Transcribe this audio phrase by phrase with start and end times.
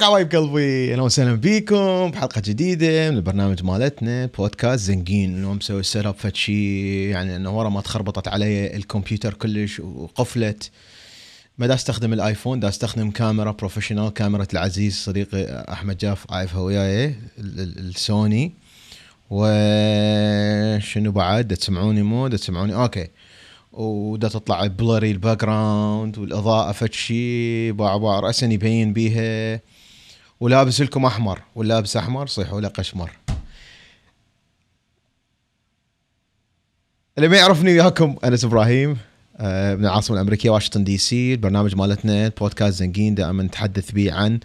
[0.00, 0.92] لك حبايب قلبي.
[0.92, 6.36] أهلا وسهلا بيكم بحلقة جديدة من البرنامج مالتنا بودكاست زنكين اليوم مسوي set up فد
[6.36, 6.54] شيء
[7.10, 10.70] يعني إنه ورا ما تخربطت علي الكمبيوتر كلش وقفلت.
[11.58, 17.04] ما دا أستخدم الآيفون دا أستخدم كاميرا professional كاميرا العزيز صديقي أحمد جاف عايفها وياي
[17.06, 17.14] ال-
[17.60, 18.52] ال- السوني
[19.30, 23.08] وشنو بعد؟ دا تسمعوني مو؟ دا تسمعوني؟ okay.
[23.72, 29.60] ودا تطلع blurry ال background والإضاءة فد شي باع باع راسا يبين بيها.
[30.40, 33.10] ولابس لكم أحمر واللابس أحمر صيحوا له قشمر.
[37.18, 38.96] اللي ما يعرفني وياكم أنس إبراهيم
[39.36, 44.40] آه، من العاصمة الأمريكية واشنطن دي سي البرنامج مالتنا بودكاست زنكين دائما نتحدث به عن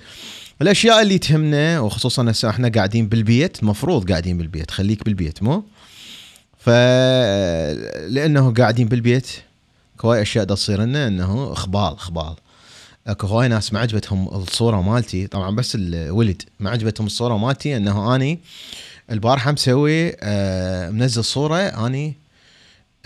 [0.62, 5.64] الأشياء اللي تهمنا وخصوصا هسه إحنا قاعدين بالبيت المفروض قاعدين بالبيت خليك بالبيت مو؟
[6.58, 6.70] ف
[8.10, 9.28] لأنه قاعدين بالبيت
[10.06, 12.36] هواي أشياء تصير لنا إنه إخبال إخبال.
[13.08, 15.28] اكو هواي ناس ما عجبتهم الصورة مالتي.
[15.28, 18.40] طبعا بس الولد ما عجبتهم الصورة مالتي انه اني
[19.12, 22.14] البارحة مسوي آه منزل صورة اني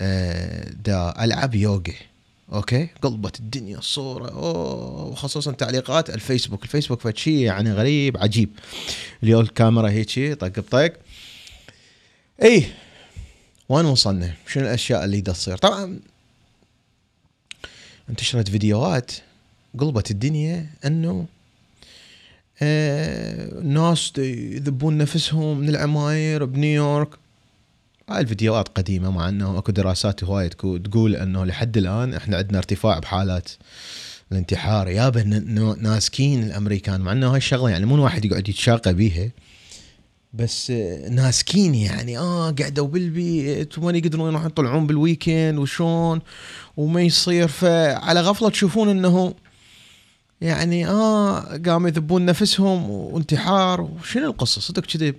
[0.00, 1.82] آه دا العب يوغا
[2.52, 6.62] okay؟ قلبت الدنيا الصورة أوه وخصوصا تعليقات الفيسبوك.
[6.62, 8.50] الفيسبوك فد شيء يعني غريب عجيب.
[9.22, 10.92] اليوم الكاميرا هيك طق بطق.
[12.42, 12.66] إي
[13.68, 16.00] وين وصلنا؟ شنو الأشياء اللي تصير؟ طبعا
[18.10, 19.12] انتشرت فيديوهات.
[19.78, 21.26] قلبت الدنيا انه
[22.62, 27.08] آه ناس يذبون نفسهم من العماير بنيويورك.
[28.10, 32.58] هاي الفيديوهات قديمة مع إنه أكو دراسات هواية تكو- تقول إنه لحد الآن إحنا عندنا
[32.58, 33.48] ارتفاع بحالات
[34.32, 35.22] الانتحار يابا
[35.80, 39.30] ناسكين الأمريكان مع إنه هاي الشغلة يعني مو واحد يقعد يتشاقى بيها
[40.34, 46.20] بس آه، ناسكين يعني آه قعدوا بالبيت وما يقدرون يروحون يطلعون بالويكند وشون
[46.76, 49.34] وما يصير فعلى غفلة تشوفون إنه
[50.40, 53.80] يعني آه قاموا يذبون نفسهم وانتحار.
[53.80, 55.14] وشنو القصة؟ صدق كذب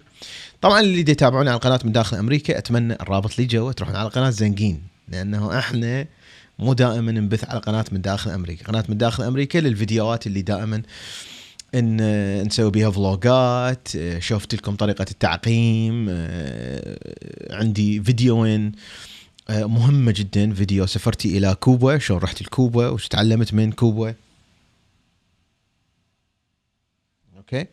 [0.61, 4.09] طبعا اللي دي يتابعون على القناة من داخل أمريكا أتمنى الرابط لي جوا تروحون على
[4.09, 6.05] قناة زنقين لأنه إحنا
[6.59, 8.65] مو دائما نبث على قناة من داخل أمريكا.
[8.65, 10.81] قناة من داخل أمريكا للفيديوهات اللي دائما
[11.75, 11.97] إن
[12.47, 13.87] نسوي بيها فلوجات
[14.19, 16.97] شفت لكم طريقة التعقيم آه،
[17.51, 18.71] عندي فيديوين
[19.49, 24.15] آه، مهمة جدا فيديو سفرتي إلى كوبا شلون رحت لكوبا وش تعلمت من كوبا.
[27.53, 27.67] okay؟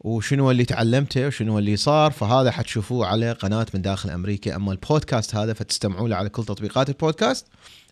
[0.00, 4.56] وشنو اللي تعلمته وشنو اللي صار فهذا حتشوفوه على قناة من داخل أمريكا.
[4.56, 7.46] أما البودكاست هذا فتستمعوا له على كل تطبيقات البودكاست.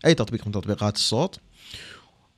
[0.05, 1.39] أي تطبيق من تطبيقات الصوت.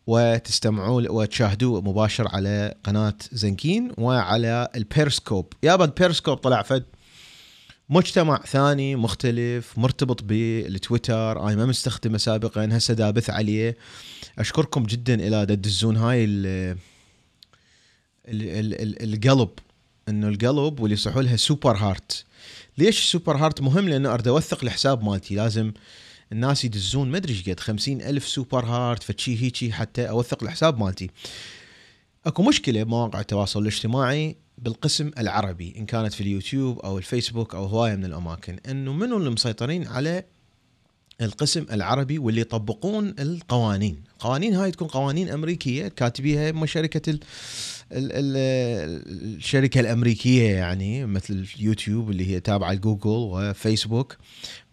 [0.08, 5.54] وتستمعوا وتشاهدوه مباشر على قناة زنكين وعلى البيرسكوب.
[5.64, 6.84] يابا البيرسكوب طلع فد.
[7.90, 13.78] مجتمع ثاني مختلف مرتبط بالتويتر أنا ما مستخدمه سابقا هسه دا ابث عليه.
[14.40, 16.26] أشكركم جدا إلى تدزون هاي
[18.28, 19.50] القلب
[20.10, 22.26] إنه القلب واللي يصحوا لها super heart
[22.78, 25.36] ليش ال super heart مهم لأنه أريد أوثق الحساب مالتي.
[25.36, 25.72] لازم
[26.32, 30.80] الناس يدزون ما أدري إيش قد خمسين ألف super heart فشي هيجي حتى أوثق الحساب
[30.80, 31.10] مالتي.
[32.26, 37.96] أكو مشكلة بمواقع التواصل الاجتماعي بالقسم العربي إن كانت في اليوتيوب أو الفيسبوك أو هواية
[37.96, 40.24] من الأماكن إنه منو اللي مسيطرين على
[41.22, 47.20] القسم العربي واللي يطبقون القوانين؟ القوانين هاي تكون قوانين أمريكية كاتبيها شركه
[47.92, 54.18] الشركة الأمريكية يعني مثل اليوتيوب اللي هي تابعة لجوجل وفيسبوك.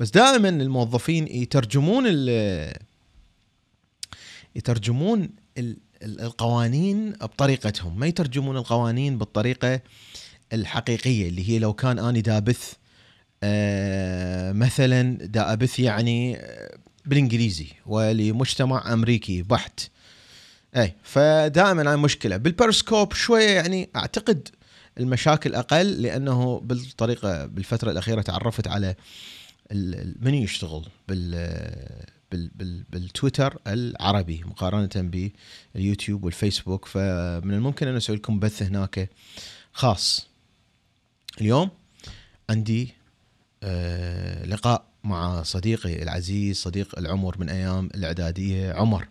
[0.01, 2.07] بس دائما الموظفين يترجمون
[4.57, 7.99] يترجمون ال ال- القوانين بطريقتهم.
[7.99, 9.81] ما يترجمون القوانين بالطريقة
[10.53, 12.73] الحقيقية اللي هي لو كان أني دابث
[13.43, 16.39] آه مثلا دا ابث يعني
[17.07, 19.81] بالإنجليزي ولمجتمع أمريكي بحت.
[20.77, 22.37] اي فدائما هاي مشكلة.
[22.37, 24.49] بالبيرسكوب شوية يعني أعتقد
[25.01, 28.95] المشاكل أقل لأنه بالطريقة بالفترة الأخيرة تعرفت على
[30.21, 31.91] من يشتغل بال
[32.91, 35.11] بالتويتر العربي مقارنة
[35.75, 36.85] باليوتيوب والفيسبوك.
[36.85, 39.11] فمن الممكن أن أسوي لكم بث هناك
[39.73, 40.29] خاص.
[41.41, 41.71] اليوم
[42.51, 42.95] عندي
[43.63, 49.09] آه لقاء مع صديقي العزيز صديق العمر من أيام الإعدادية عمر.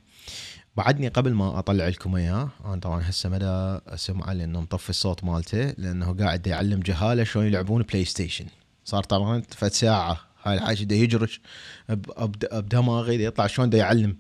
[0.76, 3.46] بعدني قبل ما أطلع لكم إياه أنا طبعا هسه مدى
[3.88, 8.46] اسمعه لأنه مطفي الصوت مالته لأنه قاعد يعلم جهاله شلون يلعبون PlayStation
[8.86, 11.42] صار طبعا فد ساعة هاي الحاجة دا يجرش
[11.90, 14.18] بدماغي دا يطلع شلون دا يعلم.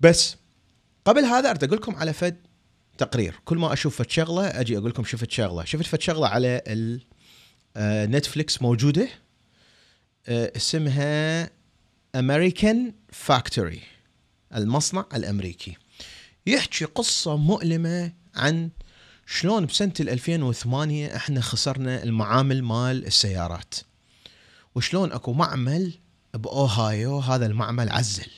[0.00, 0.36] بس
[1.04, 2.36] قبل هذا أريد أقول لكم على فد
[2.98, 3.34] تقرير.
[3.44, 5.64] كل ما أشوف فد شغلة أجي أقول لكم شفت شغلة.
[5.64, 7.00] شفت فد شغلة على ال-
[7.76, 9.08] آه، نتفليكس موجودة
[10.28, 11.50] آه، اسمها
[12.14, 13.80] American Factory
[14.54, 15.76] المصنع الأمريكي.
[16.46, 18.70] يحكي قصة مؤلمة عن
[19.26, 23.74] شلون بسنة 2008 إحنا خسرنا المعامل مال السيارات.
[24.74, 25.92] وشلون أكو معمل
[26.34, 28.30] بأوهايو هذا المعمل عزل.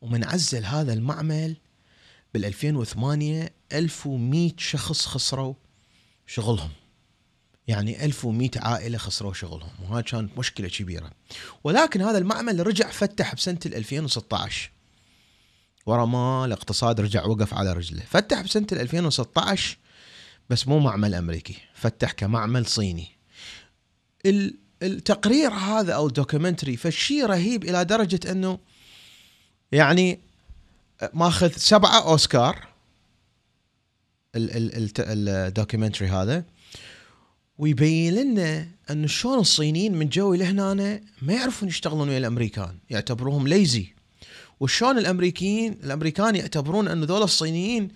[0.00, 1.56] ومن عزل هذا المعمل
[2.34, 5.54] بال 2008 1100 شخص خسروا
[6.26, 6.70] شغلهم.
[7.68, 11.10] يعني 1100 عائلة خسروا شغلهم وهذا كانت مشكلة كبيرة.
[11.64, 14.70] ولكن هذا المعمل رجع فتح بسنة 2016
[15.86, 18.02] ورا ما الاقتصاد رجع وقف على رجله.
[18.10, 19.78] فتح بسنة 2016
[20.50, 23.08] بس مو معمل أمريكي فتح كمعمل صيني.
[24.82, 28.58] التقرير هذا أو ال documentary فشي رهيب إلى درجة إنه
[29.72, 30.20] يعني
[31.14, 32.68] ماخذ سبعة أوسكار
[34.34, 36.44] ال documentary هذا
[37.58, 43.94] ويبين لنا إنه شلون الصينيين من جو لهنا ما يعرفون يشتغلون ويا الأمريكان يعتبروهم lazy
[44.62, 47.88] وشلون الامريكيين الأمريكان يعتبرون انه ذول الصينيين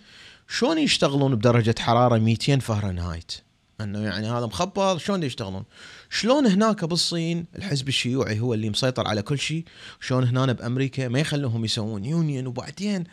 [0.48, 3.32] شلون يشتغلون بدرجة حرارة 200 فهرنهايت؟
[3.80, 5.64] أنه يعني هذا مخبط شلون يشتغلون؟
[6.10, 9.64] شلون هناك بالصين الحزب الشيوعي هو اللي مسيطر على كل شيء
[10.00, 13.04] شلون هنا بأمريكا ما يخلوهم يسوون union وبعدين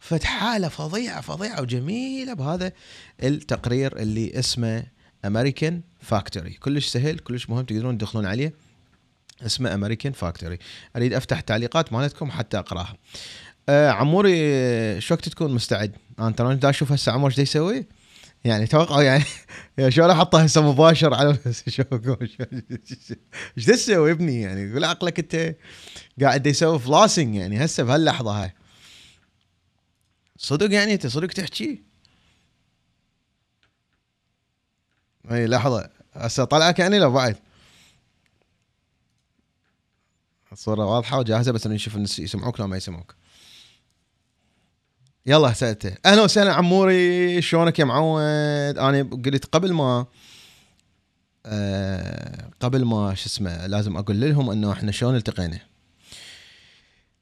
[0.00, 2.72] فد حالة فظيعة فظيعة وجميلة بهذا
[3.22, 4.82] التقرير اللي اسمه
[5.24, 8.69] American Factory كلش سهل كلش مهم تقدرون تدخلون عليه.
[9.46, 10.58] اسمه American Factory
[10.96, 12.96] أريد أفتح التعليقات مالتكم حتى أقراها.
[13.68, 17.86] آه عموري شو وقت تكون مستعد؟ أنا دا أشوف هسه عمر إيش يسوي؟
[18.44, 19.24] يعني توقع يعني
[19.88, 21.38] شلون احطه هسه مباشر على
[21.68, 21.82] شو
[23.58, 25.56] إيش تسوي ابني؟ يعني قول عقلك أنت
[26.20, 28.54] قاعد يسوي فلاسنج يعني هسه بهاللحظة هاي.
[30.36, 31.82] صدق يعني أنت صدق تحكي؟
[35.32, 37.36] إي لحظة هسه طلعك يعني لا بعد؟
[40.52, 43.14] الصورة واضحة وجاهزة بس نشوف يسمعوك لو ما يسمعوك.
[45.26, 47.42] يلا سالته أهلا وسهلا عموري.
[47.42, 50.06] شلونك يا معود؟ أنا قلت قبل ما
[51.46, 55.58] آه قبل ما شو اسمه لازم أقول لهم إنه إحنا شلون التقينا.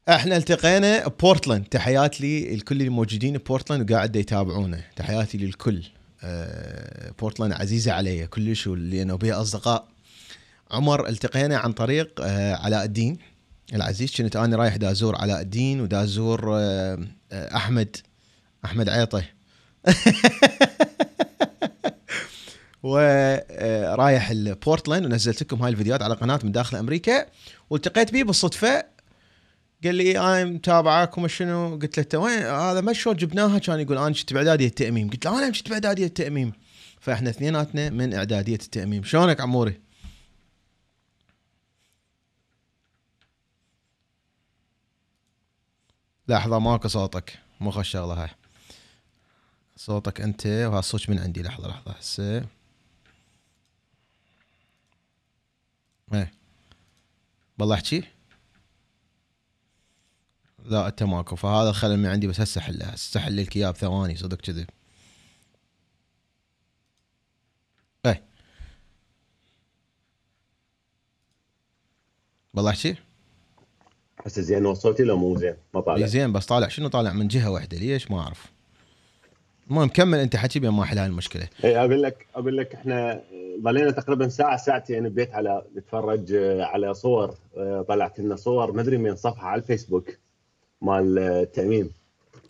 [0.08, 1.64] إحنا التقينا بورتلاند.
[1.64, 4.84] تحياتي لي الكل اللي موجودين بورتلاند وقاعد يتابعونا.
[4.96, 5.82] تحياتي للكل.
[6.22, 9.88] آه بورتلاند عزيزة علي كلش لأنه بها أصدقاء.
[10.70, 13.18] عمر التقينا عن طريق آه علاء الدين
[13.74, 14.14] العزيز.
[14.16, 16.98] كنت أنا رايح دا ازور علاء الدين ودا ازور آه
[17.32, 17.96] آه أحمد
[18.64, 19.24] أحمد عيطة.
[22.82, 27.26] ورايح البورتلاند ونزلت لكم هاي الفيديوهات على قناة من داخل أمريكا.
[27.70, 28.84] والتقيت به بالصدفة.
[29.84, 33.98] قال لي أنا متابعك وما شنو قلت له وين؟ هذا ما شلون جبناها؟ كان يقول
[33.98, 35.10] أنا شفت باعداديه التأميم.
[35.10, 36.52] قلت له أنا شفت باعداديه التأميم.
[37.00, 39.04] فإحنا اثنيناتنا من إعدادية التأميم.
[39.04, 39.87] شلونك عموري؟
[46.28, 47.38] لحظة ماكو صوتك.
[47.60, 48.30] مو شغلة هاي.
[49.76, 51.42] صوتك أنت وهالصوت من عندي.
[51.42, 51.92] لحظة لحظة.
[51.92, 52.46] هسه.
[56.14, 56.32] إيه.
[57.58, 58.02] والله احكي
[60.64, 61.36] لا أنت ماكو.
[61.36, 62.86] فهذا الخلل من عندي بس هسه حله.
[62.86, 64.66] هسه حل لك اياه بثواني صدق كذي.
[68.06, 68.24] إيه.
[72.54, 72.96] والله احكي
[74.26, 76.06] هسه زين وصلتي لو مو زين ما طالع.
[76.06, 76.68] زين بس طالع.
[76.68, 77.78] شنو طالع؟ من جهة واحدة.
[77.78, 78.46] ليش؟ ما أعرف.
[79.70, 81.48] المهم كمل أنت حكي بين ما احل المشكلة.
[81.64, 83.22] إي أقول لك أقول لك إحنا
[83.62, 87.34] ظلينا تقريبا ساعة ساعتين ببيت على نتفرج على صور
[87.88, 88.72] طلعت لنا صور.
[88.72, 90.10] ما أدري من صفحة على الفيسبوك
[90.82, 91.90] مال التأميم.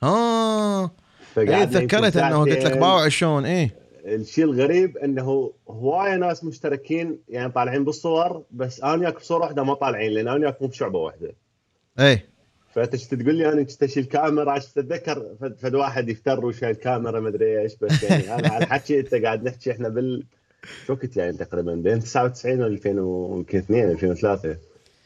[0.03, 0.91] آه.
[1.39, 3.71] إي تذكرت إنه قلت لك باوع شلون إيه
[4.05, 9.75] الشيء الغريب إنه هواية ناس مشتركين يعني طالعين بالصور بس أنا وياك بصورة واحدة ما
[9.75, 11.35] طالعين لأن أنا وياك مو بشعبة واحدة.
[12.01, 12.23] اي
[12.75, 15.27] فانت تقول لي أنا كنت اشيل كاميرا تتذكر؟
[15.61, 18.35] فد واحد يفتر وشايل كاميرا ما أدري إيش بس يعني.
[18.35, 20.25] أنا على الحكي أنت قاعد نحكي إحنا بال
[20.87, 24.57] شو كنت يعني تقريبا؟ بين 99 و 2000 ويمكن 2 2003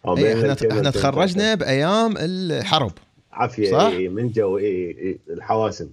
[0.06, 2.92] أو بين إحنا إحنا تخرجنا بأيام الحرب
[3.32, 5.90] عافية صح؟ إيه من جو اي إيه الحواسم.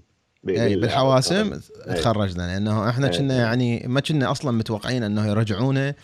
[0.49, 5.95] اي بالحواسم تخرجنا لأنه إحنا كنا يعني ما كنا أصلا متوقعين إنه يرجعونا.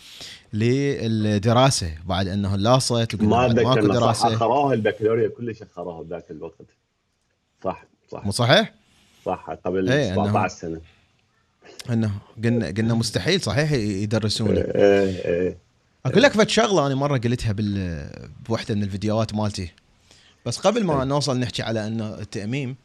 [0.56, 4.34] للدراسة بعد إنه اللاصت ما ماكو دراسة.
[4.34, 6.66] اخروها البكالوريا كلش اخروها بذاك الوقت.
[7.64, 8.24] صح صح.
[8.24, 8.74] مو صحيح؟
[9.26, 10.80] صح قبل إيه 17 سنة.
[11.90, 12.10] إنه
[12.44, 15.56] قلنا قلنا مستحيل صحيح يدرسونا إيه إيه
[16.06, 18.08] أقول لك فد شغلة أنا مرة قلتها بال
[18.48, 19.72] بوحدة من الفيديوهات مالتي.
[20.46, 22.76] بس قبل ما نوصل نحكي على إنه التأميم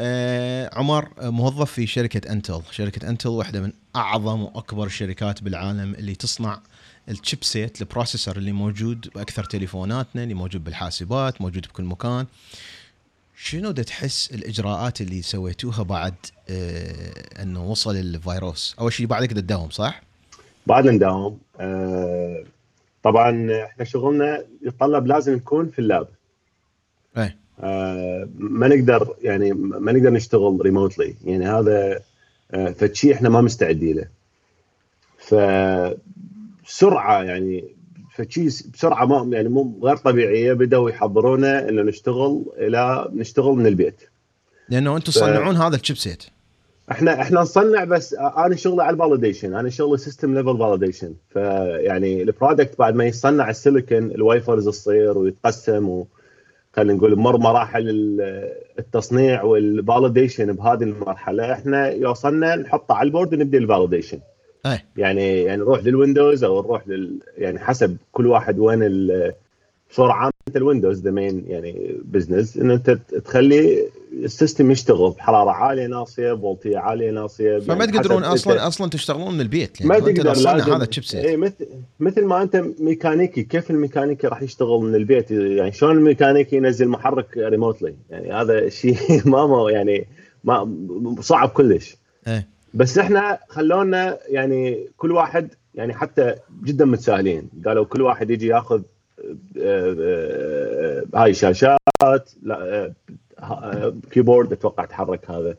[0.00, 6.14] آه عمر موظف في شركة انتل شركة انتل واحدة من أعظم وأكبر الشركات بالعالم اللي
[6.14, 6.60] تصنع
[7.08, 12.26] ال chipset ال processor اللي موجود بأكثر تليفوناتنا اللي موجود بالحاسبات موجود بكل مكان.
[13.36, 16.14] شنو دا تحس الإجراءات اللي سويتوها بعد
[16.48, 20.02] آه إنه وصل الفيروس؟ أول شيء بعدك تداوم صح؟
[20.66, 21.38] بعد نداوم.
[21.60, 22.44] آه
[23.02, 26.08] طبعا إحنا شغلنا يتطلب لازم نكون في ال lab.
[27.16, 27.36] إيه.
[27.60, 32.00] آه ما نقدر يعني ما نقدر نشتغل remotely يعني هذا
[32.50, 34.08] آه فشي إحنا ما مستعدين له.
[36.66, 37.74] فسرعه يعني
[38.14, 44.00] فشي بسرعة ما يعني مو غير طبيعية بدأوا يحضرونا إنه نشتغل إلى نشتغل من البيت.
[44.68, 46.24] لأنه أنتم تصنعون هذا ال chipset
[46.90, 52.22] إحنا إحنا نصنع بس أنا شغلي على ال validation أنا شغلي system level validation فيعني
[52.22, 56.06] ال product بعد ما يصنع ال silicon ال wafers تصير ويتقسم و
[56.76, 57.90] خلينا نقول مر مراحل
[58.78, 64.18] التصنيع والفاليديشن بهذه المرحلة إحنا يوصلنا نحطه على البورد ونبدأ الفاليديشن
[64.72, 64.84] إيه.
[64.96, 69.32] يعني يعني نروح للويندوز أو نروح لل يعني حسب كل واحد وين ال-
[69.90, 72.90] بصوره عامه انت الويندوز ذا مين يعني بزنس ان أنت
[73.24, 77.58] تخلي السيستم يشتغل بحرارة عالية ناصية فولتيه عالية ناصية.
[77.58, 80.72] فما يعني تقدرون أصلا أصلا تشتغلون من البيت ما لأنه أنت تقدر لازم.
[80.72, 81.66] هذا الشيبسيت اي مثل
[82.00, 87.36] مثل ما أنت ميكانيكي كيف الميكانيكي راح يشتغل من البيت؟ يعني شلون الميكانيكي ينزل محرك
[87.36, 88.96] ريموتلي يعني هذا شيء
[89.30, 90.06] ما ما يعني
[90.44, 91.96] ما صعب كلش.
[92.28, 92.55] إيه.
[92.76, 97.50] بس إحنا خلونا يعني كل واحد يعني حتى جدا متساهلين.
[97.66, 98.82] قالوا كل واحد يجي ياخذ
[99.58, 102.94] آه، آه، هاي شاشات لا
[103.38, 105.56] آه، keyboard أتوقع تحرك هذا.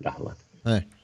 [0.00, 0.34] لحظة.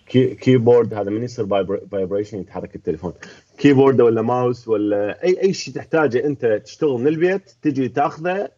[0.06, 1.46] key keyboard هذا من يصير
[1.92, 3.12] vibration يتحرك التليفون.
[3.58, 8.48] keyboard ولا ماوس ولا أي أي شيء تحتاجه أنت تشتغل من البيت تجي تاخذه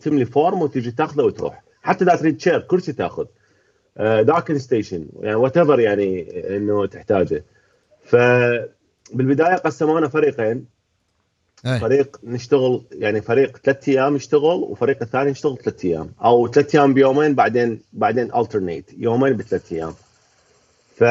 [0.00, 1.62] تملي form وتجي تاخذه وتروح.
[1.82, 3.26] حتى إذا تريد chair كرسي تاخذ.
[3.96, 7.44] docking station يعني وات يعني إنه تحتاجه.
[8.04, 10.66] فبالبدايه قسمونا فريقين.
[11.66, 11.78] إيه.
[11.78, 16.12] فريق نشتغل يعني فريق ثلاث أيام يشتغل وفريق الثاني يشتغل ثلاث أيام.
[16.24, 19.94] أو ثلاث أيام بيومين بعدين بعدين alternate يومين بثلاث أيام.
[20.96, 21.04] ف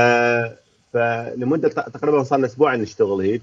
[0.94, 3.42] فلمده تقريبا صار لنا أسبوعين نشتغل هيك.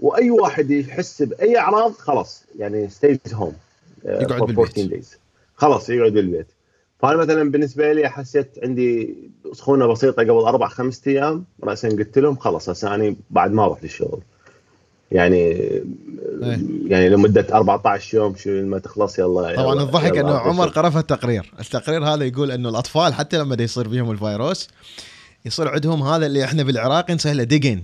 [0.00, 3.56] وأي واحد يحس بأي أعراض خلاص يعني ستيز هوم
[4.04, 5.18] يقعد بالبيت.
[5.56, 6.46] خلاص يقعد بالبيت.
[7.04, 9.14] فأنا مثلا بالنسبة لي حسيت عندي
[9.52, 13.82] سخونة بسيطة قبل أربع خمس أيام راسا قلت لهم خلاص هسه أنا بعد ما أروح
[13.82, 14.20] للشغل
[15.12, 15.82] يعني إيه.
[16.86, 20.68] يعني لمدة 14 يوم شو ما تخلص يلا طبعا يلا- الضحك يلا انه عمر.
[20.68, 24.68] قرأ التقرير التقرير هذا يقول إنه الأطفال حتى لما يصير بيهم الفيروس
[25.44, 27.82] يصير عندهم هذا اللي إحنا بالعراق نسهله دقن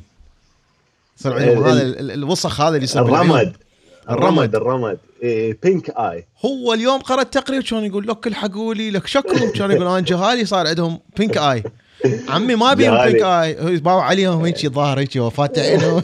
[1.21, 3.03] يصير عندهم هذا ال- ال- الوسخ هذا اللي يصير.
[3.03, 3.57] الرمد
[4.11, 4.55] الرمد.
[4.55, 4.55] الرمد.
[4.55, 9.53] الرمد إيه بينك اي هو اليوم قرا التقرير كان يقول لك الحقوا لي لك شكو
[9.53, 11.63] كان يقول أنا جهالي صار عندهم بينك اي
[12.29, 13.13] عمي ما بيهم جهالي.
[13.13, 16.03] بينك اي باعوا عليهم هيك ظاهر هيك وفات عينه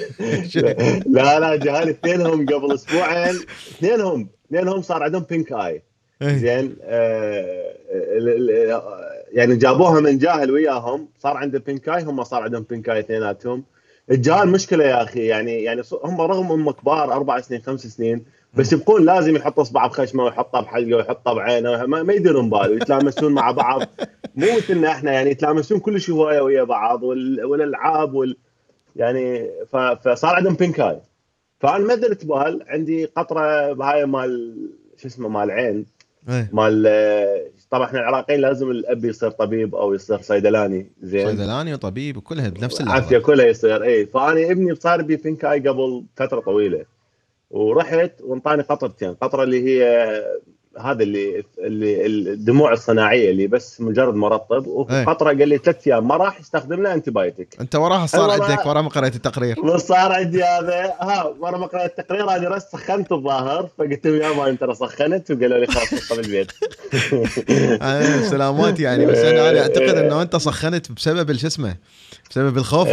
[1.17, 3.35] لا لا جهال اثنينهم قبل أسبوعين.
[3.71, 4.29] اثنينهم.
[4.47, 5.83] اثنينهم صار عندهم بينك اي.
[6.23, 7.67] زين آه
[9.33, 13.65] يعني جابوها من جاهل وياهم صار عنده بينك اي هم صار عندهم بينك اي اثنيناتهم.
[14.11, 18.73] الجهال مشكلة يا أخي يعني يعني هم رغم هم كبار أربع سنين خمس سنين بس
[18.73, 23.51] يبقون لازم يحط اصبعه بخشمة ويحطه بحلقة ويحطه بعينة ما, ما يديرون بال ويتلامسون مع
[23.51, 23.83] بعض.
[24.37, 28.37] مو مثلنا إحنا يعني يتلامسون كل شيء هواية ويا بعض وال- والألعاب وال
[28.97, 31.01] يعني ف- فصار عندهم بينك اي
[31.61, 34.57] فأنا ما درت بال عندي قطرة بهاي مال
[34.97, 35.87] شو اسمه مال العين
[36.29, 36.51] إيه.
[36.53, 36.87] مال
[37.71, 42.81] طبعا إحنا العراقيين لازم الأب يصير طبيب أو يصير صيدلاني زين؟ صيدلاني وطبيب وكلها بنفس
[42.81, 43.83] اللحظه كلها يصير.
[43.83, 46.85] اي فأنا ابني صار بي pink eye قبل فترة طويلة.
[47.51, 50.07] ورحت وانطاني قطرتين قطرة اللي هي
[50.81, 56.17] هذا اللي اللي الدموع الصناعية اللي بس مجرد مرطب وقطره قال لي ثلاث أيام ما
[56.17, 58.31] راح يستخدم لها antibiotic أنت وراها صار.
[58.31, 59.61] عندك ورا ما قريت التقرير.
[59.61, 60.95] بس صار عندي هذا.
[61.01, 65.31] ها مره ما قرأت التقرير هذه رس سخنت الظاهر فقلت لهم يا man ترى سخنت
[65.31, 66.53] وقالوا لي خلاص ابقى بالبيت.
[67.83, 69.07] آه، سلامات يعني.
[69.07, 71.77] بس أنا أنا أعتقد إنه أنت سخنت بسبب شو اسمه؟
[72.31, 72.89] بسبب الخوف.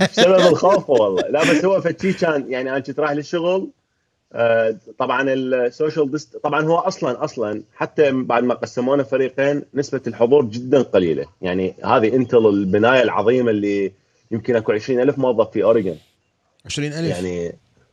[0.00, 1.22] بسبب الخوف والله.
[1.28, 3.70] لا بس هو فد شي كان يعني أنا كنت رايح للشغل
[4.98, 10.44] طبعا ال social dist طبعا هو أصلا أصلا حتى بعد ما قسمونا فريقين نسبة الحضور
[10.44, 11.26] جدا قليلة.
[11.42, 13.92] يعني هذه Intel البناية العظيمة اللي
[14.30, 15.96] يمكن أكو 20000 موظف في اوريجن
[16.66, 17.46] 20000 يعني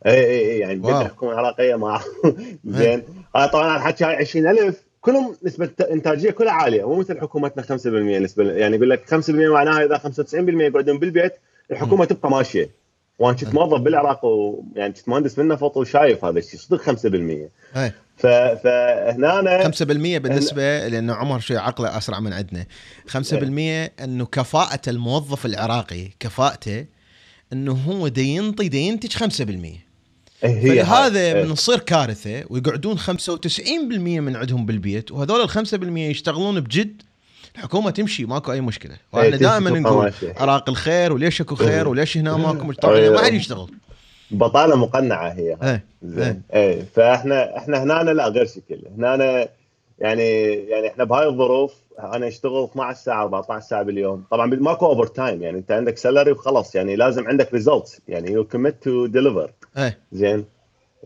[0.06, 0.76] اي اي اي يعني.
[0.76, 2.02] بدها الحكومة العراقيه مع
[2.66, 3.04] زين.
[3.36, 7.86] آه طبعا أنا حكي هاي 20000 كلهم نسبة إنتاجية كلها عالية مو مثل حكومتنا 5%
[7.88, 11.34] نسبة يعني يقول لك 5% معناها إذا 95% يقعدون بالبيت
[11.72, 12.70] الحكومة تبقى ماشية.
[13.20, 17.06] وأنا كنت موظف بالعراق ويعني كنت مهندس بالنفط وشايف هذا الشيء صدق 5%
[17.78, 17.96] إيه.
[18.18, 18.28] ف...
[18.28, 22.66] فهنا أنا 5% بالنسبة لأنه عمر شوي عقله أسرع من عندنا.
[23.08, 26.86] 5% أنه كفاءة الموظف العراقي كفاءته
[27.54, 29.88] أنه هو دا ينطي دا ينتج 5%
[30.44, 31.44] إيه، هي فهذا هاي.
[31.44, 33.70] من تصير كارثة ويقعدون 95%
[34.00, 37.02] من عندهم بالبيت وهذول ال 5% يشتغلون بجد
[37.58, 38.96] الحكومة تمشي ماكو أي مشكلة.
[39.14, 40.12] وإحنا إيه، تمشي دائما نقول.
[40.38, 41.88] عراق الخير وليش أكو خير إيه.
[41.88, 43.68] وليش هنا ماكو طبعا ما حد يشتغل.
[44.32, 45.58] بطالة مقنعة هي.
[45.64, 46.42] إيه زين.
[46.54, 46.86] إيه.
[46.96, 48.82] فاحنا إحنا هنا لا غير شكل.
[48.98, 49.48] هنا
[50.00, 54.24] يعني يعني إحنا بهاي الظروف أنا أشتغل 12 ساعة 14 ساعة باليوم.
[54.32, 56.76] طبعا ماكو overtime يعني أنت عندك salary وخلاص.
[56.76, 59.52] يعني لازم عندك results يعني you commit to deliver
[60.12, 60.46] زين.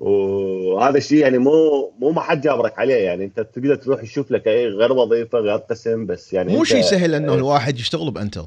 [0.01, 3.23] وهذا الشيء يعني مو مو ما حد جابرك عليه يعني.
[3.25, 7.15] انت تقدر تروح تشوف لك أي غير وظيفة غير قسم بس يعني مو شيء سهل
[7.15, 7.37] إنه إيه.
[7.37, 8.45] الواحد يشتغل ب Intel.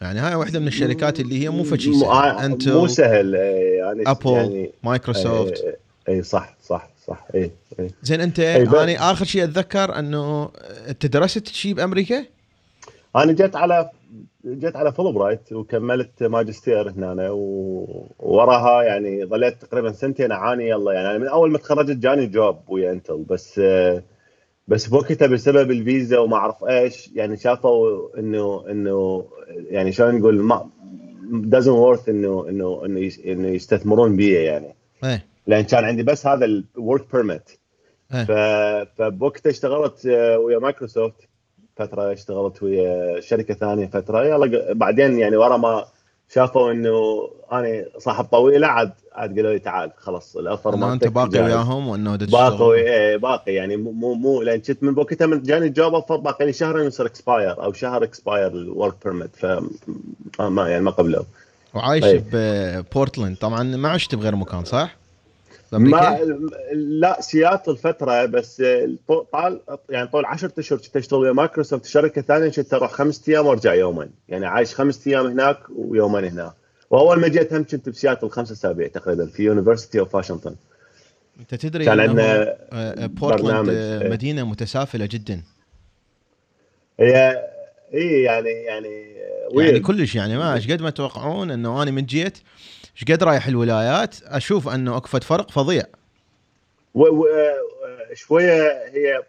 [0.00, 2.08] يعني هاي واحدة من الشركات اللي هي مو فد شي مو- سهل.
[2.10, 3.34] آه، مو Intel سهل.
[3.36, 5.64] إيه، يعني Apple يعني مايكروسوفت
[6.08, 7.26] اي اي صح صح صح.
[7.34, 10.50] اي اي زين أنت إيه، أنا آخر شيء أتذكر إنه
[10.88, 12.24] أنت درست شيء بأمريكا؟
[13.16, 13.90] أنا جيت على
[14.46, 20.32] جيت على فول برايت وكملت ماجستير هنا ووراها يعني ظليت تقريبا سنتين.
[20.32, 21.18] أعاني يلا يعني.
[21.18, 23.24] من أول ما تخرجت جاني job ويا Intel.
[23.30, 23.60] بس
[24.68, 29.26] بس بوقتها بسبب الفيزا وما أعرف إيش يعني شافوا إنه إنه
[29.70, 30.68] يعني شلون نقول ما
[31.32, 34.74] doesn't worth إنه إنه إنه يس- إنه يستثمرون بي يعني.
[35.04, 35.26] إيه.
[35.46, 37.50] لأن كان عندي بس هذا ال work permit
[38.14, 38.24] إيه.
[38.24, 38.30] ف...
[38.98, 41.28] فبوقتها اشتغلت آه، ويا مايكروسوفت.
[41.76, 45.84] فترة اشتغلت ويا شركة ثانية فترة يلا بعدين يعني ورا ما
[46.34, 51.06] شافوا إنه أنا صاحب طويلة عاد عاد قالوا لي تعال خلاص ال offer إنه أنت
[51.08, 51.44] باقي.
[51.44, 52.74] وياهم وإنه باقي.
[52.74, 56.46] إيه باقي يعني مو مو, لأن كنت من وقتها من جاني ال job offer باقي
[56.46, 59.46] لي شهرين يصير expire أو شهر expire ال work permit ف
[60.40, 61.24] ما يعني ما قبلوا
[61.74, 62.24] وعايش طيب.
[62.32, 65.01] ببورتلاند طبعا ما عشت بغير مكان صح؟
[65.78, 66.18] ما؟
[66.74, 68.62] لا سياتل فترة بس
[69.32, 69.60] طال
[69.90, 73.74] يعني طول 10 أشهر كنت أشتغل ويا مايكروسوفت شركة ثانية كنت أروح خمس أيام وأرجع
[73.74, 76.52] يومين يعني عايش خمس أيام هناك ويومين هنا
[76.90, 80.54] وأول ما جيت هم كنت بسياتل خمس أسابيع تقريبا في University of Washington
[81.40, 84.10] أنت تدري كان عندنا آه، آه، بورتلاند آه، إيه.
[84.10, 85.42] مدينة متسافلة جدا
[87.00, 87.42] هي
[87.94, 89.12] اي يعني يعني
[89.52, 89.80] يعني.
[89.80, 92.38] كلش يعني ما إيش قد ما تتوقعون إنه أنا من جيت
[92.96, 95.82] إيش قد رايح الولايات؟ أشوف أنه أكو فد فرق فظيع.
[96.94, 99.22] و- و- آه، شوية هي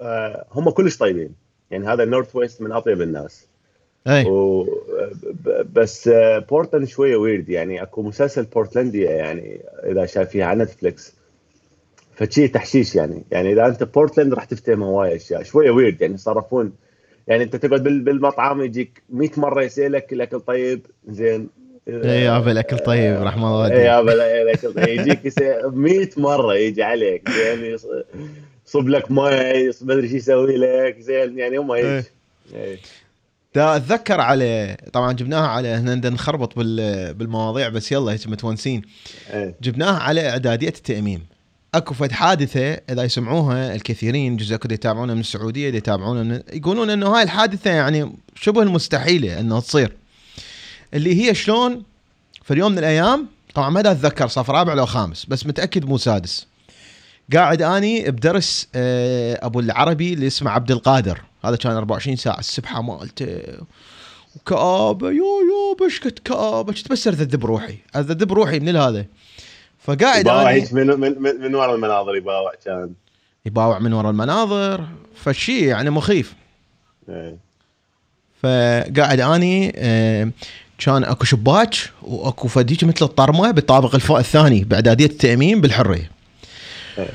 [0.00, 1.34] آه، هم كلش طيبين.
[1.70, 3.46] يعني هذا ال Northwest من أطيب الناس.
[4.06, 4.24] أي.
[4.24, 4.66] و
[5.72, 11.14] بس آه، بورتلاند شوية weird يعني أكو مسلسل Portlandia يعني إذا شايفيها على Netflix
[12.14, 13.24] فد شي تحشيش يعني.
[13.30, 15.42] يعني إذا أنت بورتلاند راح تفتهم هواي أشياء.
[15.42, 16.72] شوية weird يعني يتصرفون
[17.28, 20.86] يعني أنت تقعد بال- بالمطعم يجيك 100 مرة يسألك الأكل طيب.
[21.08, 21.48] زين.
[21.88, 26.08] اي يابا الأكل طيب رحم الله اي والديك يابا لا- الأكل طيب يجيك يسأل 100
[26.16, 27.28] مرة يجي عليك
[27.74, 27.86] يص-
[28.68, 31.96] يصب لك ماي ما أدري شو يسوي لك زين يعني هم إيه.
[31.98, 32.04] هيك
[32.54, 32.78] إيه.
[33.54, 38.82] دا أتذكر على طبعا جبناها على هنا نخربط بال- بالمواضيع بس يلا هيك متونسين
[39.32, 39.54] إيه.
[39.62, 41.26] جبناها على إعدادية التاميم
[41.74, 46.90] أكو فد حادثة إذا يسمعوها الكثيرين جزء كده يتابعونا من السعودية اللي يتابعونا من يقولون
[46.90, 49.92] إنه هاي الحادثة يعني شبه المستحيلة إنها تصير
[50.94, 51.82] اللي هي شلون
[52.42, 56.46] في اليوم من الأيام طبعا ما أتذكر صف رابع لو خامس بس متأكد مو سادس.
[57.34, 61.20] قاعد أني بدرس آه، أبو العربي اللي اسمه عبد القادر.
[61.44, 63.42] هذا كان 24 ساعة السبحة مالته.
[64.36, 66.72] وكآبة يو يو بشكت كآبة.
[66.72, 69.06] كنت بس اذذب روحي اذذب روحي من هذا.
[69.78, 72.92] فقاعد أني من من, من ورا المناظر يباوع كان.
[73.46, 74.84] يباوع من ورا المناظر
[75.14, 76.34] فد شي يعني مخيف.
[77.08, 77.36] إيه.
[78.42, 80.30] فقاعد أني آه،
[80.78, 86.10] كان اكو شباك واكو فديك مثل الطرمة بالطابق الثاني باعداديه التأمين بالحرية.
[86.98, 87.10] إيه.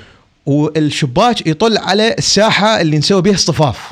[0.46, 3.92] والشباك يطل على الساحة اللي نسوي بيها اصطفاف.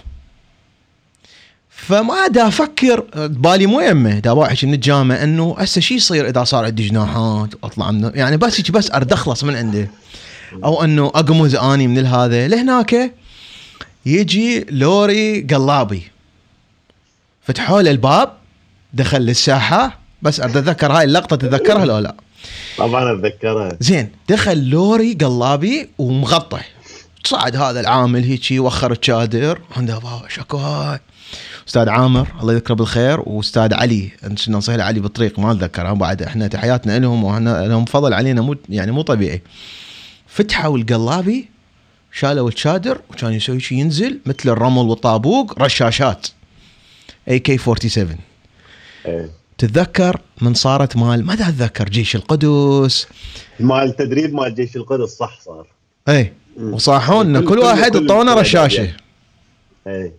[1.70, 6.44] فما دا أفكر بالي مو يمه دا واحد من الجامعة انه هسه شو يصير اذا
[6.44, 9.90] صار عندي جناحات واطلع من يعني بس هيك بس ارد اخلص من عنده.
[10.64, 12.48] أو انه اقمز اني من هذا.
[12.48, 13.14] لهناك
[14.06, 16.04] يجي لوري قلابي.
[17.42, 18.34] فتحوا له الباب.
[18.94, 20.00] دخل للساحة.
[20.22, 22.16] بس اتذكر هاي اللقطة تتذكرها لو لا؟
[22.78, 23.78] طبعا أتذكرها.
[23.80, 26.60] زين دخل لوري قلابي ومغطى
[27.24, 29.62] صعد هذا العامل هيجي وخر الشادر.
[29.78, 31.00] عنده بابا شكو هاي
[31.68, 33.20] أستاذ عامر الله يذكره بالخير.
[33.20, 35.94] وأستاذ علي كنا نصيح علي بالطريق؟ ما أتذكر.
[35.94, 39.42] بعد إحنا تحياتنا لهم وإحنا لهم فضل علينا مو يعني مو طبيعي.
[40.28, 41.50] فتحوا القلابي
[42.12, 46.28] شالوا الشادر وكان يسوي شيء ينزل مثل الرمل والطابوق رشاشات.
[47.30, 48.29] اي كي 47 إيه.
[49.58, 53.08] تتذكر من صارت مال ما أتذكر؟ جيش القدس.
[53.60, 55.68] مال التدريب مال جيش القدس صح صار.
[56.10, 56.74] اي مم.
[56.74, 58.82] وصاحون ان كل- كل واحد اعطونا رشاشة.
[58.82, 58.98] الأديان.
[59.88, 60.12] اي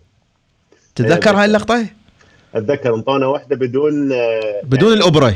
[0.95, 1.85] تتذكر إيه، هاي اللقطة؟
[2.55, 5.35] أتذكر انطونا واحدة بدون آه، بدون الأبرة.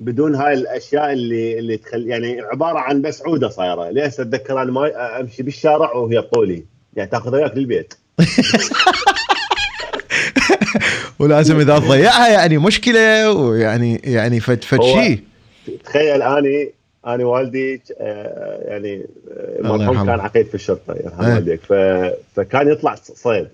[0.00, 3.90] بدون هاي الأشياء اللي اللي تخلي يعني عبارة عن بس عودة صايرة.
[3.90, 6.64] ليش أتذكر أنا ما أمشي بالشارع وهي طولي
[6.96, 7.94] يعني تاخذ وياك للبيت.
[11.24, 15.20] ولازم إذا تضيعها يعني مشكلة ويعني يعني فد فد شيء
[15.84, 16.70] تخيل اني
[17.06, 19.06] أنا والدي آه، يعني
[19.58, 20.06] الله مرحوم يرحمه.
[20.06, 21.34] كان عقيد في الشرطة يرحم إيه.
[21.34, 21.60] والديك.
[22.36, 23.48] فكان يطلع صيد.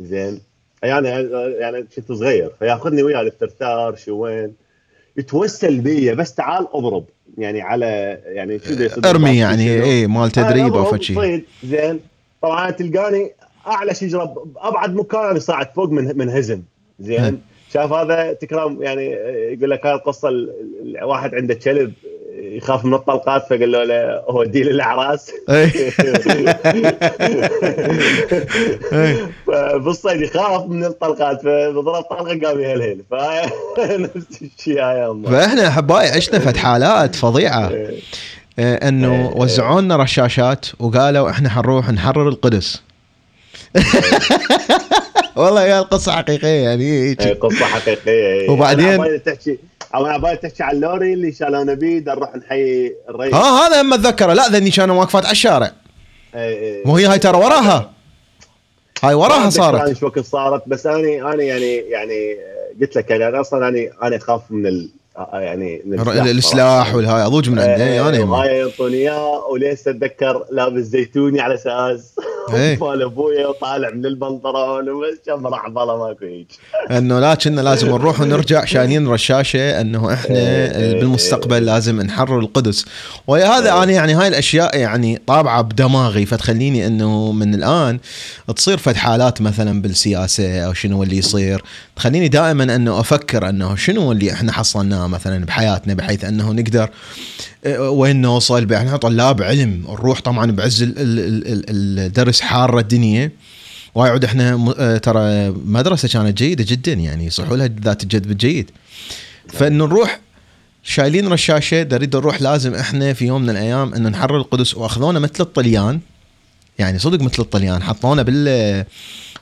[0.00, 0.40] زين.
[0.82, 1.08] يعني
[1.58, 2.50] يعني كنت صغير.
[2.58, 4.54] فياخذني وياه للترتار شو وين.
[5.16, 7.04] يتوسل بي بس تعال أضرب.
[7.38, 11.44] يعني على يعني شو يصير أرمي يعني؟ إيه مال تدريب أو صيد.
[11.64, 12.00] زين.
[12.42, 13.32] طبعا تلقاني
[13.66, 16.62] أعلى شجره أبعد مكان صاعد فوق من من هزم.
[17.00, 17.40] زين
[17.74, 19.06] شاف هذا تكرم يعني
[19.52, 20.50] يقول لك هاي القصة ال-
[20.82, 21.92] ال- واحد عنده كلب
[22.42, 25.72] يخاف من الطلقات فقال له هو دي للاعراس إيه.
[28.92, 29.30] إيه.
[29.46, 35.26] فبالصيد يخاف من الطلقات فضرب طلقه قام يهلهل فنفس الشيء هاي هم.
[35.26, 37.98] فإحنا احبائي عشنا فد حالات فظيعة إيه.
[38.88, 39.36] إنه إيه.
[39.36, 42.82] وزعوا لنا رشاشات وقالوا إحنا حنروح نحرر القدس
[45.40, 47.22] والله يا القصة حقيقية يعني هيك.
[47.22, 49.58] إيه، قصة حقيقية وبعدين- أنا تحكي
[49.94, 53.34] أو عبالي تحكي عن اللوري اللي شالونا بيه نروح نحيي الرئيس.
[53.34, 54.32] ها هذا هم أتذكره.
[54.32, 55.72] لا ذني كانوا واقفات على الشارع.
[56.34, 56.86] إيه، إيه.
[56.86, 57.90] مو هي هاي ترى وراها.
[59.02, 59.96] هاي وراها صارت.
[59.98, 62.36] شو وقت صارت بس أنا أنا يعني يعني
[62.80, 64.90] قلت لك يعني أنا أصلا أنا أنا أخاف من ال
[65.32, 68.24] يعني من الر- السلاح والهاي اضوج من عنده إيه، أنا.
[68.24, 72.14] وهاي يعطوني اياه وليش أتذكر لابس زيتوني على أساس
[72.54, 72.78] إيه.
[72.84, 76.46] مال أبويا وطالع من البنطلون وبس كم راح بالله ماكو هيك
[76.90, 82.84] إنه لا كنا لازم نروح ونرجع شايلين رشاشه إنه إحنا إيه، بالمستقبل لازم نحرر القدس
[83.26, 83.82] وهذا إيه.
[83.82, 87.98] أنا يعني هاي الأشياء يعني طابعة بدماغي فتخليني إنه من الآن
[88.56, 91.62] تصير فد حالات مثلا بالسياسة أو شنو اللي يصير
[91.96, 96.90] تخليني دائما إنه أفكر إنه شنو اللي إحنا حصلناه مثلا بحياتنا بحيث أنه نقدر
[97.64, 103.30] آه، وين نوصل؟ إحنا طلاب علم نروح طبعا بعز ال- ال- ال- الدرس حارة الدنيا.
[103.94, 108.70] ويعود إحنا آه، ترى مدرسة كانت جيدة جدا يعني يصحوا لها ذات الجذب الجيد
[109.48, 110.20] فانه نروح
[110.82, 115.34] شايلين رشاشة نريد نروح لازم إحنا في يوم من الأيام انه نحرر القدس وأخذونا مثل
[115.40, 116.00] الطليان.
[116.78, 118.48] يعني صدق مثل الطليان حطونا بال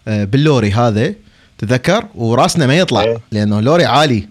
[0.09, 1.15] آه، باللوري هذا
[1.59, 3.21] تذكر؟ وراسنا ما يطلع إيه.
[3.33, 4.29] لأنه لوري عالي.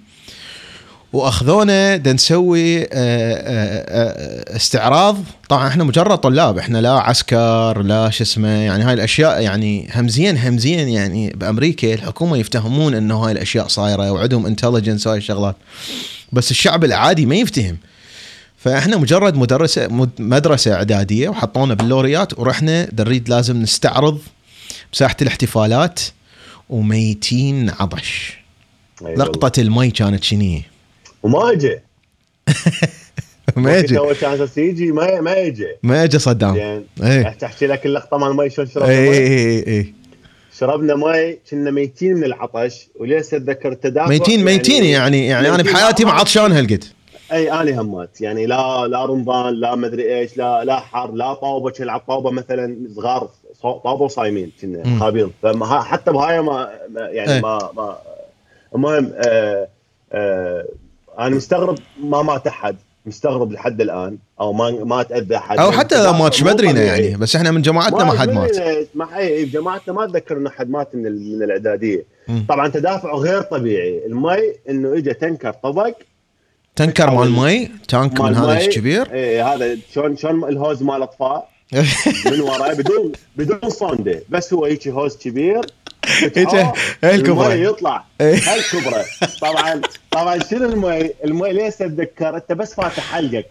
[1.13, 5.17] وأخذونا دا نسوي آه، آه، آه، استعراض.
[5.49, 10.31] طبعا إحنا مجرد طلاب إحنا لا عسكر لا شو اسمه يعني هاي الأشياء يعني همزيا
[10.49, 15.55] همزيا يعني بأمريكا الحكومة يفتهمون انه هاي الأشياء صايرة وعندهم انتليجنس وهاي الشغلات.
[16.31, 17.77] بس الشعب العادي ما يفتهم.
[18.57, 24.19] فإحنا مجرد مدرسة مد- مدرسة إعدادية وحطونا باللوريات ورحنا نريد لازم نستعرض
[24.93, 25.99] بساحه الاحتفالات
[26.69, 28.37] وميتين عطش.
[29.01, 30.76] لقطة المي كانت شنية.
[31.27, 31.79] وما اجى
[33.55, 35.67] ما يجي اول كان أساس يجي ما ما يجي.
[35.83, 36.55] ما يجي صدام.
[36.55, 36.85] زين.
[37.03, 37.29] إيه.
[37.29, 39.93] تحكي لك اللقطة مال مي شلون شربنا اي مي؟ اي اي
[40.57, 46.05] شربنا مي كنا ميتين من العطش وليش اتذكر التدافع ميتين ميتين يعني يعني أنا بحياتي
[46.05, 46.37] ما عطش.
[46.37, 46.83] عطشان هالقد.
[47.31, 48.21] أي أنا همات.
[48.21, 51.71] يعني لا لا رمضان لا مدري إيش لا لا حر لا طاوبة.
[51.71, 53.29] كنا على الطاوبة مثلا صغار
[53.61, 54.99] طاوبة وصايمين كنا.
[54.99, 55.31] خابين.
[55.43, 57.41] فما حتى بهاي ما يعني إيه.
[57.41, 57.97] ما ما
[58.75, 59.67] المهم آه
[60.13, 60.65] آه
[61.19, 62.75] أنا مستغرب ما مات أحد
[63.05, 65.57] مستغرب لحد الآن أو ما ما تأذى أحد.
[65.57, 67.03] أو حتى اذا ماتش بدرينا طبيعي.
[67.03, 68.57] يعني بس إحنا من جماعتنا ما حد مات.
[68.95, 72.05] ما اي بجماعتنا ما اتذكر انه حد مات من من الإعدادية.
[72.49, 74.05] طبعا تدافعه غير طبيعي.
[74.05, 75.93] المي إنه اجى تنكر طبق.
[76.75, 78.57] تنكر مال مي تانك من هذا.
[78.57, 81.49] الكبير اي هذا شلون شلون ال hose مال اطفاء
[82.31, 84.23] من وراه بدون بدون صوندة.
[84.29, 85.61] بس هو هيك hose كبير.
[86.07, 87.53] هيك فتحه، هالكبرة.
[87.53, 88.03] المي يطلع.
[88.21, 88.35] إيه.
[88.35, 89.05] هالكبره
[89.41, 93.45] طبعا طبعا شنو المي؟ المي ليش اتذكر أنت بس فاتح حلقك.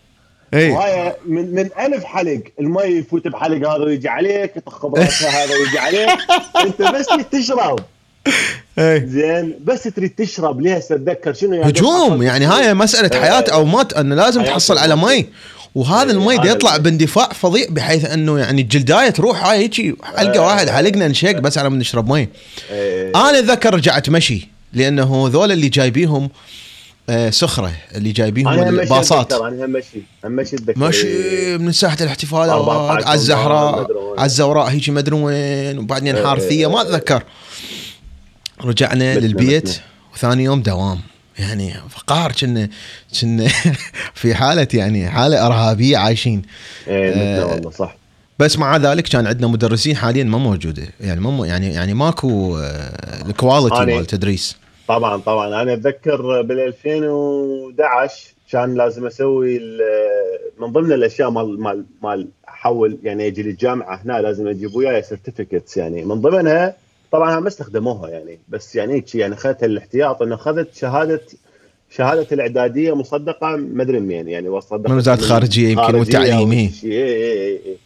[0.54, 2.40] اي وهاي من من ألف حلق.
[2.60, 4.84] المي يفوت بحلق هذا ويجي عليك يطخ
[5.24, 6.18] هذا ويجي عليك.
[6.62, 7.80] أنت بس تشرب.
[8.78, 10.60] اي زين بس تريد تشرب.
[10.60, 12.22] ليش تتذكر؟ شنو يعني؟ هجوم.
[12.22, 13.92] يعني هاي مسألة حياة أو موت.
[13.94, 14.96] انه لازم تحصل على.
[14.96, 15.26] مي.
[15.76, 16.76] وهذا إيه، المي يطلع.
[16.76, 20.40] باندفاع فظيع بحيث إنه يعني الجلدايه تروح هاي هيجي حلقة إيه.
[20.40, 22.28] واحد حلقنا نشيك بس على ما نشرب مي
[22.70, 23.10] إيه.
[23.10, 26.30] أنا اتذكر رجعت مشي لأنه ذول اللي جايبيهم
[27.10, 33.14] آه، سخره اللي جايبيهم مشي الباصات أنا مشي مشي ماشي من ساحة الاحتفالات 14 على
[33.14, 33.86] الزهراء.
[34.18, 36.82] على الزوراء هيجي مدري وين وبعدين حارثية ما.
[36.82, 37.22] أتذكر
[38.64, 39.80] رجعنا للبيت.
[40.14, 41.00] وثاني يوم دوام
[41.38, 41.74] يعني
[42.06, 42.68] قهر كنا
[43.20, 43.48] كنا
[44.20, 46.42] في حالة يعني حالة إرهابية عايشين.
[46.82, 47.96] مثله آه، والله صح.
[48.38, 50.82] بس مع ذلك كان عندنا مدرسين حاليا ما موجودة.
[51.00, 54.56] يعني ما مو- يعني يعني ماكو آه، ال quality مال التدريس
[54.88, 55.62] طبعا طبعا.
[55.62, 58.14] أنا أتذكر بال 2011
[58.52, 59.58] كان لازم أسوي
[60.60, 65.76] من ضمن الأشياء مال مال مال احول يعني أجي للجامعة هنا لازم أجيب وياي certificates
[65.76, 66.04] يعني.
[66.04, 66.74] من ضمنها
[67.12, 71.20] طبعا ما استخدموها يعني بس يعني هيك يعني أخذت الاحتياط إنه أخذت شهادة
[71.90, 76.70] شهادة الإعدادية مصدقة ما أدري منين يعني مصدقه من وزارة الخارجية يمكن والتعليم، أو إيه.
[76.84, 77.76] إيه إيه.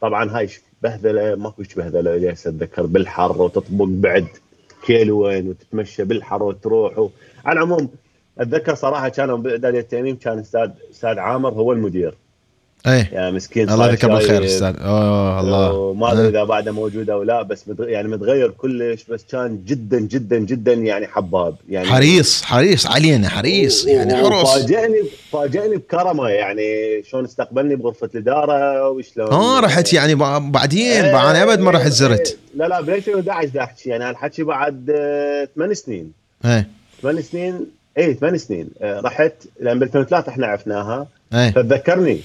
[0.00, 0.48] طبعا هاي
[0.82, 4.26] بهذلة ماكو بهذلة اللي اتذكر بالحر وتطبق بعد
[4.86, 7.10] كيلوين وتتمشى بالحر وتروح و...
[7.44, 7.88] على العموم
[8.38, 12.14] أتذكر صراحة كانوا باعداديه التيميم كان أستاذ أستاذ عامر هو المدير
[12.86, 13.10] إيه.
[13.12, 14.44] يا مسكين الله يذكره بالخير.
[14.44, 14.74] أستاذ.
[14.80, 15.92] أوه الله.
[15.94, 16.28] ما أدري إيه.
[16.28, 17.88] إذا بعده موجود أو لا بس متغ...
[17.88, 21.56] يعني متغير كلش بس كان جدا جدا جدا يعني حباب.
[21.68, 24.54] يعني حريص حريص علينا حريص يعني حرص.
[24.54, 26.62] فاجئني فاجئني بكرمة يعني
[27.10, 31.76] شلون استقبلني بغرفة الإدارة وشلون آه رحت يعني بع- بعدين بع- أنا أبد ما إيه،
[31.76, 32.28] رحت زرت.
[32.28, 32.36] إيه.
[32.54, 33.88] لا لا ب 2011 دا أحكي.
[33.90, 36.12] يعني الحكي بعد آه، ثمان سنين.
[36.44, 36.68] إيه.
[37.02, 37.60] ثمان سنين
[37.98, 38.68] اي ثمان سنين.
[38.82, 41.06] آه، رحت لأن ب 2003 إحنا عرفناها.
[41.34, 41.50] إيه.
[41.50, 42.20] فتذكرني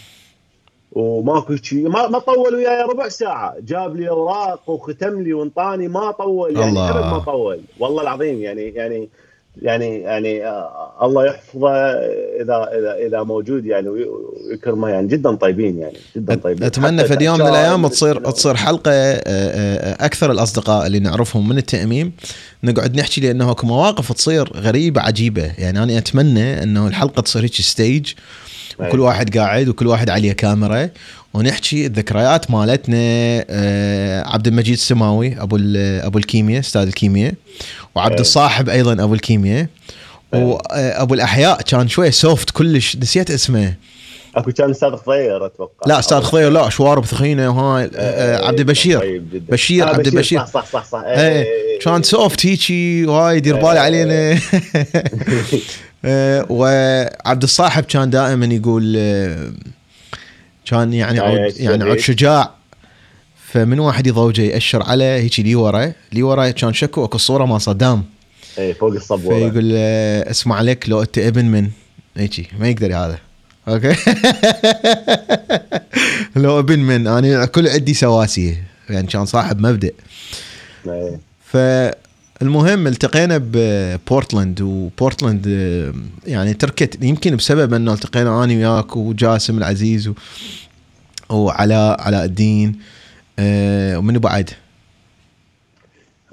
[0.91, 3.53] وماكو شيء ما ما طول وياي ربع ساعة.
[3.67, 5.87] جاب لي اوراق وختم لي وانطاني.
[5.87, 6.57] ما طول.
[6.57, 6.89] يعني الله.
[6.89, 7.59] ابد ما طول.
[7.79, 9.09] والله العظيم يعني يعني
[9.61, 11.69] يعني يعني آه الله يحفظه
[12.41, 14.05] إذا إذا إذا موجود يعني وي-
[14.49, 15.07] ويكرمه يعني.
[15.07, 15.97] جدا طيبين يعني.
[16.15, 16.63] جدا طيبين.
[16.63, 18.19] أتمنى في يوم من الأيام تصير.
[18.19, 22.11] تصير حلقة آه، آه، أكثر الأصدقاء اللي نعرفهم من التأميم.
[22.63, 25.51] نقعد نحكي لأنه أكو مواقف تصير غريبة عجيبة.
[25.57, 28.13] يعني أنا أتمنى إنه الحلقة تصير هيك stage
[28.81, 29.05] وكل أي.
[29.05, 30.89] واحد قاعد وكل واحد عليه كاميرا
[31.33, 32.97] ونحكي الذكريات مالتنا
[33.49, 37.33] آه، عبد المجيد السماوي أبو أبو الكيمياء أستاذ الكيمياء
[37.95, 38.21] وعبد أي.
[38.21, 39.67] الصاحب أيضا أبو الكيمياء
[40.33, 40.43] أي.
[40.43, 43.73] وابو الأحياء كان شوية soft كلش نسيت اسمه
[44.35, 48.99] أكو كان أستاذ خضير أتوقع لا أستاذ خضير لا شوارب ثخينه وهاي آه، عبد البشير
[48.99, 49.45] طيب.
[49.49, 50.39] بشير، آه، عبد البشير.
[50.39, 51.03] صح صح صح صح
[51.81, 53.79] كان soft هيجي وهاي يدير بالي إيه.
[53.79, 54.37] علينا آه،
[56.49, 59.51] وعبد الصاحب كان دائما يقول آه،
[60.65, 61.99] كان يعني عود يعني عود هيك.
[61.99, 62.51] شجاع.
[63.51, 65.91] فمن واحد يضوجه يأشر على هيجي لي ورا.
[66.13, 68.03] لي ورا كان شكو اكو صورة مال صدام
[68.57, 69.35] إيه فوق الصبورة.
[69.35, 71.69] فيقول آه، اسمع لك لو انت ابن من.
[72.17, 73.17] هيجي ما يقدر هذا.
[73.67, 73.95] أوكي؟
[76.35, 77.07] لو ابن من.
[77.07, 79.91] أنا كل عندي سواسيه يعني كان صاحب مبدأ
[80.87, 81.19] إيه.
[82.45, 85.93] فالمهم التقينا ببورتلاند وبورتلاند آه،
[86.27, 90.13] يعني تركت يمكن بسبب انه التقينا أنا وياك وجاسم العزيز و-
[91.29, 92.79] وعلاء علاء الدين
[93.39, 94.49] آه، ومن بعد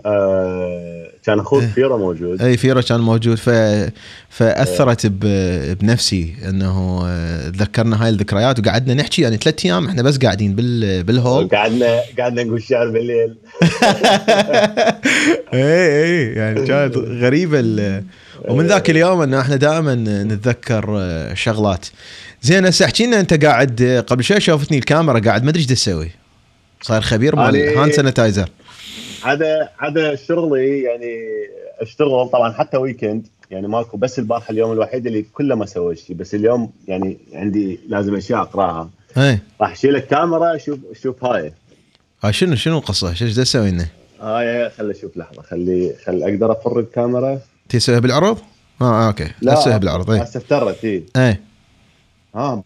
[0.06, 1.68] آه، كان أخوك إيه.
[1.68, 2.42] فيرو موجود.
[2.42, 3.36] اي فيرا كان موجود.
[3.36, 3.50] ف...
[4.30, 5.20] فأثرت ب...
[5.78, 11.02] بنفسي إنه آه، تذكرنا هاي الذكريات وقعدنا نحكي يعني ثلاث أيام إحنا بس قاعدين بال...
[11.04, 11.48] بالهول.
[11.48, 13.34] قعدنا قعدنا نقول شعر بالليل.
[15.54, 17.60] اي اي يعني كانت غريبة.
[18.48, 19.94] ومن ذاك اليوم إنه إحنا دائما
[20.24, 21.86] نتذكر آه، شغلات.
[22.42, 25.66] زين هسه احكي لنا أنت قاعد آه، قبل شوي شوفتني الكاميرا قاعد ما أدري إيش
[25.66, 26.10] تسوي.
[26.82, 28.48] صاير خبير مال hand sanitizer
[29.24, 31.18] عدا عدا شغلي يعني
[31.80, 36.16] أشتغل طبعا حتى weekend يعني ماكو بس البارحة اليوم الوحيد اللي كله ما سويت شيء
[36.16, 38.90] بس اليوم يعني عندي لازم أشياء أقراها.
[39.18, 41.52] اي راح أشيل الكاميرا أشوف شوف هاي.
[42.24, 43.86] آه، شنو شنو القصة؟ شو إيش تسوي؟
[44.20, 45.42] هاي خلي أشوف لحظة.
[45.42, 48.38] خلي خلي أقدر افر الكاميرا تسويها بالعرض؟
[48.80, 49.30] آه آه، okay.
[49.40, 51.36] لا تسويها بالعرض اي هسه افترت اي اي
[52.34, 52.62] ها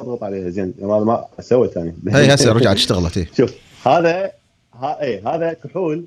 [0.00, 0.74] اضغط عليها زين.
[0.80, 1.94] ما ما أسوي ثاني.
[2.14, 3.54] اي هسه رجعت اشتغلت اي شوف
[3.86, 4.30] هذا
[4.74, 6.04] ها اي هذا كحول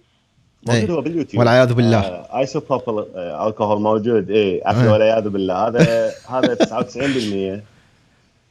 [0.68, 0.92] موجود إيه.
[0.92, 1.40] هو باليوتيوب.
[1.40, 1.98] والعياذ بالله.
[2.00, 4.90] آه isopropyl آه الكحول موجود اي عفوا إيه.
[4.90, 5.68] والعياذ بالله.
[5.68, 7.64] هذا هذا 99%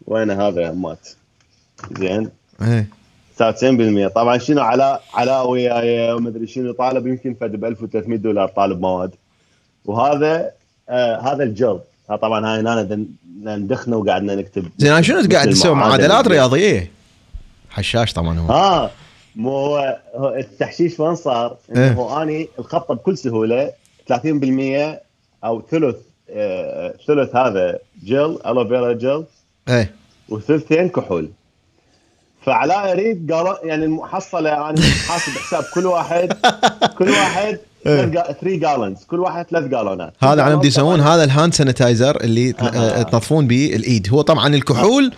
[0.07, 1.09] وين هذا مات؟
[1.99, 2.31] زين.
[2.62, 2.87] اي
[3.42, 8.81] 99% طبعا شنو علاء علاء وياي ومدري شنو طالب يمكن فد ب 1300 دولار طالب
[8.81, 9.11] مواد
[9.85, 10.51] وهذا
[10.88, 13.09] آه هذا الجر ها طبعا هاي دن-
[13.42, 15.75] ندخنا وقعدنا نكتب زين شنو قاعد تسوي.
[15.75, 16.90] معادلات رياضية؟
[17.70, 18.90] حشاش طبعا هو ها
[19.37, 19.51] مو
[20.14, 21.88] هو التحشيش وين صار؟ إيه.
[21.92, 23.70] انه أني الخطه بكل سهولة
[24.12, 25.01] 30%
[25.44, 25.97] أو ثلث
[26.31, 29.24] آه ثلث هذا gel aloe vera gel
[29.68, 29.88] اي
[30.29, 31.31] وثلثين كحول
[32.46, 36.33] فعلاء يريد قال يعني المحصله أنا حاسب حساب كل واحد
[36.98, 42.20] كل واحد 3 gallons كل واحد ثلاث جالونات هذا على يسوون هذا ال hand sanitizer
[42.20, 42.66] اللي ت- آه.
[43.00, 44.09] آه، تنظفون به الإيد.
[44.12, 45.12] هو طبعا الكحول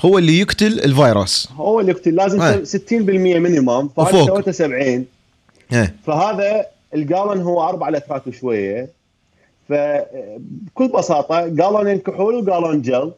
[0.00, 1.48] هو اللي يقتل الفيروس.
[1.56, 2.64] هو اللي يقتل لازم إيه.
[2.64, 4.26] 60% minimum فهذا وفوق.
[4.26, 5.04] سويته 70
[5.72, 5.94] إيه.
[6.06, 8.88] فهذا الجالون هو أربع لترات وشوية.
[9.68, 13.12] فبكل بساطة جالونين كحول وجالون جل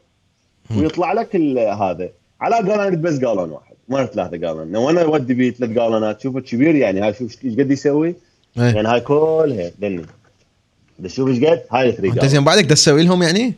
[0.77, 1.35] ويطلع لك
[1.81, 2.09] هذا.
[2.41, 3.75] على أنا بس جالون واحد.
[3.89, 7.71] ما ثلاثة جالون وأنا اودي بيه ثلاث جالونات شوفه كبير يعني هاي شوف إيش قد
[7.71, 8.15] يسوي؟
[8.57, 8.63] إيه.
[8.63, 10.05] يعني هاي كلها دني.
[10.99, 13.53] بس شوف إيش قد هاي 3 أنت زين بعدك تسوي لهم يعني؟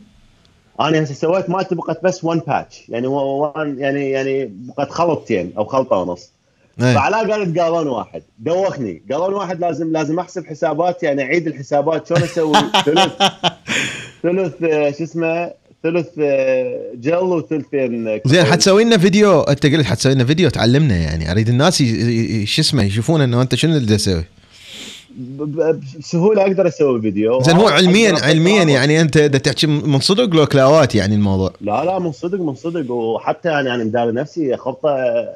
[0.80, 5.64] أنا هسه سويت مالتي بقت بس 1 batch يعني one يعني يعني بقت خلطتين أو
[5.64, 6.30] خلطة ونص.
[6.80, 6.94] إيه.
[6.94, 8.22] فعلاء قالت قالون واحد.
[8.38, 9.02] دوخني.
[9.10, 12.54] قالون واحد لازم لازم أحسب حسابات يعني أعيد الحسابات شلون أسوي.
[12.86, 13.12] ثلث
[14.22, 20.14] ثلث آه، شو اسمه؟ ثلث آه، جل وثلثين زين حتسوي لنا فيديو انت قلت حتسوي
[20.14, 21.30] لنا فيديو تعلمنا يعني.
[21.30, 21.82] أريد الناس
[22.44, 24.24] شو اسمه يشوفون إنه أنت شنو اللي تسوي.
[25.98, 27.42] بسهولة أقدر أسوي فيديو.
[27.42, 28.62] زين هو علميا علميا.
[28.62, 31.52] يعني أنت دا تحكي من صدق لو كلاوات يعني الموضوع.
[31.60, 32.90] لا لا من صدق من صدق.
[32.90, 34.90] وحتى يعني يعني مداري نفسي خلطه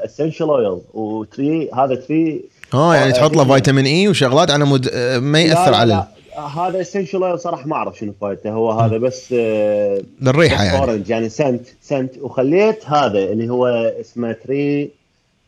[0.05, 2.41] essential oil و tree هذا tree.
[2.75, 3.55] آه يعني آه، تحط له.
[3.55, 5.95] فيتامين E وشغلات على مود آه، ما يأثر لا على لا.
[5.95, 8.51] لا هذا essential oil صراحة ما أعرف شنو فايدته.
[8.51, 10.79] هو هذا بس آه، للريحة يعني.
[10.79, 13.67] orange يعني scent scent وخليت هذا اللي هو
[14.01, 14.91] اسمه tree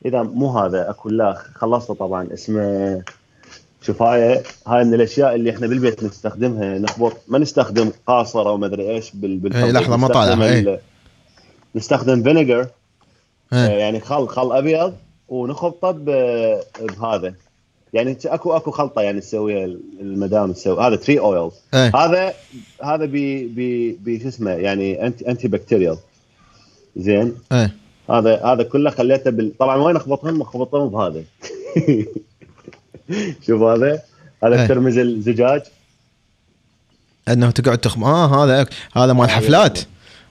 [0.07, 3.03] إذا مو هذا أكو لا خلصته طبعا اسمه
[3.83, 8.67] شوف هاي هاي من الأشياء اللي إحنا بالبيت نستخدمها نخبط ما نستخدم قاصر أو ما
[8.67, 9.71] أدري إيش بال بالحبوب.
[9.75, 10.47] لحظة، ما طالع،.
[10.49, 10.79] ال-
[11.75, 12.67] نستخدم vinegar
[13.53, 13.59] إيه.
[13.59, 14.95] يعني خل خل أبيض
[15.29, 17.35] ونخلطه ب- بهذا.
[17.95, 19.65] يعني اكو اكو خلطة يعني تسويها
[20.01, 20.87] المدام تسوي.
[20.87, 22.35] هذا tree oil هذا
[22.85, 25.97] هذا بي بي بي شو اسمه يعني anti antibacterial
[26.97, 27.75] زين؟ إيه.
[28.11, 29.57] هذا هذا كله خليته بال...
[29.59, 31.23] طبعا وين اخبطهم؟ اخبطهم بهذا.
[33.47, 34.03] شوف هذا.
[34.45, 34.67] هذا إيه.
[34.67, 35.63] ترمز الزجاج.
[37.29, 39.79] إنه تقعد تخم آه هذا هذا مال هذا- حفلات.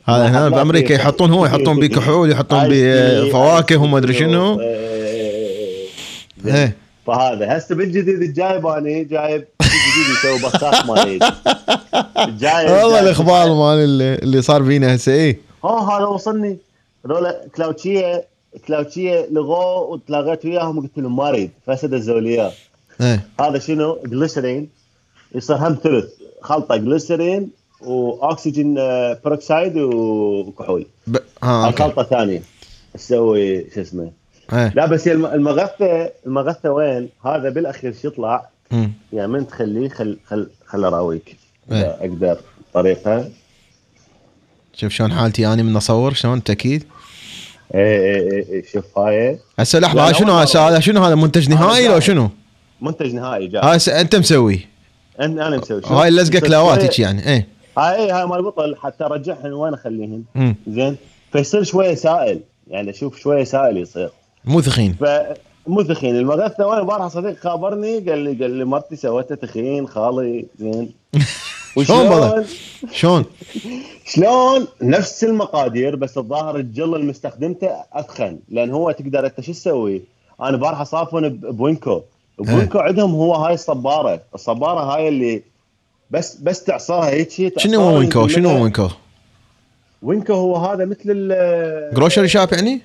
[0.06, 0.96] هذا مال هنا بأمريكا إيه.
[1.02, 4.62] يحطون هو يحطون بيه كحول يحطون بيه فواكه وما أدري شنو.
[4.62, 5.88] إيه.
[6.46, 6.87] إيه.
[7.08, 7.58] فهذا.
[7.58, 11.24] هسه بالجديد الجايب أنا جايب جديد يسوي بخاخ ما يريد
[12.40, 15.40] جايب والله الإخبار مال اللي, اللي صار فينا هسه إيه.
[15.64, 16.58] آه هذا وصلني.
[17.06, 18.26] هذول كلاوتشيه
[18.68, 22.54] كلاوتشية لغوه وتلاقيت وياهم وقلت لهم ما أريد فسد الزوليات
[23.02, 23.28] إيه.
[23.42, 24.70] هذا شنو؟ جليسرين.
[25.36, 26.06] يصير هم ثلث.
[26.42, 27.50] خلطة جليسرين
[27.82, 30.86] وأكسجين آه، بروكسايد وكحول.
[31.08, 31.18] ب...
[31.44, 31.78] okay.
[31.84, 32.44] خلطه ثانية
[32.94, 34.12] تسوي شو اسمه؟
[34.54, 34.74] إيه.
[34.76, 38.50] لا بس هي الم- المغثه المغثه وين؟ هذا بالأخير شو يطلع؟
[39.14, 41.38] يعني من تخليه خل خل خل أراويك.
[41.72, 41.78] إيه.
[41.78, 42.38] إذا أقدر
[42.74, 43.30] طريقة.
[44.74, 46.84] شوف شلون حالتي اني من أصور شلون؟ تأكيد.
[47.76, 49.40] إيه إيه إيه إيه، شوف هاي.
[49.60, 52.00] هسه لحظة شنو هذا؟ شنو هذا؟ منتج نهائي لو.
[52.00, 52.30] شنو؟
[52.82, 53.62] منتج نهائي جاي.
[53.64, 54.60] هاي أنت مسوي.
[55.20, 55.82] أنا أنا مسوي.
[55.86, 57.48] هاي اللزقه كلاوات يعني إيه.
[57.78, 60.24] هاي إيه هاي مال بطل حتى ارجعهن وين أخليهن.
[60.68, 60.98] زين؟
[61.32, 62.40] فيصير شوية سائل.
[62.68, 64.10] يعني أشوف شوية سائل يصير.
[64.48, 69.36] مو ثخين فمو ثخين المغثه وين امبارح صديق خابرني قال لي قال لي مرتي سوته
[69.36, 70.92] تخين خالي زين
[71.84, 72.46] شلون؟
[72.92, 73.26] شلون؟
[74.06, 80.02] شلون نفس المقادير بس الظاهر الجل اللي مستخدمته أثخن لأن هو تقدر أنت شو تسوي؟
[80.42, 82.02] أنا بارحه صافن ب WinCo
[82.40, 85.42] ب WinCo عندهم هو هاي الصبارة الصبارة هاي اللي
[86.12, 88.88] بس بس تعصرها هيك شنو هو WinCo؟ شنو هو WinCo؟
[90.02, 92.82] WinCo هو هذا مثل ال grocery shop يعني؟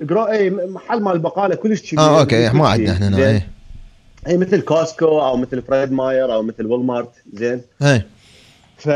[0.00, 2.68] gro اي محل مال بقاله كلش كبير آه okay كل ما.
[2.68, 3.48] عندنا إحنا هنا؟ إيه.
[4.26, 7.60] اي مثل Costco أو مثل Fred Meyer أو مثل Walmart زين.
[7.82, 8.06] إيه.
[8.76, 8.88] ف...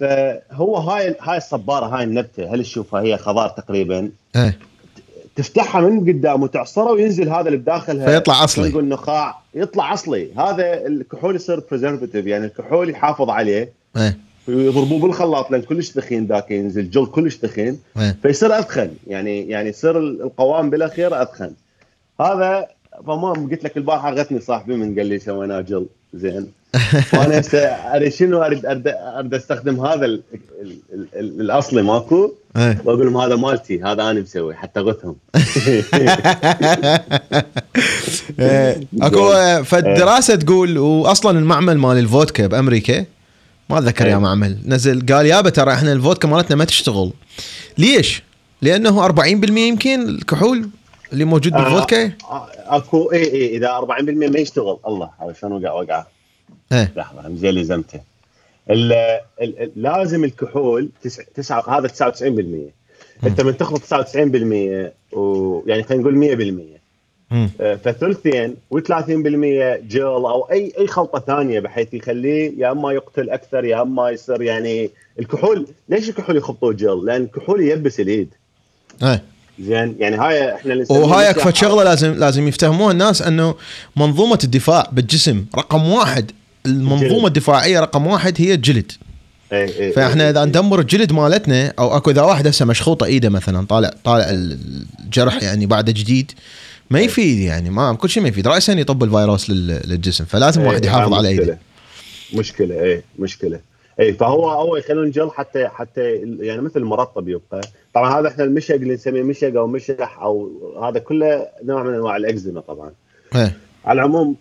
[0.00, 4.58] فهو هاي هاي الصبارة هاي النبتة هل تشوفها هي خضار تقريبا؟ إيه.
[5.36, 8.68] تفتحها من قدام وتعصره وينزل هذا اللي بداخلها فيطلع أصلي.
[8.68, 9.40] نقول نخاع.
[9.54, 10.32] يطلع أصلي.
[10.38, 13.72] هذا الكحول يصير preservative يعني الكحول يحافظ عليه.
[13.96, 14.18] إيه.
[14.48, 18.16] ويضربوه بالخلاط لأن كلش ثخين ذاك ينزل جلد كلش ثخين إيه.
[18.22, 18.90] فيصير أثخن.
[19.06, 21.52] يعني يعني يصير القوام بالأخير أثخن.
[22.20, 22.66] هذا
[23.06, 26.46] فما قلت لك البارحة غتني صاحبي من قال لي سويناه جل زين.
[27.14, 30.22] وأنا هسه شنو اريد اريد, أستخدم هذا ال
[30.62, 32.32] ال ال ال الأصلي ماكو.
[32.56, 32.82] إيه.
[32.84, 35.16] وأقول لهم هذا مالتي هذا أنا مسوي حتى غثهم.
[38.40, 39.32] إيه، أكو
[39.64, 43.04] فالدراسة تقول واصلا المعمل مال الفودكا بأمريكا
[43.72, 44.20] ما اتذكر يا إيه.
[44.20, 44.58] معمل.
[44.66, 47.12] نزل قال يابا ترى إحنا الفودكا مالتنا ما تشتغل.
[47.78, 48.22] ليش؟
[48.62, 50.70] لأنه 40% يمكن الكحول
[51.12, 52.04] اللي موجود بالفودكا.
[52.04, 54.78] آه، أكو اي اي إذا 40% ما يشتغل.
[54.86, 56.04] الله هذا شلون وقع وقع؟
[56.72, 56.92] إيه.
[56.96, 58.00] لحظة زين اللي زمته
[58.70, 58.92] ال
[59.42, 62.72] ال ال لازم الكحول تسع تسعة هذا 99%
[63.26, 66.60] أنت من تخلط 99% ويعني خلينا نقول 100% مم.
[66.60, 66.81] آه،
[67.58, 69.10] فثلثين و30%
[69.88, 74.42] جل أو اي أي خلطة ثانية بحيث يخليه يا إما يقتل أكثر يا إما يصير
[74.42, 75.66] يعني الكحول.
[75.88, 78.28] ليش الكحول يخبطوه جل؟ لأن الكحول ييبس اليد.
[79.02, 79.22] إيه.
[79.60, 83.54] زين يعني هاي إحنا وهاي أكفى شغلة لازم لازم يفتهموها الناس إنه
[83.96, 86.30] منظومة الدفاع بالجسم رقم واحد.
[86.66, 87.24] المنظومة الجلد.
[87.26, 88.92] الدفاعية رقم واحد هي الجلد.
[89.52, 90.46] إي إي فإحنا إي إذا إي.
[90.46, 95.66] ندمر الجلد مالتنا أو أكو إذا واحد هسه مشخوطة إيده مثلا طالع طالع الجرح يعني
[95.66, 96.32] بعده جديد
[96.90, 98.48] ما يفيد يعني ما كل شيء ما يفيد.
[98.48, 101.28] راسا يطب الفيروس لل- للجسم فلازم إيه، واحد يحافظ هاي على.
[101.28, 101.58] ايده
[102.34, 103.60] مشكلة إيه مشكلة.
[104.00, 106.00] اي فهو هو يخلون جل حتى حتى
[106.40, 107.60] يعني مثل مرطب يبقى.
[107.94, 110.50] طبعا هذا إحنا المشق اللي نسميه مشق أو مشح أو
[110.84, 112.92] هذا كله نوع من أنواع الإكزيما طبعا.
[113.34, 113.56] إيه.
[113.84, 114.36] على العموم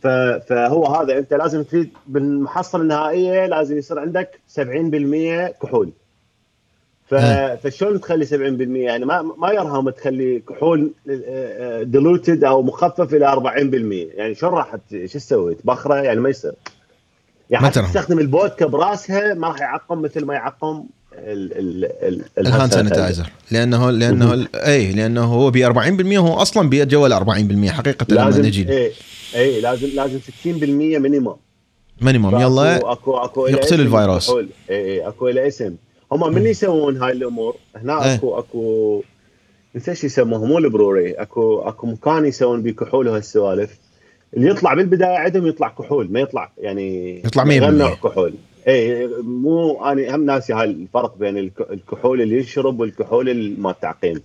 [0.50, 5.92] فهو هذا أنت لازم تريد بالمحصله النهائية لازم يصير عندك 70% كحول.
[7.64, 8.32] فشلون تخلي 70%
[8.76, 10.92] يعني ما ما يرهم تخلي كحول
[11.82, 13.32] diluted أو مخفف إلى
[14.16, 16.52] 40% يعني شلون راح شو تسوي؟ تبخره؟ يعني ما يصير.
[17.50, 17.82] يعني حتى.
[17.82, 20.84] تستخدم البودكا براسها ما راح يعقم مثل ما يعقم
[21.14, 23.30] ال ال ال ال hand sanitizer.
[23.52, 28.70] لأنه لأنه اي لأنه هو ب 40% هو أصلا بيتجول 40% حقيقة لما لازم نجي.
[28.70, 28.92] اي
[29.36, 31.36] اي لازم لازم 60% minimum
[32.02, 32.92] minimum يلا.
[32.92, 34.30] اكو أكو يقتل الفيروس.
[34.30, 35.76] اي اي أكو له اسم
[36.12, 37.56] هم من يسوون هاي الأمور.
[37.76, 38.16] هنا إيه.
[38.16, 39.04] اكو اكو
[39.76, 41.12] نسيت شو يسموه مو ال brewery.
[41.12, 43.78] اكو أكو مكان يسوون بيه كحول وهالسوالف
[44.38, 47.48] اللي يطلع بالبداية عندهم يطلع كحول ما يطلع يعني يطلع 100%.
[47.48, 48.34] غير نوع كحول.
[48.68, 53.72] اي مو أنا هم ناسي هاي الفرق بين الك- الكحول اللي ينشرب والكحول اللي ما
[53.72, 54.22] التعقيم.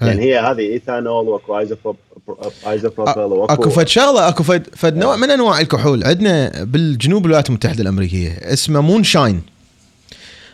[0.00, 5.30] يعني هي هذه إيثانول وأكو isopropyl واكو أكو فد شغلة أكو فد فد نوع من
[5.30, 6.04] أنواع الكحول.
[6.04, 9.40] عندنا بالجنوب الولايات المتحدة الأمريكية اسمه moonshine.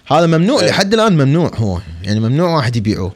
[0.06, 0.68] هذا ممنوع إيه.
[0.68, 1.80] لحد الآن ممنوع هو.
[2.02, 3.12] يعني ممنوع واحد يبيعه.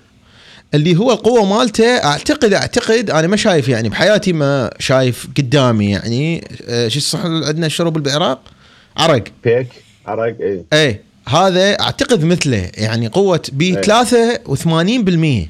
[0.74, 6.48] اللي هو القوة مالته اعتقد أعتقد أنا ما شايف يعني بحياتي ما شايف قدامي يعني
[6.68, 8.40] آه، شو الصح عندنا الشرب بالعراق؟
[8.96, 9.24] عرق.
[9.44, 9.68] بيك
[10.06, 11.02] عرق اي إيه.
[11.28, 12.70] هذا أعتقد مثله.
[12.74, 13.80] يعني قوة ب
[15.44, 15.48] 83%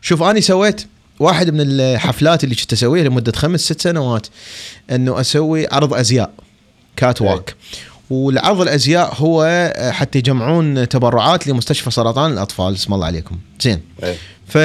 [0.00, 0.86] شوف اني سويت
[1.20, 4.26] واحد من الحفلات اللي كنت أسويها لمدة خمس ست سنوات
[4.90, 6.30] إنه أسوي عرض أزياء
[6.96, 7.54] catwalk
[8.10, 9.42] والعرض الأزياء هو
[9.76, 12.74] آه، حتى يجمعون تبرعات لمستشفى سرطان الأطفال.
[12.74, 13.36] اسم الله عليكم.
[13.60, 13.80] زين.
[14.04, 14.14] اي
[14.48, 14.58] ف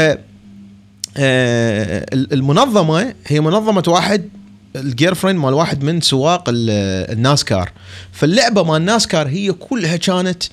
[1.17, 4.29] آه، المنظمة هي منظمة واحد
[4.75, 7.69] ال girlfriend مال واحد من سواق ال- الناسكار.
[8.11, 10.43] فاللعبة مال الناسكار هي كلها كانت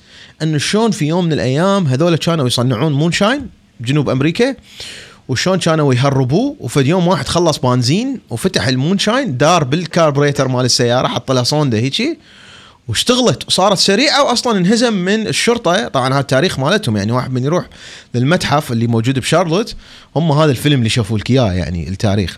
[0.41, 3.47] انه شلون في يوم من الأيام هذول كانوا يصنعون moonshine
[3.79, 4.55] بجنوب أمريكا
[5.27, 11.07] وشلون كانوا يهربوه وفي يوم واحد خلص بنزين وفتح ال moonshine دار بالكاربريتر مال السيارة
[11.07, 12.19] حط لها صونده هيجي.
[12.89, 15.87] واشتغلت وصارت سريعة واصلا انهزم من الشرطة.
[15.87, 17.65] طبعا هذا التاريخ مالتهم يعني واحد من يروح
[18.15, 19.75] للمتحف اللي موجود بشارلوت
[20.15, 22.37] هم هذا الفيلم اللي شافوا لك اياه يعني التاريخ.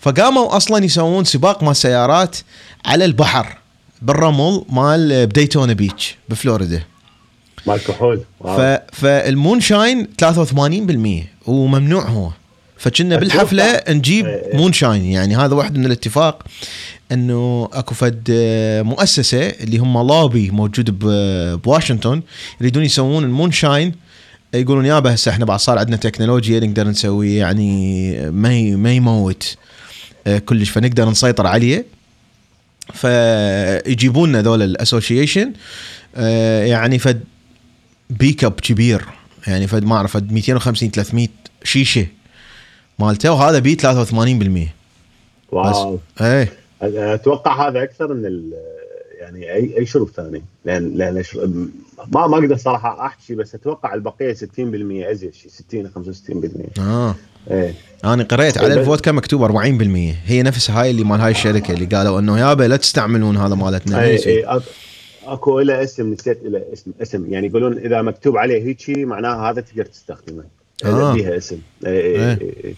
[0.00, 2.36] فقاموا أصلا يسوون سباق مال سيارات
[2.84, 3.58] على البحر
[4.02, 6.82] بالرمل مال ب Daytona Beach بفلوريدا.
[7.66, 8.60] مال كحول ف
[8.92, 10.08] فال moonshine
[11.46, 12.30] 83% وممنوع هو.
[12.78, 14.56] فكنا بالحفلة نجيب إيه.
[14.56, 16.44] moonshine يعني هذا واحد من الاتفاق.
[17.12, 20.98] إنه أكو فد آه، مؤسسة اللي هم لابي موجود
[21.64, 22.22] بواشنطن
[22.60, 23.94] يريدون يسوون ال moonshine.
[24.54, 29.56] يقولون يابا هسه إحنا بعد صار عندنا تكنولوجيا نقدر نسوي يعني ما ي- ما يموت
[30.26, 30.70] آه، كلش.
[30.70, 31.84] فنقدر نسيطر عليه.
[32.94, 35.52] فيجيبون لنا ذول ال association
[36.66, 37.20] يعني فد
[38.10, 39.04] بيك أب كبير.
[39.46, 41.28] يعني فد ما أعرف فد 250 300
[41.64, 42.06] شيشة
[42.98, 44.68] مالته وهذا بي 83%
[45.52, 45.98] wow.
[46.20, 46.52] إيه.
[46.82, 48.52] أتوقع هذا أكثر من ال
[49.20, 50.42] يعني اي أي شرب ثاني.
[50.64, 51.22] لأن لأن
[52.12, 55.90] ما ما أقدر صراحة أحكي بس أتوقع البقية 60% أزيد شيء 60
[56.76, 57.14] 65% آه.
[57.50, 57.74] إيه.
[58.04, 59.52] أنا قريت على الفودكا مكتوب 40%
[60.26, 64.02] هي نفس هاي اللي مال هاي الشركة اللي قالوا إنه يابا لا تستعملون هذا مالتنا.
[64.02, 64.62] اي؟ اي أك-
[65.26, 67.32] أكو له اسم نسيت له اسم اسم.
[67.32, 70.44] يعني يقولون إذا مكتوب عليه هيجي معناها هذا تقدر تستخدمه.
[70.84, 71.12] آه.
[71.14, 71.58] بيها اسم.
[71.86, 72.38] اي اي إيه.
[72.40, 72.74] اي اي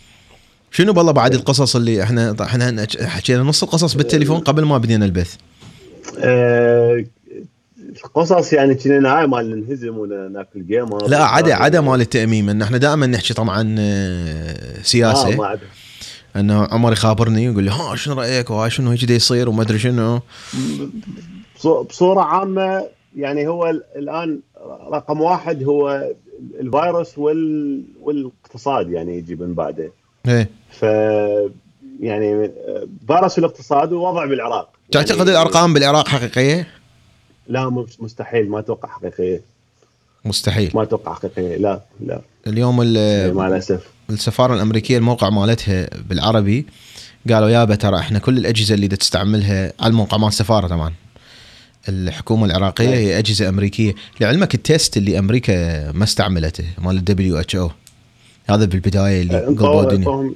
[0.70, 5.36] شنو بالله بعد القصص اللي إحنا إحنا حكينا نص القصص بالتليفون قبل ما بدينا البث؟
[6.18, 7.04] آه،
[8.14, 12.62] قصص يعني كنا نهاية مال ننهزم ولا ناكل جيم لا عدا عدا مال التاميم إن
[12.62, 15.36] إحنا دائما نحكي طبعا آه، سياسة.
[15.36, 15.66] ما عدا.
[16.36, 20.20] إنه عمر يخابرني ويقول لي ها شنو رأيك؟ وهاي شنو هيك يصير؟ وما أدري شنو.
[21.58, 22.84] بصو- بصورة عامة
[23.16, 24.40] يعني هو ال- الآن
[24.92, 26.08] رقم واحد هو
[26.60, 27.82] الفيروس وال...
[28.02, 29.92] والإقتصاد يعني يجي من بعده.
[30.28, 30.48] إيه.
[30.70, 30.82] ف
[32.00, 32.50] يعني
[33.06, 34.68] فيروس والاقتصاد ووضع بالعراق.
[34.92, 36.66] تعتقد يعني الأرقام بالعراق حقيقية؟
[37.48, 39.40] لا مستحيل ما أتوقع حقيقية.
[40.24, 40.70] مستحيل.
[40.74, 42.20] ما أتوقع حقيقية لا لا.
[42.46, 43.84] اليوم ال- مع الأسف.
[44.10, 46.66] السفارة الأمريكية الموقع مالتها بالعربي
[47.30, 50.92] قالوا يابا ترى إحنا كل الأجهزة اللي تستعملها على الموقع مال السفارة طبعا.
[51.88, 53.94] الحكومة العراقية هي أجهزة أمريكية.
[54.20, 57.70] لعلمك ال test اللي أمريكا ما استعملته مال ال WHO
[58.50, 60.32] هذا بالبدايه اللي قلبوا الدنيا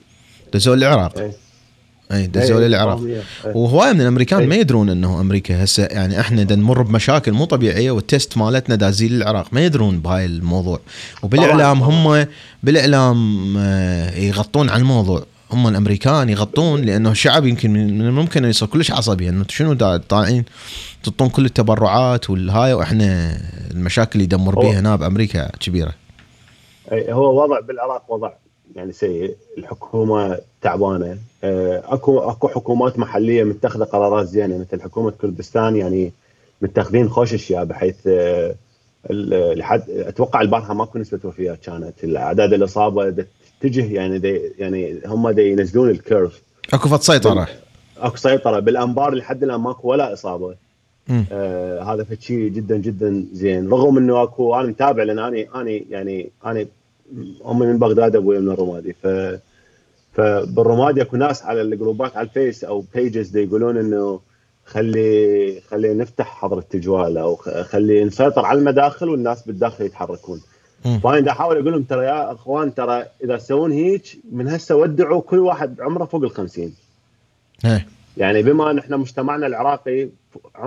[0.55, 1.19] دزوا العراق.
[1.19, 1.43] إيه.
[2.13, 3.23] اي دزوا للعراق فهم إيه.
[3.55, 4.47] وهواية من الأمريكان إيه.
[4.47, 8.75] ما يدرون إنه أمريكا هسه يعني إحنا دا نمر بمشاكل مو طبيعية وال test مالتنا
[8.75, 10.81] دازين للعراق ما يدرون بهاي الموضوع.
[11.23, 11.83] وبالإعلام.
[11.83, 12.27] هم
[12.63, 15.25] بالإعلام آه، يغطون على الموضوع.
[15.51, 19.29] هم الأمريكان يغطون لأنه الشعب يمكن من الممكن يصير كلش عصبي.
[19.29, 20.45] إنه شنو طالعين
[21.03, 23.39] تعطون كل التبرعات والهاي وإحنا
[23.71, 26.02] المشاكل اللي يدمر بيها هنا بأمريكا كبيرة.
[26.93, 28.31] هو وضع بالعراق وضع
[28.77, 29.37] يعني سيء.
[29.59, 31.19] الحكومة تعبانة.
[31.45, 36.13] آه، اكو أكو حكومات محلية متخذة قرارات زينة مثل حكومة كردستان يعني
[36.63, 37.97] متخذين خوش أشياء بحيث
[39.11, 42.05] ال- لحد أتوقع البارحة ماكو نسبة وفيات كانت.
[42.05, 43.25] الأعداد الاصابه
[43.61, 46.43] تتجه يعني دي يعني هم دا ينزلون ال curve.
[46.75, 47.49] أكو فت سيطرة.
[47.99, 48.59] أكو سيطرة.
[48.59, 50.55] بالأنبار لحد الآن ماكو ولا إصابة.
[51.33, 53.69] آه هذا فشي جدا جدا زين.
[53.71, 56.67] رغم إنه أكو أنا متابع لأن أنا أنا يعني أنا
[57.47, 59.07] امي من بغداد أبوي من الرمادي ف
[60.13, 64.21] فبالرمادي أكو ناس على الجروبات على الفيس أو بيجز يقولون إنه
[64.65, 70.41] خلي خلي نفتح حظر التجوال أو خلي نسيطر على المداخل والناس بالداخل يتحركون.
[71.03, 75.39] فأنا أحاول أقول لهم ترى يا أخوان ترى إذا تسوون هيك من هسه ودعوا كل
[75.39, 76.73] واحد عمره فوق ال 50
[77.65, 77.87] إيه.
[78.17, 80.09] يعني بما أن إحنا مجتمعنا العراقي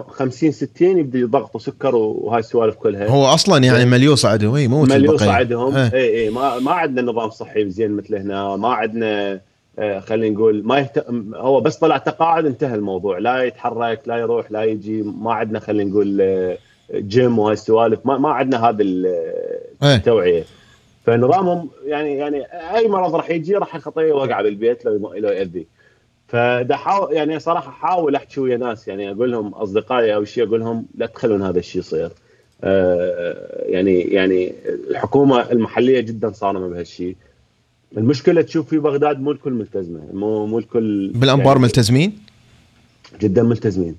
[0.07, 3.07] 50 60 يبدا يضغطوا سكر وهاي السوالف كلها.
[3.07, 5.29] هو أصلا يعني مليوص عندهم اي مو البقية.
[5.29, 5.93] عندهم إيه.
[5.93, 8.55] اي اي ما ما عندنا نظام صحي زين مثل هنا.
[8.55, 9.41] ما عندنا
[9.79, 11.05] آه، خلينا نقول ما يهت...
[11.35, 13.17] هو بس طلع تقاعد انتهى الموضوع.
[13.17, 15.01] لا يتحرك لا يروح لا يجي.
[15.01, 16.57] ما عندنا خلينا نقول آه،
[16.93, 17.99] جيم وهاي السوالف.
[18.05, 18.69] ما ما عندنا
[19.83, 19.95] إيه.
[19.95, 20.43] التوعية.
[21.05, 22.43] فنظامهم يعني يعني
[22.75, 25.67] أي مرض راح يجي راح يخطيه يوقع بالبيت لو لو يأذي.
[26.27, 30.59] فدا حاول يعني صراحة احاول أحكي ويا ناس يعني أقول لهم أصدقائي أو شيء أقول
[30.59, 32.11] لهم لا تخلون هذا الشيء يصير.
[32.63, 34.53] آه، يعني يعني
[34.89, 37.15] الحكومة المحلية جدا صارمة بهالشيء
[37.97, 42.17] المشكلة تشوف في بغداد مو الكل ملتزمة مو مو الكل بالأنبار يعني ملتزمين؟
[43.21, 43.95] جدا ملتزمين.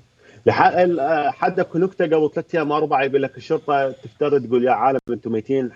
[0.49, 4.65] لح- ال- آه، حد اكو نكته قبل ثلاث أيام اربعه يقول لك الشرطة تفترض تقول
[4.65, 5.69] يا عالم أنتم ميتين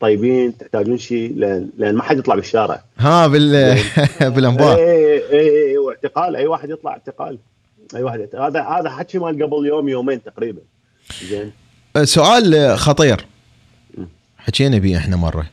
[0.00, 2.82] طيبين تحتاجون شيء لأن لأن ما حد يطلع بالشارع.
[2.98, 3.78] ها بال
[4.34, 4.76] بالأنبار.
[4.78, 7.38] اي اي اي واعتقال أي واحد يطلع اعتقال.
[7.96, 8.28] أي واحد.
[8.34, 10.60] هذا هذا حكي مال قبل يوم يومين تقريبا.
[11.24, 11.52] زين.
[12.04, 13.24] سؤال خطير.
[14.38, 15.46] حكينا به إحنا مرة.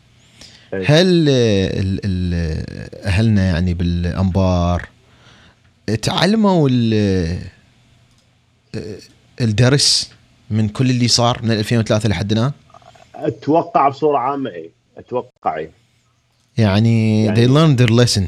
[0.73, 0.85] إيه.
[0.87, 2.65] هل ال- ال-
[3.05, 4.85] أهلنا يعني بالأنبار
[6.01, 6.69] تعلموا
[9.41, 10.11] الدرس
[10.49, 12.51] من كل اللي صار من 2003 لحد الآن؟
[13.15, 15.69] أتوقع بصورة عامة اي أتوقع اي
[16.57, 18.21] يعني, يعني- they learned their lesson.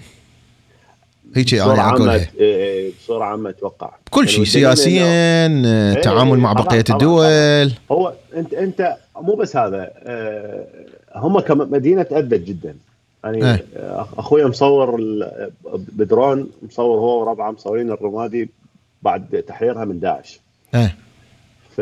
[1.35, 3.91] هيك بصورة أنا اقولها إيه، إيه، بصورة عامة أتوقع.
[4.25, 7.71] شيء يعني إنه- سياسيا تعامل مع بقية الدول.
[7.91, 10.65] هو أنت أنت مو بس هذا آه،
[11.15, 12.75] هم كمدينه تاذت جدا.
[13.23, 13.65] يعني إيه.
[13.77, 15.01] آه، أخوي مصور
[15.93, 18.49] بدرون مصور هو وربعه مصورين الرمادي.
[19.05, 20.39] بعد تحريرها من داعش.
[20.75, 20.95] إيه.
[21.75, 21.81] ف...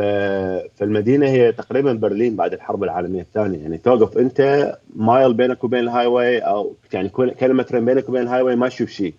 [0.79, 3.57] فالمدينة هي تقريبا برلين بعد الحرب العالمية الثانية.
[3.59, 8.41] يعني توقف أنت mile بينك وبين ال highway أو يعني كل- كيلومترين بينك وبين ال
[8.41, 9.13] highway ما تشوف شيء.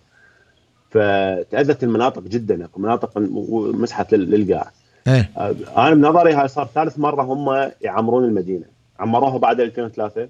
[0.91, 2.65] فتأذت المناطق جدا.
[2.65, 4.71] أكو مناطق مسحت لل- للقاع.
[5.07, 5.31] إيه.
[5.37, 8.65] آه، أنا بنظري هاي صار ثالث مرة هم يعمرون المدينة.
[8.99, 10.29] عمروها بعد 2003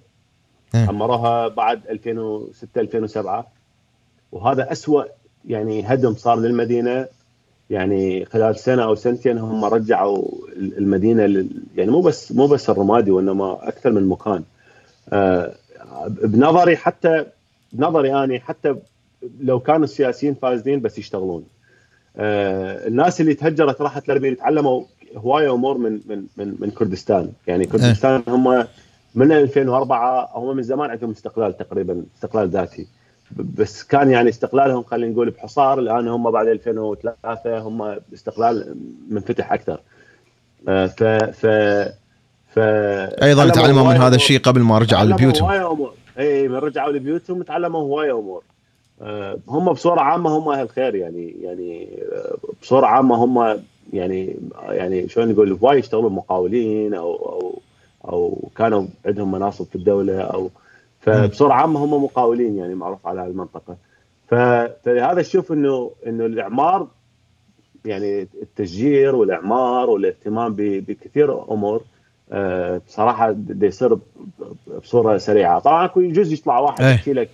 [0.76, 0.88] إيه.
[0.88, 3.48] عمروها بعد 2006 2007
[4.32, 5.04] وهذا أسوأ
[5.48, 7.08] يعني هدم صار للمدينة.
[7.70, 13.12] يعني خلال سنة أو سنتين هم رجعوا المدينة لل يعني مو بس مو بس الرمادي
[13.12, 14.44] وإنما أكثر من مكان.
[15.14, 15.56] آه،
[16.08, 17.26] بنظري حتى
[17.74, 18.76] بنظري أني حتى
[19.40, 21.46] لو كانوا السياسيين فاسدين بس يشتغلون.
[22.18, 24.84] آه، الناس اللي تهجرت راحت لأربيل تعلموا
[25.16, 27.32] هواية امور من من من من كردستان.
[27.48, 28.66] يعني كردستان هم
[29.16, 32.88] من 2004 هم من زمان عندهم استقلال تقريبا استقلال ذاتي.
[33.32, 38.76] بس كان يعني استقلالهم خلينا نقول بحصار الان هم بعد 2003 هم استقلال
[39.10, 39.80] منفتح أكثر
[40.68, 41.46] آه، ف ف
[42.50, 42.60] ف
[43.24, 44.16] أيضا تعلموا من هذا.
[44.16, 48.44] الشيء قبل ما رجعوا لبيوتهم هواية امور إي من رجعوا لبيوتهم تعلموا هواية امور
[49.02, 53.60] آه، هم بصورة عامة هم أهل خير يعني يعني آه، بصورة عامة هم
[53.94, 54.36] يعني
[54.70, 57.62] يعني شلون نقول هواي يشتغلون مقاولين أو أو
[58.12, 60.50] أو كانوا عندهم مناصب في الدولة أو
[61.06, 63.78] فبصورة عامة هم مقاولين يعني معروف على المنطقة.
[64.28, 66.88] فلهذا أشوف إنه إنه الإعمار
[67.86, 71.82] يعني التشجير والإعمار والاهتمام بكثير أمور
[72.32, 73.98] آه، بصراحة بده يصير
[74.82, 75.60] بصورة سريعة.
[75.60, 76.94] طبعا أكو يجوز يطلع واحد إيه.
[76.94, 77.30] يحكي لك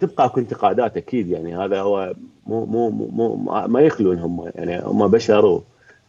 [0.00, 1.56] تبقى أكو انتقادات أكيد يعني.
[1.56, 2.12] هذا هو
[2.46, 5.60] مو مو مو, ما- يخلون هم يعني هم بشر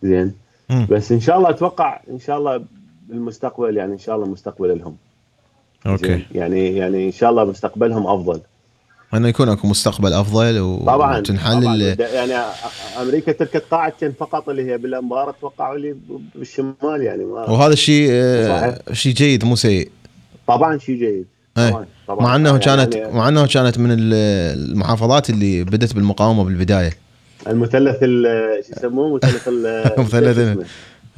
[0.04, 0.34] زين.
[0.90, 2.64] بس إن شاء الله أتوقع إن شاء الله
[3.10, 4.98] بالمستقبل يعني إن شاء الله مستقبل لهم.
[5.88, 8.42] okay؟ يعني يعني إن شاء الله مستقبلهم أفضل
[9.14, 12.34] انه يكون اكو مستقبل أفضل و- طبعا وتنحل طبعا يعني
[13.02, 15.98] أمريكا تركت قاعدتين فقط اللي هي بالانبار أتوقع اللي ب-
[16.36, 18.80] بالشمال يعني ما وهذا الشيء آه،.
[18.94, 19.90] شيء جيد مو سيء
[20.48, 21.26] طبعا شيء جيد
[21.58, 21.70] إيه.
[21.72, 22.24] طبعاً، طبعاً.
[22.26, 24.14] مع إنه يعني- كانت يعني مع إنه كانت من ال-
[24.72, 26.92] المحافظات اللي بدت بالمقاومة بالبداية
[27.48, 29.48] المثلث ال- شو يسموه مثلث
[30.00, 30.58] مثلث؟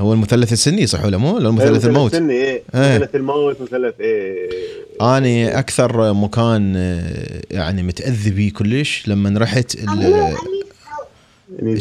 [0.02, 2.14] هو المثلث السني صح ولا مو؟ ولا إيه، مثلث الموت.
[2.14, 2.64] السني إيه.
[2.76, 2.98] إيه.
[2.98, 4.50] مثلث الموت مثلث إيه.
[5.02, 10.36] اني أكثر مكان آه، يعني متأذي بيه كلش لما رحت ال-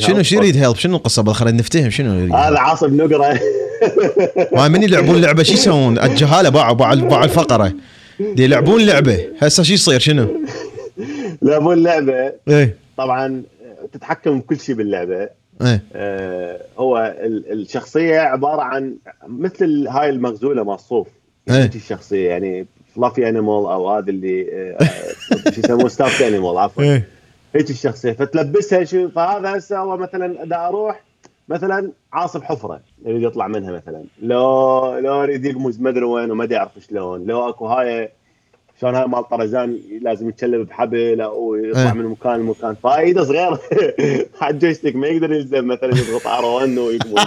[0.00, 3.40] شنو شو يريد هيلب شنو القصة؟ بالاخر نفتهم شنو يريد هذا عاصم نقرة.
[4.52, 7.72] ما من يلعبون لعبة؟ شو يسوون؟ الجهالة باعوا باعوا باعوا الفقرة.
[8.20, 9.26] دي يلعبون لعبة.
[9.40, 10.26] هسه شو يصير؟ شنو؟
[11.42, 12.32] لعبون لعبة.
[12.48, 12.76] إيه.
[12.96, 13.42] طبعا
[13.92, 15.14] تتحكم بكل شيء باللعبة.
[15.20, 15.30] إيه
[15.94, 18.96] آه، هو ال- الشخصية عبارة عن
[19.28, 20.62] مثل هاي المغزولة
[21.50, 21.54] إيه.
[21.54, 24.78] يعني الشخصيه يعني fluffy animal أو هذا اللي آه،
[25.50, 26.82] شو يسموه stuffed animal عفوا.
[26.82, 27.08] إيه.
[27.54, 28.12] هيك الشخصية.
[28.12, 31.02] فتلبسها شو فهذا هسه هو مثلا إذا أروح
[31.48, 34.04] مثلا عاصب حفرة يريد يطلع منها مثلا.
[34.22, 37.26] لو لو يريد يقمز ما أدري وين وما أدري يعرف شلون.
[37.26, 38.08] لو أكو هاي
[38.82, 41.92] شلون هاي مال طرزان لازم يتشلب بحبل أو يطلع إيه.
[41.92, 42.74] من مكان لمكان.
[42.82, 43.60] فايدة صغيرة.
[44.40, 47.24] حد joystick ما يقدر يلزم مثلا يضغط R 1 ويقمز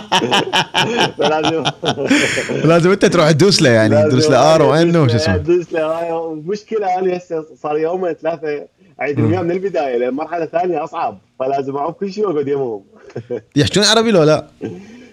[1.18, 1.64] فلازم
[2.70, 5.38] لازم أنت تروح تدوس له يعني تدوس له R one وش اسمه.
[5.38, 5.86] تدوس له.
[5.86, 8.68] هاي المشكلة أنا هسه صار يومين ثلاثة
[9.02, 11.18] أعيد وياه من البداية لأن مرحله ثانية أصعب.
[11.40, 12.84] فلازم أعوف كل شيء وأقعد يمهم
[13.56, 14.48] يحجون عربي لو لا؟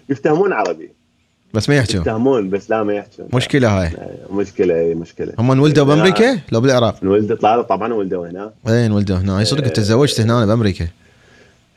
[0.09, 1.02] يفتهمون عربي.
[1.55, 3.87] بس ما يحجون يفتهمون بس لا ما يحجون مشكلة هاي.
[3.87, 5.33] آه، مشكلة اي مشكلة.
[5.39, 6.97] هم انولدوا بأمريكا؟ لو بالعراق.
[7.03, 8.53] انولد طلع له طبعا ولدوا هنا.
[8.69, 10.87] إيه انولدوا هنا؟ أي صدق انت تزوجت هنا بأمريكا.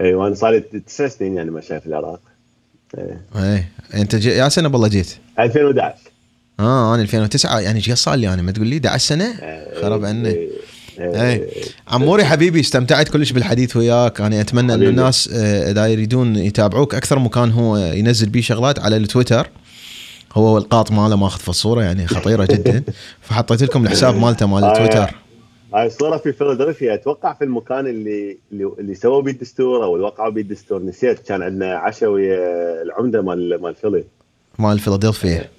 [0.02, 2.20] اي وأنا صار لي تسع سنين يعني ما شايف العراق.
[2.98, 3.22] إيه.
[3.36, 3.70] إيه.
[3.94, 4.30] أنت جي...
[4.30, 5.96] يا سنة بالله جيت؟ 2011
[6.60, 10.06] آه أنا 2009 يعني إيش صار لي أنا ما تقول لي 11 سنة؟ آه، خرب
[10.06, 10.30] عني.
[10.30, 10.50] إيه.
[11.00, 11.50] إيه.
[11.88, 14.22] عموري حبيبي استمتعت كلش بالحديث وياك.
[14.22, 14.90] أنا أتمنى إنه.
[14.90, 19.50] الناس آه، إذا يريدون يتابعوك أكثر مكان هو ينزل بيه شغلات على التويتر.
[20.36, 22.84] هو والقاط ماله ماخذ في الصورة يعني خطيرة جدا.
[23.22, 24.72] فحطيت لكم الحساب مالته مال آه.
[24.72, 25.16] التويتر
[25.74, 26.94] هاي الصورة في فيلادلفيا.
[26.94, 31.42] أتوقع في المكان اللي اللي, سووا بيه الدستور أو اللي وقعوا بيه الدستور نسيت كان
[31.42, 34.04] عندنا عشاء ويا العمدة مال مال فيلي.
[34.60, 35.50] مال فيلادلفيا.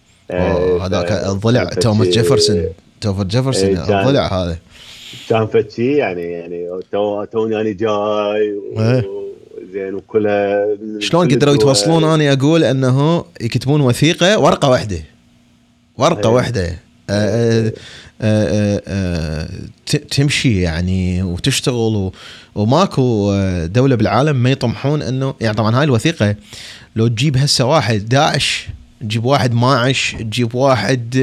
[0.80, 2.64] هذاك الضلع توماس جيفرسون.
[3.00, 4.56] توماس جيفرسون إيه، كان- الضلع هذا.
[5.28, 9.25] كان فد شي يعني يعني تو توني أنا جاي و- إيه.
[9.76, 10.66] زين وكلها
[10.98, 14.98] شلون قدروا يتوصلون؟ أنا أقول أنه يكتبون وثيقة ورقة واحدة.
[15.98, 16.34] ورقة أيه.
[16.34, 16.78] واحدة.
[17.10, 17.72] آه،
[18.20, 19.48] آه، آه،
[20.10, 22.10] تمشي يعني وتشتغل
[22.54, 23.34] وماكو
[23.66, 26.34] دولة بالعالم ما يطمحون انه يعني طبعا هاي الوثيقة
[26.96, 28.68] لو تجيب هسه واحد داعش
[29.00, 31.16] تجيب واحد ماعش تجيب واحد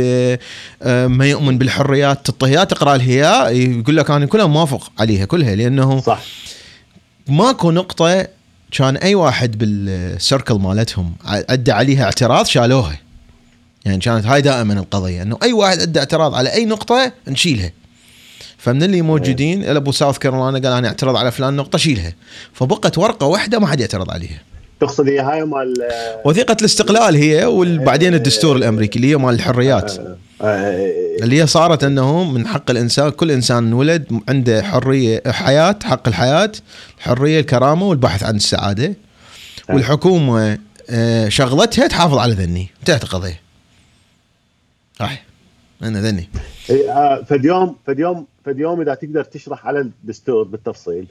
[0.86, 6.22] ما يؤمن بالحريات تطهيات تقرأ لها يقول لك أنا كلها موافق عليها كلها لأنه صح.
[7.28, 8.28] ماكو نقطة
[8.74, 13.00] كان أي واحد بالسيركل مالتهم أدى عليها اعتراض شالوها.
[13.86, 17.72] يعني كانت هاي دائما القضية أنه أي واحد أدى اعتراض على أي نقطة نشيلها.
[18.58, 22.14] فمن اللي موجودين إلى أبو ساوث كارولاينا قال أنا اعترض على فلان نقطة شيلها.
[22.54, 24.42] فبقت ورقة واحدة ما حد يعترض عليها.
[24.80, 25.74] تقصد هي هاي مال
[26.26, 29.92] وثيقة الاستقلال هي وبعدين الدستور الأمريكي اللي هي مال الحريات.
[29.92, 36.08] آه، اللي هي صارت انه من حق الإنسان كل إنسان انولد عنده حرية حياة حق
[36.08, 36.52] الحياة
[36.98, 38.94] الحريه الكرامة والبحث عن السعادة.
[39.70, 40.58] والحكومة
[40.90, 42.68] آه، شغلتها تحافظ على ذني.
[42.80, 43.40] انتهت القضية
[45.00, 45.24] صح
[45.84, 46.30] أنا ذني.
[46.70, 51.08] إيه، آه، فد يوم فد يوم فد يوم إذا تقدر تشرح على الدستور بالتفصيل.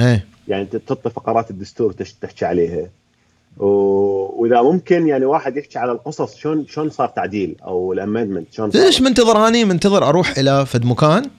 [0.00, 0.26] إيه.
[0.48, 2.88] يعني تحط فقرات الدستور تحكي عليها.
[3.56, 8.84] وإذا ممكن يعني واحد يحكي على القصص شلون شلون صار تعديل أو الامندمنت شلون صار؟
[8.84, 11.30] ليش منتظر؟ اني منتظر أروح إلى فد مكان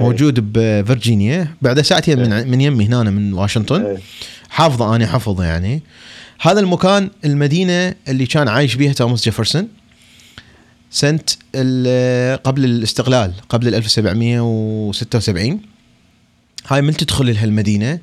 [0.00, 3.82] موجود بفرجينيا بعد ساعتين من من يمي هنا من واشنطن.
[3.84, 3.98] إيه.
[4.48, 5.82] حافظة اني حفظه يعني.
[6.40, 9.68] هذا المكان المدينة اللي كان عايش بيها توماس جيفرسون
[10.90, 11.20] سنة
[12.44, 15.60] قبل الاستقلال قبل ال 1776
[16.66, 17.98] هاي من تدخل لها المدينة.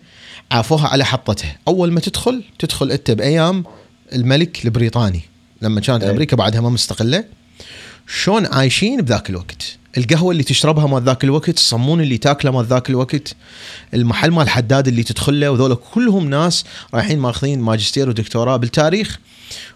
[0.51, 3.63] عافوها على حطتها أول ما تدخل تدخل أنت بأيام
[4.13, 5.21] الملك البريطاني
[5.61, 6.11] لما كانت إيه.
[6.11, 7.23] أمريكا بعدها ما مستقلة.
[8.07, 12.89] شلون عايشين بذاك الوقت؟ القهوة اللي تشربها مال ذاك الوقت الصمون اللي تاكله مال ذاك
[12.89, 13.35] الوقت
[13.93, 19.19] المحل مال الحداد اللي تدخل له وذولا كلهم ناس رايحين ماخذين ماجستير ودكتوراه بالتاريخ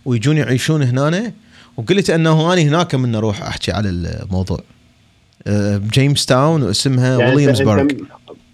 [0.06, 1.32] ويجون يعيشون هنا
[1.78, 4.60] وقلت أنه اني هناك من أروح أحكي على الموضوع.
[5.48, 7.88] أه، بجيمس تاون واسمها يعني ويليامسبرغ.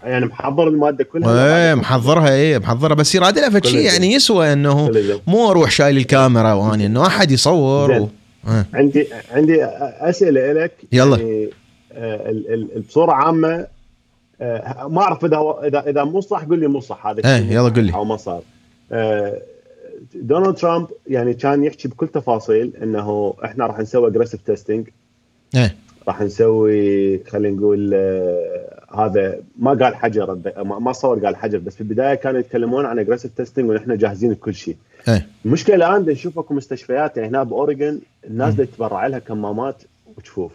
[0.06, 2.94] يعني محضر المادة كلها؟ إيه محضرها إيه محضرها.
[2.94, 3.80] بس يراد لها شيء.
[3.80, 4.90] يعني يسوى إنه.
[5.26, 8.08] مو أروح شايل الكاميرا وأني إنه أحد يصور و...
[8.48, 8.64] آه.
[8.74, 9.64] عندي عندي
[10.00, 11.16] أسئلة لك يلا.
[11.16, 11.50] يعني
[11.92, 13.66] آه، بصورة عامة
[14.40, 17.52] آه، ما أعرف إذا إذا إذا مو صح قول لي مو صح هذا إيه، الشيء.
[17.52, 17.94] يلا قول لي.
[17.94, 18.42] أو ما صار.
[18.92, 19.42] آه،
[20.14, 24.88] دونالد ترامب يعني كان يحكي بكل تفاصيل إنه إحنا راح نسوي aggressive testing
[25.54, 25.76] إيه.
[26.08, 27.90] راح نسوي خلينا نقول
[28.94, 33.32] هذا ما قال حجر ما صور قال حجر بس في البداية كانوا يتكلمون عن aggressive
[33.36, 34.76] testing ونحن جاهزين لكل شيء.
[35.08, 35.26] إيه.
[35.44, 39.82] المشكلة الآن دا نشوف اكو مستشفيات يعني هنا باوريجن الناس دا تتبرع لها كمامات
[40.16, 40.52] وجفوف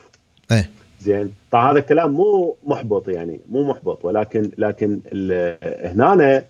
[0.51, 0.69] إيه.
[1.01, 1.33] زين.
[1.51, 4.99] طبعا هذا الكلام مو محبط يعني مو محبط ولكن لكن
[5.83, 6.43] هنا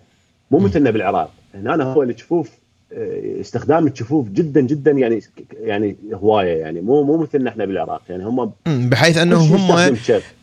[0.50, 1.30] مو مثلنا بالعراق.
[1.54, 2.50] هنا هو الجفوف
[3.40, 5.20] استخدام الجفوف جدا جدا يعني
[5.60, 8.02] يعني هواية يعني مو مو مثلنا إحنا بالعراق.
[8.08, 9.96] يعني هم بحيث أنه هم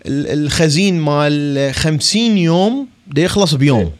[0.08, 3.92] الخزين مال 50 يوم ده يخلص بيوم.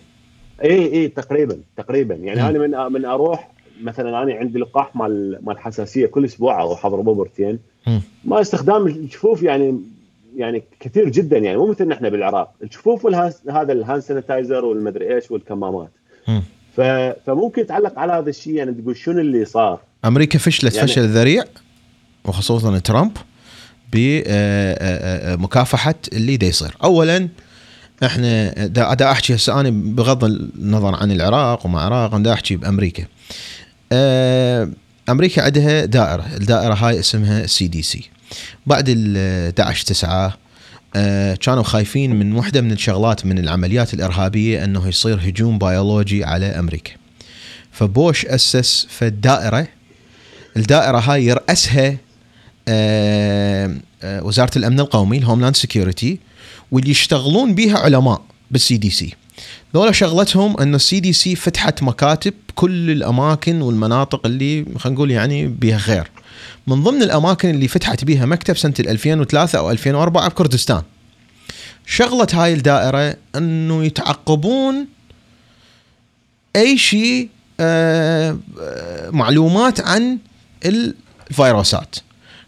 [0.64, 2.16] اي اي تقريبا تقريبا.
[2.16, 2.50] يعني.
[2.50, 7.08] أنا من من أروح مثلا أنا عندي لقاح مال مال حساسية كل أسبوع أروح اضرب
[7.08, 8.02] اوبرتين مم.
[8.26, 9.80] ما استخدام الجفوف يعني
[10.36, 12.54] يعني كثير جدا يعني مو مثلنا إحنا بالعراق.
[12.64, 13.06] الجفوف
[13.50, 15.90] هذا ال hand sanitizer والمدري إيش والكمامات.
[17.28, 21.44] فممكن يتعلق على هذا الشيء يعني تقول شنو اللي صار؟ أمريكا فشلت يعني- فشل ذريع
[22.26, 23.12] وخصوصا ترامب
[23.94, 26.78] بمكافحه اللي دا يصير.
[26.84, 27.30] اولا
[28.06, 32.56] إحنا دا, دا أحكي هسه أنا بغض النظر عن العراق وما العراق أنا دا أحكي
[32.56, 33.04] بأمريكا.
[33.92, 34.70] آه،
[35.10, 38.10] أمريكا عندها دائرة الدائرة هاي اسمها CDC
[38.66, 39.18] بعد ال
[39.60, 40.34] 11 9 آه،
[41.42, 46.92] كانوا خايفين من واحدة من الشغلات من العمليات الإرهابية أنه يصير هجوم بيولوجي على أمريكا.
[47.72, 49.68] فبوش أسس في الدائرة
[50.58, 51.98] الدائره هاي يرأسها
[52.68, 56.20] آه، آه، وزارة الأمن القومي ال Homeland Security
[56.72, 58.22] واللي يشتغلون بيها علماء
[58.52, 59.14] بال CDC
[59.76, 65.78] ذولا شغلتهم أنه ال CDC فتحت مكاتب كل الأماكن والمناطق اللي خلينا نقول يعني بيها
[65.78, 66.12] خير
[66.68, 70.82] من ضمن الأماكن اللي فتحت بيها مكتب سنة 2003 أو 2004 بكردستان
[71.86, 74.88] شغلت هاي الدائرة أنه يتعقبون
[76.56, 77.30] أي شيء
[77.60, 80.18] آه، آه، معلومات عن
[80.66, 81.96] الفيروسات.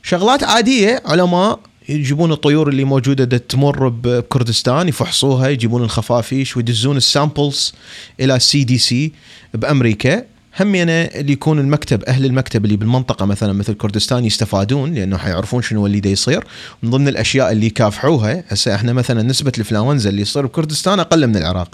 [0.03, 7.07] شغلات عادية علماء يجيبون الطيور اللي موجودة دا تمر بكردستان يفحصوها يجيبون الخفافيش ويدزون ال
[7.07, 7.73] samples
[8.19, 9.11] إلى CDC
[9.53, 10.25] بأمريكا.
[10.59, 15.85] همينه اللي يكون المكتب أهل المكتب اللي بالمنطقة مثلا مثل كردستان يستفادون لأنه حيعرفون شنو
[15.85, 16.43] اللي دا يصير.
[16.83, 21.37] من ضمن الأشياء اللي يكافحوها هسه إحنا مثلا نسبة الانفلونزا اللي يصير بكردستان أقل من
[21.37, 21.69] العراق.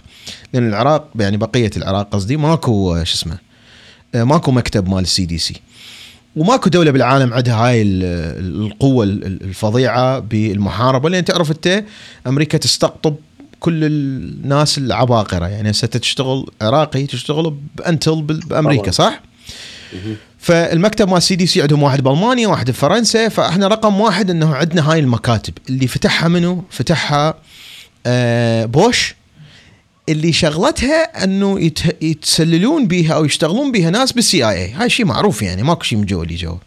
[0.54, 3.38] لأن العراق يعني بقية العراق قصدي ماكو شو اسمه
[4.16, 5.62] آه، ماكو مكتب مال ال CDC.
[6.36, 11.10] وماكو دولة بالعالم عندها هاي ال- القوة ال- الفظيعة بالمحاربة.
[11.10, 11.84] لأن تعرف أنت
[12.28, 13.16] أمريكا تستقطب
[13.60, 18.92] كل الناس العباقره يعني هسه تشتغل عراقي تشتغل ب Intel بأمريكا.
[18.92, 19.22] صح؟
[20.40, 25.54] فالمكتب مال CDC عندهم واحد بألمانيا واحد بفرنسا فاحنا رقم واحد إنه عندنا هاي المكاتب.
[25.70, 27.34] اللي فتحها منو؟ فتحها
[28.06, 29.16] آه بوش
[30.10, 35.42] اللي شغلتها إنه يت- يتسللون بيها أو يشتغلون بيها ناس بال CIA هاي شيء معروف
[35.42, 36.58] يعني ماكو شيء من جو اللي جو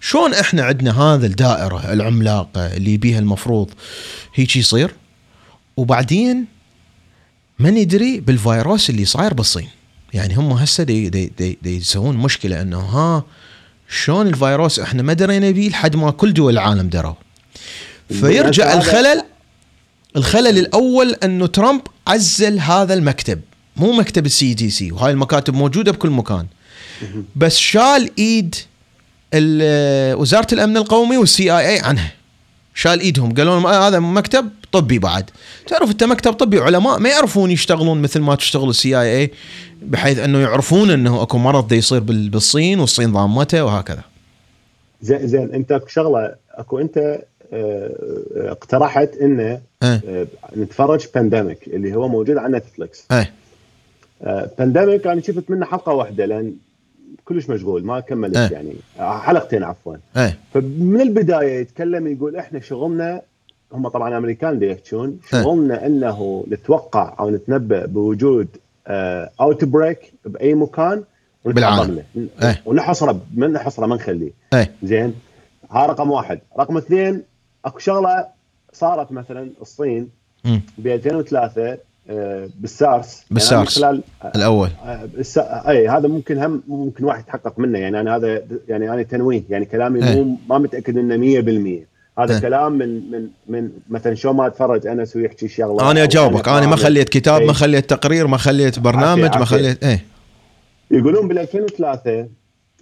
[0.00, 3.70] شلون إحنا عندنا هذا الدائرة العملاقة اللي بيها المفروض
[4.34, 4.90] هيك يصير؟
[5.78, 6.44] وبعدين
[7.58, 9.68] ما ندري بالفيروس اللي صاير بالصين.
[10.14, 13.24] يعني هم هسه دي دي دي, دي يسوون مشكلة إنه ها
[13.88, 17.14] شلون الفيروس إحنا ما درينا بيه لحد ما كل دول العالم دروا.
[18.08, 19.22] فيرجع الخلل
[20.16, 23.40] الخلل الأول إنه ترامب عزل هذا المكتب.
[23.76, 26.46] مو مكتب ال CDC وهاي المكاتب موجودة بكل مكان.
[27.36, 28.54] بس شال إيد
[30.14, 32.12] وزارة الأمن القومي وال CIA عنها.
[32.78, 35.30] شال ايدهم قالوا لهم آه هذا مكتب طبي بعد.
[35.66, 39.30] تعرف انت مكتب طبي علماء ما يعرفون يشتغلون مثل ما تشتغل ال CIA
[39.82, 44.02] بحيث انه يعرفون انه اكو مرض دا يصير بال- بالصين والصين ضامته وهكذا.
[45.02, 47.18] زين زين انت اكو شغلة اكو انت
[47.52, 47.90] آه،
[48.36, 49.42] اقترحت انه
[49.82, 50.00] إيه.
[50.08, 50.26] آه،
[50.56, 53.32] نتفرج Pandemic اللي هو موجود على Netflix إيه.
[54.58, 56.54] Pandemic أنا شفت منه حلقة واحدة لأن
[57.28, 58.50] كلش مشغول ما كملت إيه.
[58.50, 58.72] يعني.
[59.00, 59.96] آه، حلقتين عفوا.
[60.16, 60.38] إيه.
[60.54, 63.22] فمن البداية يتكلم يقول إحنا شغلنا
[63.72, 68.48] هم طبعا أمريكان دي يحكون شغلنا إنه نتوقع أو نتنبأ بوجود
[69.40, 71.04] outbreak بأي مكان
[71.44, 72.02] بالعالم.
[72.42, 72.62] إيه.
[72.66, 74.32] ونحصره من نحصره ما نخليه.
[74.54, 74.70] إيه.
[74.82, 75.14] زين؟
[75.70, 76.40] ها رقم واحد.
[76.58, 77.22] رقم اثنين
[77.64, 78.26] أكو شغلة
[78.72, 80.08] صارت مثلا الصين.
[80.78, 81.78] ب 2003 آه،
[82.08, 83.78] بالسارس بالسارس.
[83.78, 84.02] يعني خلال
[84.36, 85.38] الأول آه، الس...
[85.38, 89.64] أي هذا ممكن هم ممكن واحد يتحقق منه يعني أنا هذا يعني أنا تنويه يعني
[89.64, 90.22] كلامي إيه.
[90.22, 91.42] مو ما متأكد إنه
[91.82, 91.86] 100%
[92.18, 92.40] هذا إيه.
[92.40, 96.76] كلام من من من مثلا شو ما أتفرج أنس ويحكي شغلة أنا أجاوبك أنا ما
[96.76, 97.46] خليت كتاب إيه.
[97.46, 99.44] ما خليت تقرير ما خليت برنامج ما.
[99.44, 100.04] خليت إيه
[100.90, 102.28] يقولون بال 2003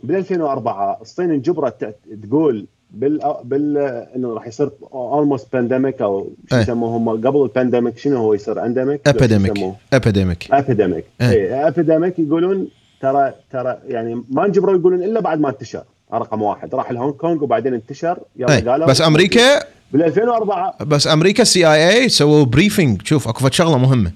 [0.04, 2.66] بال 2004 الصين انجبرت تقول
[2.96, 3.78] بال بال
[4.16, 6.62] إنه راح يصير almost pandemic أو شو إيه.
[6.62, 11.28] يسموه هم قبل ال pandemic شنو هو يصير؟ endemic epidemic epidemic epidemic إيه.
[11.28, 12.68] اي epidemic يقولون
[13.00, 15.82] ترى ترى يعني ما انجبروا يقولون إلا بعد ما انتشر
[16.14, 16.74] رقم واحد.
[16.74, 18.70] راح لهونغ كونغ وبعدين انتشر يلا إيه.
[18.70, 19.60] قالوا بس أمريكا
[19.92, 24.12] بال 2004 بس أمريكا ال CIA سووا briefing شوف اكو شغلة مهمة.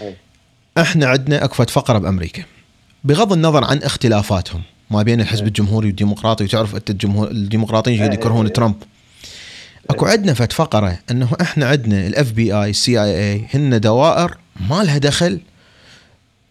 [0.00, 0.16] أي.
[0.78, 2.42] إحنا عندنا اكو فقرة بأمريكا.
[3.04, 4.62] بغض النظر عن اختلافاتهم.
[4.92, 5.48] ما بين الحزب أي.
[5.48, 6.44] الجمهوري والديمقراطي.
[6.44, 8.52] وتعرف أنت الجمهور الديمقراطيين شو أي، يكرهون أي.
[8.52, 8.74] ترامب.
[9.90, 14.36] أكو عندنا فد فقرة إنه إحنا عندنا ال FBI ال CIA هن دوائر
[14.68, 15.40] ما لها دخل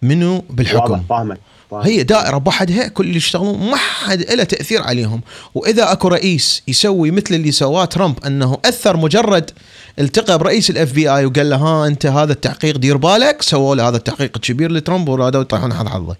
[0.01, 1.03] منو بالحكم.
[1.09, 1.37] فاهمك.
[1.73, 5.21] هي دائرة بوحدها كل اللي يشتغلون ما حد له تأثير عليهم.
[5.55, 9.51] وإذا أكو رئيس يسوي مثل اللي سواه ترامب إنه أثر مجرد
[9.99, 13.41] التقى برئيس ال FBI وقال له ها أنت هذا التحقيق دير بالك.
[13.41, 16.15] سووا له هذا التحقيق الكبير لترامب ورادوا يطيحون حظ حظه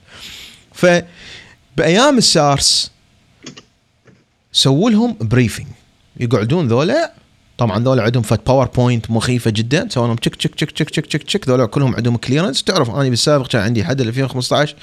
[0.74, 0.86] ف
[1.78, 2.92] بأيام السارس
[4.52, 5.68] سووا لهم briefing
[6.20, 7.14] يقعدون ذولا
[7.58, 11.24] طبعا ذولا عندهم فد PowerPoint مخيفة جدا سووا لهم تشك تشك تشك تشك تشك تشك
[11.24, 14.76] تشك ذولا كلهم عندهم clearance تعرف أنا بالسابق كان عندي حد 2015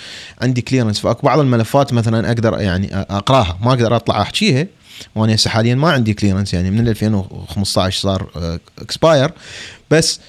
[0.43, 3.59] عندي clearance فأكو بعض الملفات مثلا أقدر يعني أقراها.
[3.63, 4.67] ما أقدر أطلع أحكيها
[5.15, 6.71] وأنا هسه حاليا ما عندي clearance يعني.
[6.71, 9.31] من 2015 صار expire
[9.91, 10.21] بس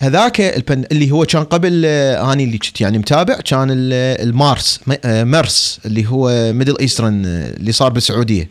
[0.00, 4.80] هذاك البن اللي هو كان قبل آه، أني اللي كنت يعني متابع كان ال- المارس
[5.04, 8.50] آه، ميرس اللي هو Middle Eastern اللي صار بالسعودية.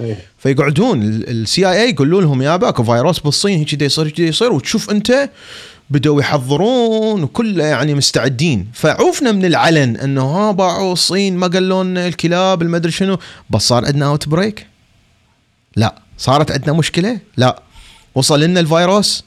[0.00, 0.18] إيه.
[0.38, 5.30] فيقعدون ال CIA يقولوا لهم يابا اكو فيروس بالصين هيك يصير هيك يصير وتشوف أنت
[5.90, 8.68] بدوا يحضرون وكله يعني مستعدين.
[8.74, 13.18] فعوفنا من العلن إنه ها باعوا الصين ما قالوا لنا الكلاب المدري شنو.
[13.50, 14.66] بس صار عندنا outbreak
[15.76, 17.18] لا صارت عندنا مشكلة.
[17.36, 17.62] لا
[18.14, 19.24] وصل لنا الفيروس.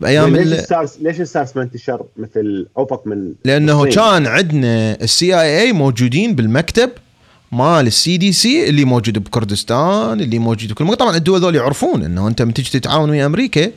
[0.00, 4.94] بأيام ليش ال- السارس ليش السارس ما انتشر مثل عفق من لأنه الصين؟ كان عندنا
[5.02, 6.90] ال CIA موجودين بالمكتب
[7.52, 10.96] مال ال CDC اللي موجود بكردستان اللي موجود بكل مكان.
[10.96, 13.70] طبعا الدول ذول يعرفون إنه أنت من تجي تتعاون ويا أمريكا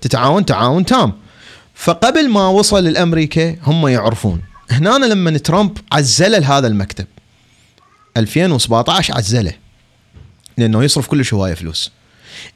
[0.00, 1.12] تتعاون تعاون تام.
[1.74, 4.40] فقبل ما وصل الامريكا هم يعرفون.
[4.70, 7.06] هنا لما ترامب عزل هذا المكتب
[8.16, 9.52] 2017 عزله
[10.58, 11.92] لأنه يصرف كل هوايه فلوس.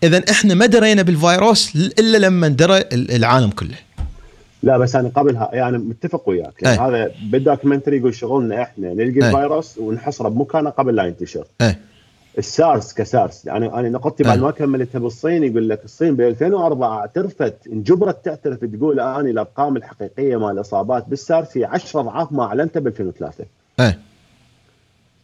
[0.02, 3.76] إذا إحنا ما درينا بالفيروس إلا لما درى العالم كله
[4.62, 6.88] لا بس أنا قبلها يعني متفق وياك يعني أي.
[6.88, 9.28] هذا بال documentary يقول شغلنا إحنا نلقي أي.
[9.30, 11.78] الفيروس ونحصره بمكانه قبل لا ينتشر إيه
[12.38, 14.44] السارس كسارس يعني أنا نقطتي بعد أي.
[14.44, 20.36] ما كملتها بالصين يقول لك الصين ب 2004 اعترفت انجبرت تعترف تقول اني الأرقام الحقيقية
[20.36, 23.44] مال الإصابات بالسارس هي 10 أضعاف ما اعلنته ب 2003
[23.80, 23.98] إيه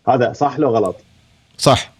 [0.08, 0.96] هذا صح لو غلط؟
[1.58, 1.92] صح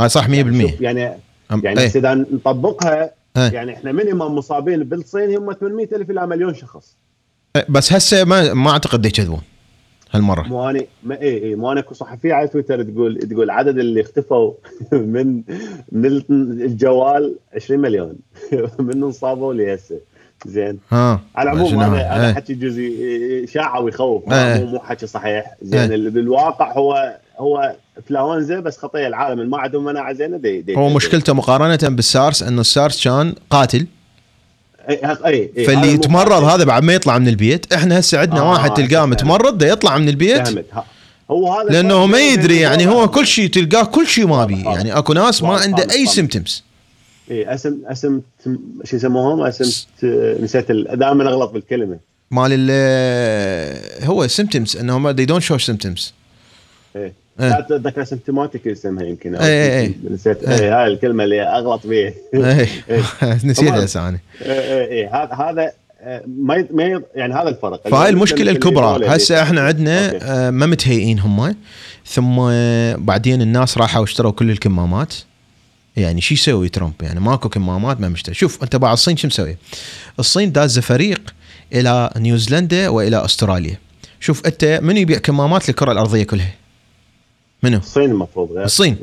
[0.00, 1.86] هاي صح 100% شوف يعني أم- يعني إيه.
[1.86, 3.50] هسه إذا نطبقها إيه.
[3.52, 6.96] يعني إحنا مينيمم مصابين بالصين هم 800 ألف إلى مليون شخص
[7.56, 9.40] إيه، بس هسه ما ما أعتقد يكذبون
[10.10, 14.00] هالمرة مو أنا ما اي اي مو أنا صحفية على تويتر تقول تقول عدد اللي
[14.00, 14.52] اختفوا
[14.92, 15.42] من
[15.92, 16.22] من
[16.62, 18.14] الجوال 20 مليون
[18.78, 20.00] من انصابوا لهسه
[20.46, 22.34] زين ها على العموم؟ هذا هذا إيه.
[22.34, 24.64] حكي جزئي اشاعه ويخوف إيه.
[24.64, 26.10] مو مو حكي صحيح زين إيه.
[26.10, 30.88] بالواقع هو هو انفلونزا بس خطيه العالم اللي ما عندهم مناعة زينة دي دي هو
[30.88, 33.86] مشكلته مقارنة بالسارس إنه السارس كان قاتل
[34.88, 38.50] اي اي اي فاللي يتمرض هذا بعد ما يطلع من البيت إحنا هسه عندنا آه،
[38.50, 39.06] واحد تلقاه.
[39.06, 40.48] متمرض ده يطلع من البيت
[41.30, 43.08] هو هذا لأنه ما يدري يعني هو.
[43.08, 44.76] كل شيء تلقاه كل شيء ما بي واضح.
[44.76, 45.48] يعني أكو ناس ما.
[45.56, 45.82] عنده.
[45.90, 46.12] أي واضح.
[46.12, 46.64] symptoms
[47.30, 48.20] اي اسم اسم
[48.84, 49.86] شو يسموهم اسم
[50.42, 51.98] نسيت دائما أغلط بالكلمة
[52.30, 56.02] مال ال- هو symptoms انه they don't show symptoms
[56.96, 57.12] إيه إيه.
[57.40, 59.94] اتذكر symptomatic اسمها يمكن أو إيه، إيه، إيه.
[60.10, 60.44] نسيت.
[60.44, 60.60] إيه.
[60.60, 62.68] إيه هاي الكلمة اللي أغلط بيها إيه.
[62.90, 63.02] إيه.
[63.44, 63.84] نسيتها.
[63.84, 65.72] هسه أنا إيه هذا هذا
[66.26, 67.88] ما ما يعني هذا الفرق.
[67.88, 69.06] فهاي المشكلة الكبرى.
[69.06, 69.60] هسه إحنا.
[69.60, 71.54] عندنا آه، ما متهيئين هم.
[72.06, 72.36] ثم
[73.04, 75.14] بعدين الناس راحوا اشتروا كل الكمامات.
[75.96, 78.34] يعني شو يسوي ترامب؟ يعني ماكو كمامات ما مشتري.
[78.34, 79.56] شوف أنت بعد الصين شو مسوي؟
[80.18, 81.20] الصين دازه فريق
[81.72, 83.78] إلى نيوزيلندا وإلى أستراليا.
[84.20, 86.54] شوف أنت من يبيع كمامات للكرة الأرضية كلها؟
[87.62, 88.96] منو الصين المفروض غير الصين.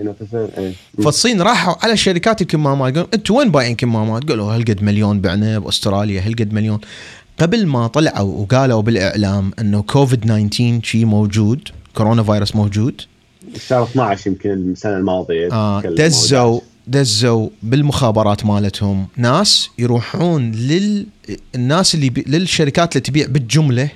[0.57, 0.73] إيه.
[1.03, 6.21] فالصين راحوا على شركات الكمامات قالوا أنتوا وين بايعين كمامات؟ قالوا هالقد مليون بعنا باستراليا
[6.21, 6.79] هالقد مليون
[7.39, 13.01] قبل ما طلعوا وقالوا بالإعلام إنه كوفيد 19 شيء موجود كورونا فيروس موجود
[13.67, 15.81] شهر 12 يمكن السنة الماضية آه.
[15.81, 21.05] دزوا دزوا بالمخابرات مالتهم ناس يروحون لل
[21.55, 22.23] الناس اللي بي...
[22.27, 23.89] للشركات اللي تبيع بالجملة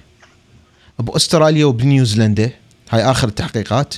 [1.00, 2.52] بأستراليا وبنيوزيلندا
[2.90, 3.96] هاي آخر التحقيقات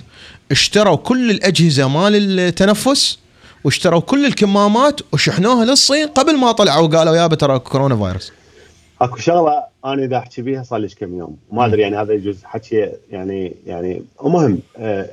[0.52, 3.20] اشتروا كل الأجهزة مال التنفس
[3.64, 8.32] واشتروا كل الكمامات وشحنوها للصين قبل ما طلعوا وقالوا يابا ترى كورونا فيروس.
[9.02, 12.43] أكو شغلة أنا إذا أحكي بيها صار لي كم يوم؟ ما أدري يعني هذا يجوز
[12.43, 15.10] حكي يعني يعني المهم آه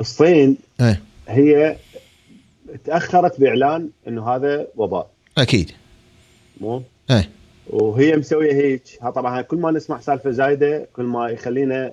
[0.00, 1.02] الصين إيه.
[1.28, 1.76] هي
[2.84, 5.10] تأخرت بإعلان إنه هذا وباء.
[5.38, 5.70] أكيد.
[6.60, 7.30] مو؟ إيه.
[7.70, 8.82] وهي مسوية هيك.
[9.14, 11.92] طبعا كل ما نسمع سالفة زايدة كل ما يخلينا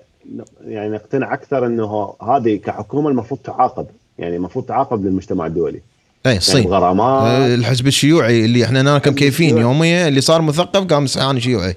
[0.68, 3.88] يعني نقتنع أكثر إنه هذه كحكومة المفروض تعاقب
[4.20, 5.82] يعني المفروض تعاقب للمجتمع الدولي
[6.26, 9.58] اي الصين يعني غرامات آه، الحزب الشيوعي اللي إحنا هناك مكيفين.
[9.58, 11.76] يوميا اللي صار مثقف قام سعاني شيوعي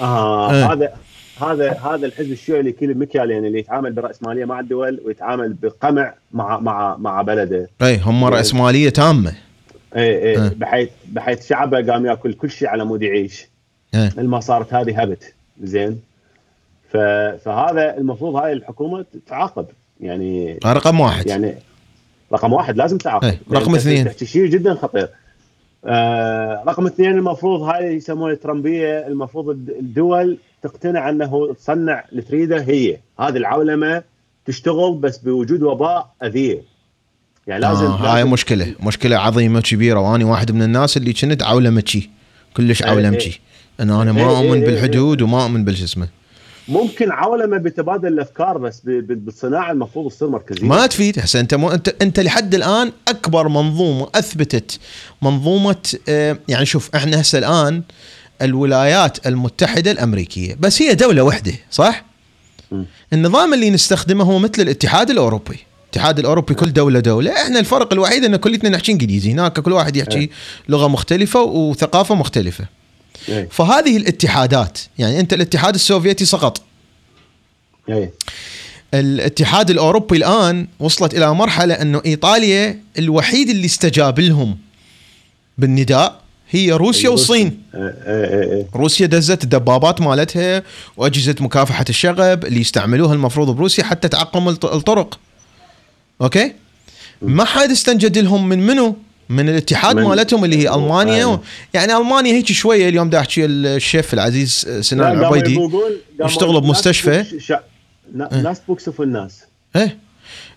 [0.00, 0.72] آه إيه.
[0.72, 0.92] هذا
[1.40, 6.14] هذا هذا الحزب الشيوعي اللي كيل المكيال يعني اللي يتعامل بالراسماليه مع الدول ويتعامل بقمع
[6.32, 9.34] مع مع مع بلده اي هم راسماليه تامة
[9.96, 10.44] اي إيه.
[10.44, 13.46] اي بحيث بحيث شعبه قام ياكل كل شيء على مود يعيش
[13.94, 14.10] إيه.
[14.16, 16.00] لما صارت هذه هبت زين.
[16.92, 19.66] فهذا المفروض هاي الحكومة تعاقب.
[20.00, 21.26] يعني رقم واحد.
[21.26, 21.54] يعني
[22.32, 23.24] رقم واحد لازم تعاقب.
[23.24, 23.40] إيه.
[23.52, 24.04] رقم لأن اثنين.
[24.04, 25.08] تحكي شيء جدا خطير.
[25.84, 32.62] آه رقم اثنين المفروض هاي يسمونها الترمبيه المفروض الد- الدول تقتنع أنه تصنع اللي تريده
[32.62, 32.96] هي.
[33.20, 34.02] هذه العولمة
[34.46, 36.62] تشتغل بس بوجود وباء أذية.
[37.46, 38.74] يعني لازم, آه هاي لازم مشكلة.
[38.80, 42.10] مشكلة عظيمة كبيره وأني واحد من الناس اللي كنت عولمتشي
[42.56, 43.40] كلش إيه، عولمتشي
[43.80, 46.08] ان أنا إيه، ما إيه، أؤمن إيه، بالحدود وما أؤمن بالشو اسمه
[46.68, 51.94] ممكن عولمة بتبادل الأفكار بس بالصناعة المفروض تصير مركزية ما تفيد هسه أنت مو انت
[52.02, 54.78] أنت لحد الآن أكبر منظومة أثبتت
[55.22, 57.82] منظومة آه، يعني شوف إحنا هسه الآن
[58.42, 62.04] الولايات المتحدة الأمريكية بس هي دولة واحدة صح؟
[62.72, 62.82] م.
[63.12, 68.24] النظام اللي نستخدمه هو مثل الاتحاد الأوروبي الاتحاد الأوروبي كل دولة دولة إحنا الفرق الوحيد
[68.24, 70.30] إن كلنا نحكي إنجليزي هناك كل واحد يحكي إيه.
[70.68, 72.64] لغة مختلفة وثقافة مختلفة
[73.28, 76.62] اي فهذه الاتحادات يعني أنت الاتحاد السوفيتي سقط.
[77.90, 78.10] اي
[78.94, 84.58] الاتحاد الأوروبي الآن وصلت إلى مرحلة أنه إيطاليا الوحيد اللي استجاب لهم
[85.58, 87.62] بالنداء هي روسيا والصين.
[87.74, 90.62] اي اي اي روسيا دزت الدبابات مالتها
[90.96, 95.18] وأجهزة مكافحة الشغب اللي يستعملوها المفروض بروسيا حتى تعقم الط- الطرق.
[96.22, 96.52] okay؟
[97.22, 98.96] ما حد استنجد لهم من منو؟
[99.28, 101.40] من الاتحاد من- مالتهم اللي هي ألمانيا أيوة.
[101.74, 104.50] يعني ألمانيا هيك شوية اليوم دا احكي الشيف العزيز
[104.80, 105.58] سنان العبيدي
[106.24, 107.24] يشتغلوا بمستشفى.
[108.42, 109.40] ناس بوكسفوا الناس
[109.76, 109.98] إيه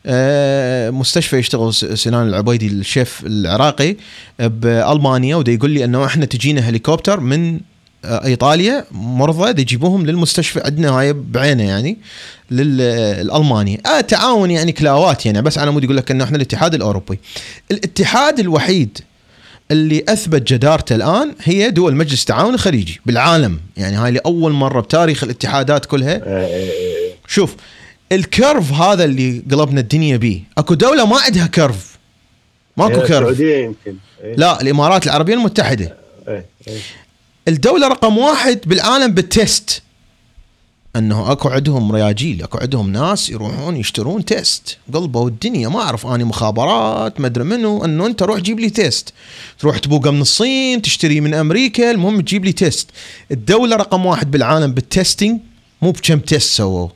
[0.06, 3.96] آه، مستشفى يشتغل سنان العبيدي الشيف العراقي
[4.40, 7.60] بألمانيا ودا يقول لي إنه إحنا تجينا هليكوبتر من آه،
[8.06, 11.98] إيطاليا مرضى يجيبوهم للمستشفى عندنا هاي بعينه يعني
[12.52, 17.20] للالمانيا آه تعاون يعني كلاوات يعني بس على مود يقول لك إنه إحنا الاتحاد الأوروبي
[17.72, 19.00] الاتحاد الوحيد
[19.72, 25.24] اللي أثبت جدارته الآن هي دول مجلس التعاون الخليجي بالعالم يعني هاي لأول مرة بتاريخ
[25.24, 27.14] الاتحادات كلها إي إي.
[27.28, 27.56] شوف
[28.12, 31.98] ال curve هذا اللي قلبنا الدنيا بيه أكو دولة ما عندها curve
[32.78, 34.36] ماكو هي curve السعودية يمكن إي.
[34.36, 35.96] لا الإمارات العربية المتحدة
[36.28, 36.46] إي.
[36.68, 36.78] إي.
[37.48, 39.82] الدولة رقم واحد بالعالم بال test.
[40.96, 46.24] أنه أكو عندهم رياجيل أكو عندهم ناس يروحون يشترون test قلبوا الدنيا ما أعرف أني
[46.24, 49.14] مخابرات ما أدري منو أنه أنت روح جيب لي test
[49.60, 52.90] تروح تبوقه من الصين تشتري من أمريكا المهم تجيب لي test
[53.32, 55.40] الدولة رقم واحد بالعالم بال testing
[55.82, 56.88] مو بكم test سووا.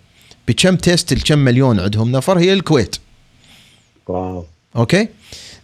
[0.47, 2.95] بكم test الكم مليون عندهم نفر؟ هي الكويت.
[4.07, 4.45] Wow.
[4.75, 5.07] Okay؟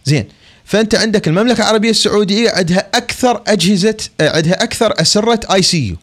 [0.04, 0.28] زين.
[0.70, 5.96] فأنت عندك المملكة العربية السعودية عندها أكثر أجهزة آه، عندها أكثر أسرة ICU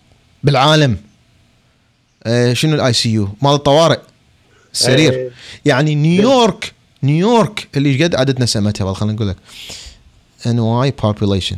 [0.43, 0.97] بالعالم.
[2.23, 3.99] آه، شنو ال ICU مال الطوارئ.
[4.73, 5.31] السرير إيه.
[5.65, 9.35] يعني نيويورك نيويورك اللي قد عددنا سمتها والله خلينا نقول لك.
[10.47, 11.57] NY population.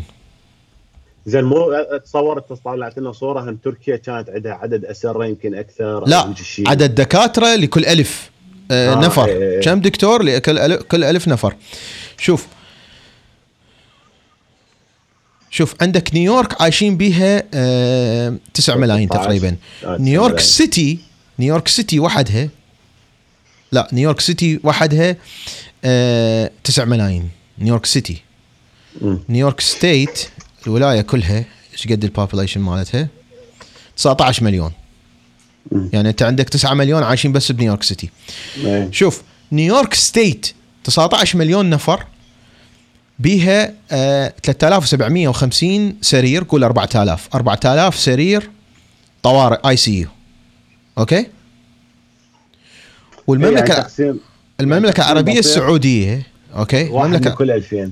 [1.25, 6.03] زين مو اتصور انت طلعت لنا صورة هم تركيا كانت عندها عدد أسرة يمكن أكثر
[6.07, 6.33] لا.
[6.67, 8.29] عدد دكاترة لكل ألف.
[8.71, 9.25] آه آه، نفر.
[9.25, 9.61] إيه، إيه.
[9.61, 11.55] كم دكتور؟ لكل ألف كل ألف نفر.
[12.17, 12.47] شوف
[15.51, 19.23] شوف عندك نيويورك عايشين بيها آه 9 ملايين 13.
[19.25, 20.49] تقريبا آه، نيويورك ملايين.
[20.49, 20.99] City
[21.39, 22.49] نيويورك City وحدها
[23.71, 25.15] لا نيويورك City وحدها
[25.83, 27.29] آه 9 ملايين
[27.59, 28.17] نيويورك City.
[29.29, 30.27] نيويورك State
[30.67, 33.07] الولاية كلها إيش قد ال population مالتها
[33.97, 34.71] 19 مليون.
[35.93, 38.09] يعني أنت عندك 9 مليون عايشين بس بنيويورك City
[38.65, 38.89] إيه.
[38.91, 39.21] شوف
[39.51, 42.05] نيويورك State 19 مليون نفر
[43.19, 48.49] بيها آه 3750 سرير قول 4000 4000 سرير
[49.23, 51.25] طوارئ ICU okay؟
[53.27, 54.17] والمملكه يعني
[54.59, 55.39] المملكة تقسيم العربية.
[55.39, 57.91] السعودية okay؟ المملكه كل 2000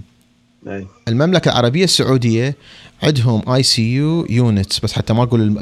[0.68, 0.88] إيه.
[1.08, 2.56] المملكة العربية السعودية
[3.04, 5.54] عندهم ICU units بس حتى ما أقول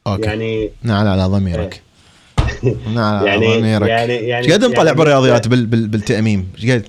[0.07, 0.21] أوكي.
[0.21, 1.81] يعني نعل على ضميرك.
[2.63, 2.75] إيه.
[2.93, 3.89] نعل على يعني ضميرك.
[3.89, 6.87] يعني يعني قد مطلع يعني بالرياضيات بال بال بالتأميم؟ إيش قد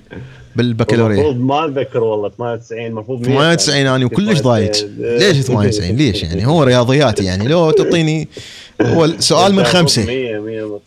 [0.55, 3.95] بالبكالوريا؟ المفروض ما أتذكر والله 98 المفروض 98 يعني.
[3.95, 7.47] أنا وكلش ضايج ليش 98 ليش يعني؟ هو رياضيات يعني.
[7.47, 8.27] لو تعطيني
[8.81, 10.05] هو سؤال من خمسة.
[10.05, 10.79] 100 100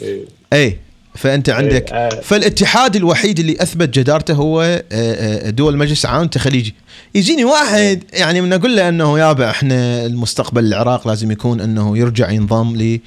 [0.00, 0.18] 100
[0.52, 0.78] اي
[1.14, 2.08] فأنت إيه، عندك آه.
[2.08, 6.74] فالاتحاد الوحيد اللي أثبت جدارته هو آه، آه، دول مجلس عام الخليجي
[7.18, 12.30] يجيني واحد يعني من أقول له إنه يابا إحنا المستقبل العراق لازم يكون إنه يرجع
[12.30, 13.00] ينضم لي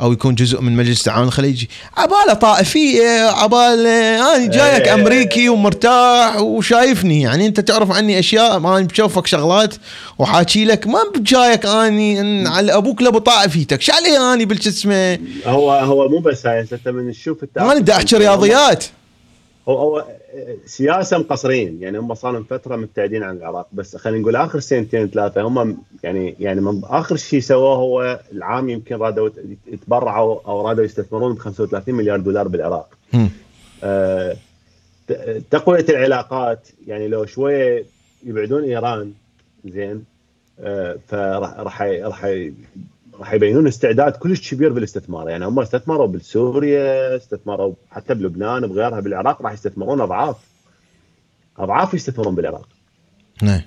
[0.00, 1.68] أو يكون جزء من مجلس التعاون الخليجي.
[1.96, 4.94] عباله طائفية عباله أنا جايك إيه.
[4.94, 9.74] أمريكي ومرتاح وشايفني يعني أنت تعرف عني أشياء ما بشوفك شغلات
[10.18, 15.18] وحاكي لك ما بجايك أني إن على أبوك لأبو طائفيتك شو علي أني بالش اسمه
[15.46, 18.84] هو هو مو بس هاي أنت من تشوف ما بدي أحكي رياضيات.
[19.68, 20.04] هو هو
[20.66, 21.82] سياسة مقصرين.
[21.82, 23.68] يعني هم صار لهم فترة مبتعدين عن العراق.
[23.72, 28.68] بس خلينا نقول آخر سنتين ثلاثة هم يعني يعني من آخر شيء سووه هو العام
[28.68, 29.30] يمكن رادوا
[29.66, 32.98] يتبرعوا أو رادوا يستثمرون ب 35 مليار دولار بالعراق.
[33.84, 34.36] آه،
[35.50, 36.68] تقوية العلاقات.
[36.86, 37.84] يعني لو شوية
[38.24, 39.12] يبعدون إيران
[39.64, 40.04] زين
[40.60, 42.24] آه، فراح راح راح
[43.18, 45.28] راح يبينون استعداد كلش كبير بالاستثمار.
[45.28, 50.36] يعني هم استثمروا بسوريا استثمروا حتى بلبنان بغيرها بالعراق راح يستثمرون أضعاف
[51.58, 52.68] أضعاف يستثمرون بالعراق.
[53.42, 53.60] نعم.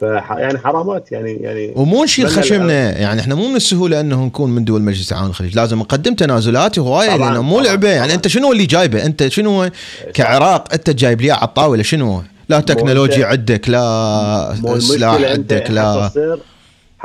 [0.00, 4.50] فح يعني حرامات يعني يعني ومو نشيل خشمنا يعني إحنا مو من السهولة إنه نكون
[4.50, 7.88] من دول مجلس التعاون الخليجي لازم نقدم تنازلات هواية لأنه مو لعبة.
[7.88, 8.14] يعني.
[8.14, 9.70] أنت شنو اللي جايبه؟ أنت شنو؟
[10.14, 16.10] كعراق أنت جايب لي على الطاوله شنو لا تكنولوجيا عندك لا سلاح عندك لا.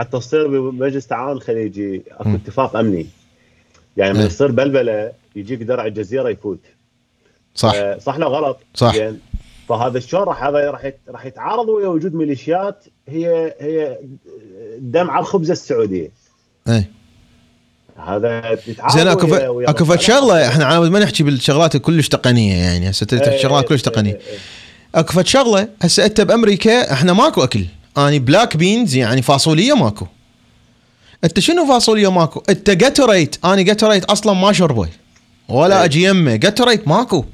[0.01, 2.29] حتى تصير بمجلس التعاون الخليجي أكو.
[2.35, 3.07] اتفاق أمني
[3.97, 4.25] يعني من إيه.
[4.25, 6.59] يصير بلبلة يجيك درع الجزيرة يفوت
[7.55, 8.95] صح آه، صح لو غلط صح.
[8.95, 9.19] زين
[9.69, 13.97] فهذا شلون راح هذا راح راح يتعارض ويا وجود ميليشيات هي هي
[14.79, 16.09] دم على الخبزه السعوديه
[16.67, 16.85] اي
[17.97, 19.27] هذا يتعارض زين أكو
[19.57, 19.99] ويا- أكو فد.
[19.99, 24.13] شغله إحنا عاوز ما نحكي بالشغلات كلش تقنية يعني هسه إيه، الشغلات كلش إيه، تقنية
[24.13, 24.37] إيه، إيه.
[24.95, 27.65] أكو فد شغله هسه أنت بأمريكا إحنا ماكو أكل
[27.97, 30.05] اني بلاك بينز يعني فاصوليا ماكو.
[31.23, 34.87] انت شنو فاصوليا ماكو؟ انت جاتوريت اني جاتوريت أصلا ما شربه
[35.49, 35.83] ولا.
[35.85, 37.25] أجي يمه جاتوريت ماكو.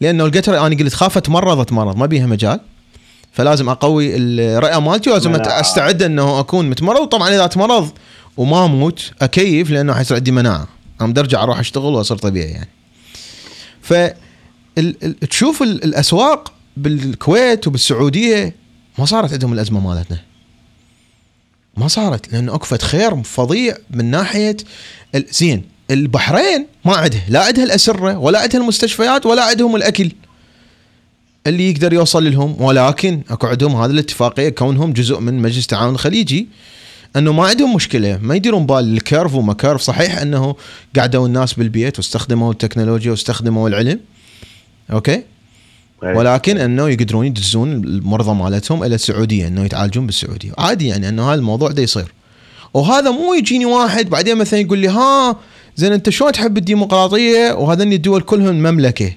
[0.00, 2.60] لأنه الجاتوريت أنا قلت خاف اتمرض اتمرض ما بيها مجال.
[3.32, 5.34] فلازم أقوي الرئة مالتي ولازم.
[5.34, 7.06] أستعد إنه أكون متمرض.
[7.08, 7.90] طبعا إذا أتمرض
[8.36, 10.68] وما أموت أكيف لأنه حيصير عندي مناعة.
[11.00, 12.68] بدي ارجع أروح أشتغل وأصير طبيعي يعني.
[13.82, 13.94] ف
[15.30, 18.54] تشوف ال- الأسواق بالكويت وبالسعودية
[18.98, 20.18] ما صارت عندهم الأزمة مالتنا.
[21.76, 24.56] ما صارت لأنه أكو فد خير فظيع من ناحية
[25.30, 30.12] زين البحرين ما عندها لا عندها الأسرة ولا عندها المستشفيات ولا عندهم الأكل
[31.46, 32.62] اللي يقدر يوصل لهم.
[32.62, 36.48] ولكن أكو عندهم هذه الاتفاقية كونهم جزء من مجلس التعاون الخليجي
[37.16, 38.18] أنه ما عندهم مشكلة.
[38.22, 39.82] ما يديرون بال ال curve وما curve.
[39.82, 40.56] صحيح أنه
[40.96, 44.00] قعدوا الناس بالبيت واستخدموا التكنولوجيا واستخدموا العلم.
[44.90, 45.22] Okay.
[46.02, 50.52] ولكن أنه يقدرون يدزون المرضى مالتهم إلى السعودية أنه يتعالجون بالسعودية.
[50.58, 52.12] عادي يعني أنه هذا الموضوع ده يصير.
[52.74, 55.36] وهذا مو يجيني واحد بعدين مثلا يقول لي ها
[55.76, 59.12] زين أنت شلون تحب الديمقراطية؟ وهذني الدول كلهم مملكة.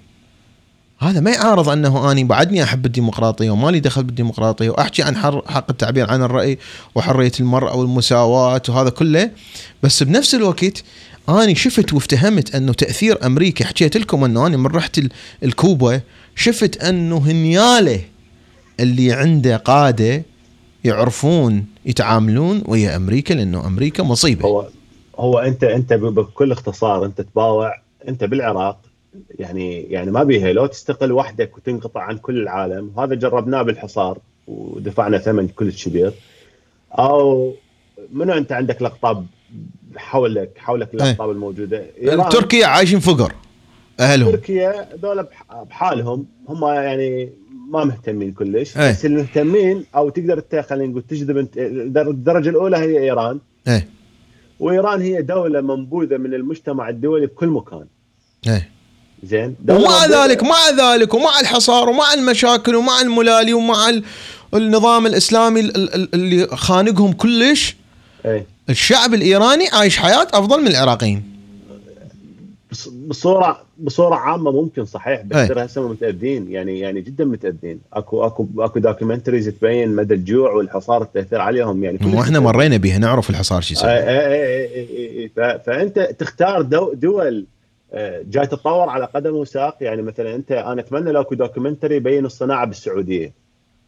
[1.00, 5.66] هذا ما يعارض أنه أني بعدني أحب الديمقراطية وما لي دخل بالديمقراطية وأحكي عن حق
[5.70, 6.58] التعبير عن الرأي
[6.96, 9.32] وحرية المرأة والمساواة وهذا كله.
[9.84, 10.84] بس بنفس الوقت
[11.30, 15.10] أني شفت وافتهمت أنه تأثير أمريكا حكيت لكم أنه أنا من رحت ال-
[15.44, 16.02] الكوبا
[16.42, 18.02] شفت أنه هنيالة
[18.80, 20.24] اللي عنده قادة
[20.84, 24.46] يعرفون يتعاملون ويا أمريكا لأنه أمريكا مصيبة.
[24.46, 24.68] هو
[25.18, 28.80] هو انت أنت بكل اختصار أنت تباوع أنت بالعراق.
[29.40, 30.54] يعني يعني ما بيها.
[30.54, 36.14] لو تستقل وحدك وتنقطع عن كل العالم وهذا جربناه بالحصار ودفعنا ثمن كلش كبير.
[36.92, 37.54] أو
[38.14, 39.26] منو أنت عندك الاقطاب
[39.96, 41.86] حولك حولك الاقطاب الموجودة؟
[42.30, 43.34] تركيا عايشين فقر.
[44.02, 44.32] أهلهم.
[44.32, 45.28] تركيا دولة
[45.70, 47.30] بحالهم هم يعني
[47.70, 48.92] ما مهتمين كلش أيه.
[48.92, 51.38] بس المهتمين أو تقدر خلينا نقول تجذب
[51.98, 53.40] الدرجة الأولى هي إيران.
[53.68, 53.88] إيه.
[54.60, 57.86] وإيران هي دولة منبوذة من المجتمع الدولي بكل مكان.
[58.48, 58.70] إيه.
[59.24, 64.02] زين؟ ومع ذلك مع ذلك ومع الحصار ومع المشاكل ومع الملالي ومع
[64.54, 65.60] النظام الإسلامي
[66.14, 67.76] اللي خانقهم كلش
[68.26, 68.46] إيه.
[68.70, 71.31] الشعب الإيراني عايش حياة أفضل من العراقيين.
[73.08, 78.48] بصوره بصورة عامة ممكن صحيح بس ترى هسه متاذين يعني يعني جدا متاذين اكو اكو
[78.60, 83.62] أكو documentaries تبين مدى الجوع والحصار التاثير عليهم يعني مو إحنا مرينا بها نعرف الحصار
[83.62, 83.90] شو يسوي.
[85.66, 87.46] فأنت تختار دو دول
[87.94, 89.78] آه، جاي تتطور على قدم وساق.
[89.82, 93.34] يعني مثلا أنت أنا أتمنى لو أكو documentary يبين الصناعة بالسعودية.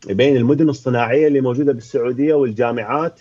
[0.10, 3.20] يبين المدن الصناعية اللي موجودة بالسعودية والجامعات.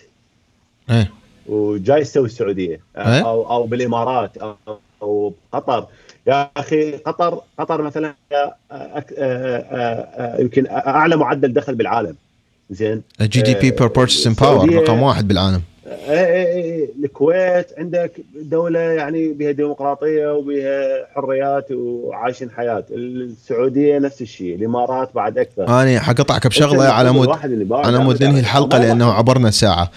[0.89, 1.11] إيه.
[1.47, 2.79] وجاي يسوي السعودية.
[2.97, 4.55] إيه؟ أو أو بالإمارات أو,
[5.03, 5.87] أو قطر.
[6.27, 8.13] يا أخي قطر قطر مثلا
[10.39, 12.15] يمكن أعلى معدل دخل بالعالم.
[12.69, 15.61] زين؟ ال GDP per purchasing power رقم واحد بالعالم.
[15.87, 22.83] إيه، إيه، إيه، الكويت عندك دولة يعني بها ديمقراطية وبها حريات وعايشين حياة.
[22.91, 25.67] السعودية نفس الشيء الإمارات بعد أكثر.
[25.67, 27.29] أنا حقطعك بشغلة على مود
[27.71, 29.91] على مود ننهي الحلقة لأنه عبرنا ساعة.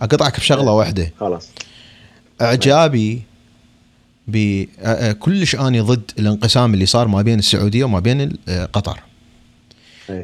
[0.00, 1.12] أقطعك بشغلة واحدة.
[1.20, 1.50] خلاص.
[2.40, 3.22] إعجابي
[4.30, 8.36] بكلش أني ضد الانقسام اللي صار ما بين السعودية وما بين
[8.72, 9.00] قطر.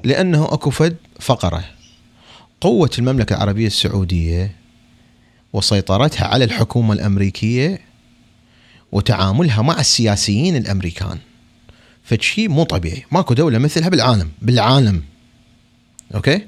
[0.04, 1.64] لأنه أكو فد فقرة.
[2.60, 4.56] قوة المملكة العربية السعودية
[5.52, 7.80] وسيطرتها على الحكومة الأمريكية
[8.92, 11.18] وتعاملها مع السياسيين الأمريكان.
[12.04, 13.04] فشي مو طبيعي.
[13.12, 14.30] ماكو دولة مثلها بالعالم.
[14.42, 15.02] بالعالم.
[16.14, 16.46] Okay؟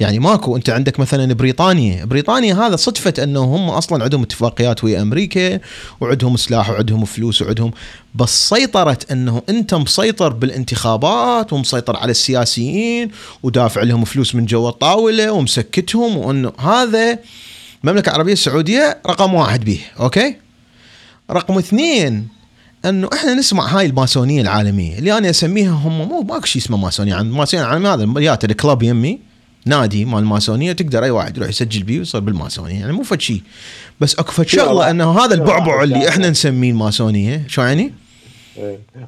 [0.00, 0.56] يعني ماكو.
[0.56, 2.04] انت عندك مثلا بريطانيا.
[2.04, 5.60] بريطانيا هذا صدفة أنه هم أصلا عندهم اتفاقيات ويا أمريكا
[6.00, 7.70] وعندهم سلاح وعندهم فلوس وعندهم
[8.14, 13.10] بس سيطره أنه أنت مسيطر بالانتخابات ومسيطر على السياسيين
[13.42, 17.18] ودافع لهم فلوس من جوا الطاولة ومسكتهم وأنه هذا
[17.84, 19.80] المملكة العربية السعودية رقم واحد به.
[20.00, 20.36] Okay؟
[21.30, 22.28] رقم اثنين
[22.84, 24.98] أنه إحنا نسمع هاي الماسونية العالمية.
[24.98, 27.14] اللي أنا أسميها هم مو ماكو شيء اسمه ماسونية.
[27.14, 29.29] عند الماسونيه العالميه هذا الكلاب يمي.
[29.66, 32.80] نادي مال الماسونيه تقدر أي واحد يروح يسجل بيه ويصير بالماسونية.
[32.80, 33.42] يعني مو فد شيء
[34.00, 37.92] بس أكو فد شغله إنه هذا البعبع اللي إحنا نسميه الماسونيه شو يعني؟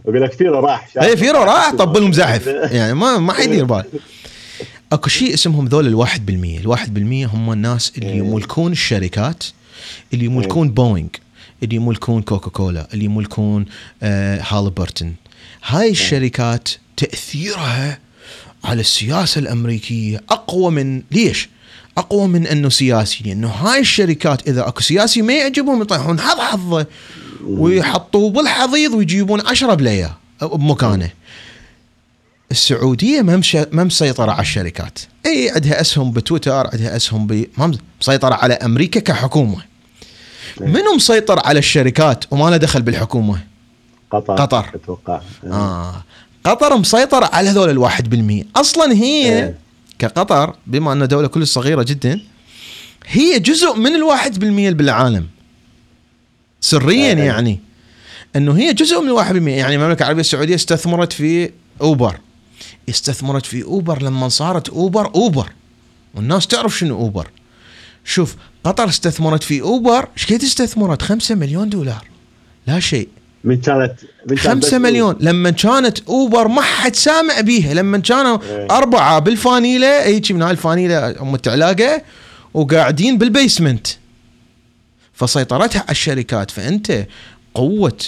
[0.05, 0.89] أقول لك فيرو راح.
[1.03, 1.74] اي فيرو راح.
[1.74, 3.85] طب لهم زحف يعني ما ما حيدير بال
[4.93, 6.59] أكو شيء اسمهم ذول الواحد بالمية.
[6.59, 9.45] الواحد بالمية هم الناس اللي يملكون الشركات
[10.15, 11.09] اللي يملكون بوينغ
[11.62, 13.65] اللي يملكون كوكا كولا اللي يملكون
[14.03, 15.15] آه هالبرتون
[15.66, 17.99] هاي الشركات تأثيرها
[18.64, 21.48] على السياسة الأمريكية أقوى من ليش؟
[21.98, 26.86] أقوى من أنه سياسي لأنه هاي الشركات إذا أكو سياسي ما يعجبهم يطيحون حظ حظه
[27.44, 31.10] ويحطوه بالحضيض ويجيبون عشرة بلية بمكانه.
[32.51, 38.34] السعودية ما ما مسيطره على الشركات، إي عندها أسهم بتويتر، عندها أسهم ب ما مسيطره
[38.34, 39.62] على أمريكا كحكومة.
[40.60, 43.40] منو مسيطر على الشركات وما له دخل بالحكومة؟
[44.10, 46.02] قطر قطر أتوقع آه
[46.44, 48.44] قطر مسيطرة على هذول الواحد بالمية.
[48.56, 49.59] أصلا هي إيه.
[49.98, 52.20] كقطر بما أنها دولة كل صغيرة جدا
[53.06, 55.27] هي جزء من الواحد بالمية بالعالم.
[56.60, 57.23] سريا إيه.
[57.23, 57.60] يعني.
[58.36, 59.56] أنه هي جزء من الواحد بالمية.
[59.56, 61.51] يعني المملكة العربية السعودية استثمرت في
[61.81, 62.19] أوبر.
[62.89, 64.02] استثمرت في أوبر.
[64.02, 65.52] لما صارت أوبر أوبر.
[66.14, 67.28] والناس تعرف شنو أوبر.
[68.05, 70.09] شوف قطر استثمرت في أوبر.
[70.19, 72.05] إيش استثمرت؟ 5 مليون دولار.
[72.66, 73.09] لا شيء.
[73.44, 73.94] من كانت
[74.31, 75.16] من 5 مليون.
[75.20, 77.74] لما كانت أوبر ما حد سامع بيها.
[77.74, 78.66] لما كانوا إيه.
[78.70, 82.02] أربعة بالفانيله هيك من هاي الفانيله متعلاقه
[82.55, 83.86] وقاعدين بالبيسمنت.
[85.12, 86.51] فسيطرتها على الشركات.
[86.51, 87.06] فأنت
[87.55, 87.98] قوة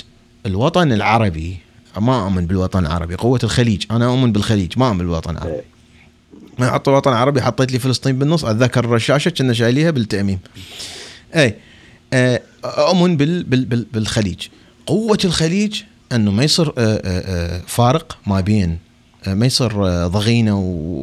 [0.47, 1.59] الوطن العربي
[2.01, 3.85] ما أؤمن بالوطن العربي قوة الخليج.
[3.91, 5.53] أنا أؤمن بالخليج ما أؤمن بالوطن العربي.
[5.53, 5.65] إيه.
[6.59, 10.39] ما يحط الوطن العربي حطيت لي فلسطين بالنص أتذكر الرشاشة كنا شايليها بالتأميم.
[11.35, 11.55] اي
[12.13, 14.43] إيه، أؤمن بال بال بالخليج.
[14.87, 15.83] قوة الخليج
[16.13, 18.79] أنه ما يصير آه، آه، آه، فارق ما بين
[19.27, 19.73] ما يصير
[20.07, 20.51] ضغينة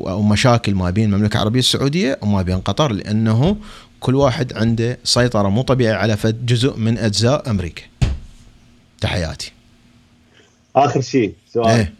[0.08, 3.58] أو مشاكل ما بين المملكة العربية السعودية وما بين قطر لأنه
[4.00, 7.84] كل واحد عنده سيطرة مو طبيعية على فد جزء من أجزاء أمريكا.
[9.02, 9.52] تحياتي.
[10.76, 11.94] آخر شيء سؤال إيه؟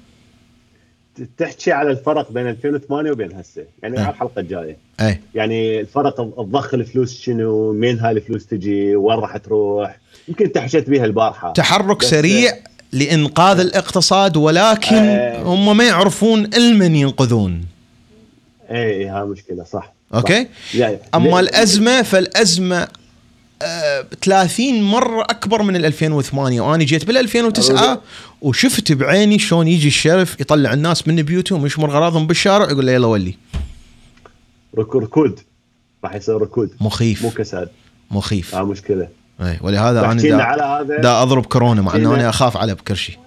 [1.38, 3.64] تحكي على الفرق بين 2008 وبين هسه.
[3.84, 4.78] يعني إيه؟ على الحلقة الجاية.
[5.02, 9.98] إيه؟ يعني الفرق الضخ الفلوس شنو مين هاي الفلوس تجي وين راح تروح.
[10.28, 11.54] يمكن انت حكيت بها البارحة.
[11.54, 12.54] تحرك سريع
[12.92, 17.62] لإنقاذ الاقتصاد ولكن آه هم ما يعرفون إلمن ينقذون.
[18.72, 19.94] اي اي هاي مشكلة صح.
[20.14, 22.88] okay؟ يعني أما الأزمة فالأزمة
[24.22, 28.02] 30 مرة أكبر من ال 2008 وأنا جيت بال 2009
[28.42, 32.92] وشفت بعيني شلون يجي ال sheriff يطلع الناس من بيوتهم ويشمر غراضهم بالشارع يقول له
[32.92, 33.36] يلا ولي.
[34.78, 35.40] رك- ركود.
[36.04, 36.70] راح يصير ركود.
[36.82, 37.24] مخيف.
[37.24, 37.70] مو كساد.
[38.12, 38.56] مخيف.
[38.56, 39.08] ها مشكلة.
[39.42, 41.02] اي ولهذا أنا دا, على هذا.
[41.02, 43.18] دا أضرب كورونا مع إنه أنا أخاف على بكرشي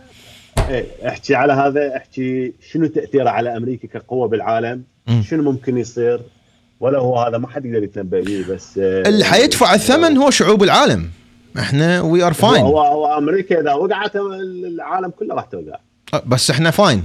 [0.69, 1.97] إيه احكي على هذا.
[1.97, 5.23] احكي شنو تأثيره على أمريكا كقوة بالعالم؟ مم.
[5.31, 6.21] شنو ممكن يصير؟
[6.81, 10.63] ولا هو هذا ما حد يقدر يتنبأ به بس آه، اللي حيدفع الثمن هو شعوب
[10.63, 11.11] العالم.
[11.59, 15.79] إحنا we are fine هو, هو أمريكا إذا وقعت العالم كله راح توقع.
[16.27, 17.05] بس إحنا fine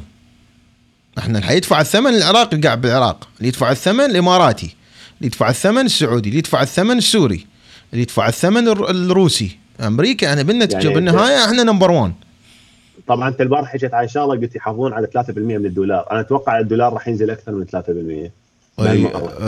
[1.18, 3.28] إحنا اللي حيدفع الثمن العراقي قاعد بالعراق.
[3.38, 4.76] اللي يدفع الثمن الإماراتي.
[5.18, 6.30] اللي يدفع الثمن السعودي.
[6.30, 7.46] اللي يدفع الثمن السوري.
[7.94, 9.58] اللي يدفع الثمن الر- الروسي.
[9.80, 12.14] أمريكا أنا بالنتيجه يعني بالنهاية إحنا number 1
[13.08, 16.08] طبعا أنت البارحه حكيت على شغله قلت يحافظون على 3% من الدولار.
[16.12, 18.32] أنا أتوقع الدولار راح ينزل أكثر من 3% بهالمرة.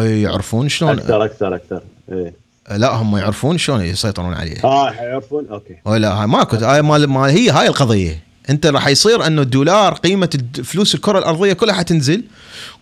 [0.01, 1.81] يعرفون شلون؟ أكثر أكثر أكثر.
[2.11, 2.33] إيه.
[2.71, 4.63] لا هم يعرفون شلون يسيطرون عليه.
[4.63, 5.75] آه حيعرفون أوكي.
[5.85, 8.19] ولا هاي ماكو هاي مال ما هي هاي القضية.
[8.49, 12.23] أنت راح يصير إنه الدولار قيمة فلوس الكرة الأرضية كلها حتنزل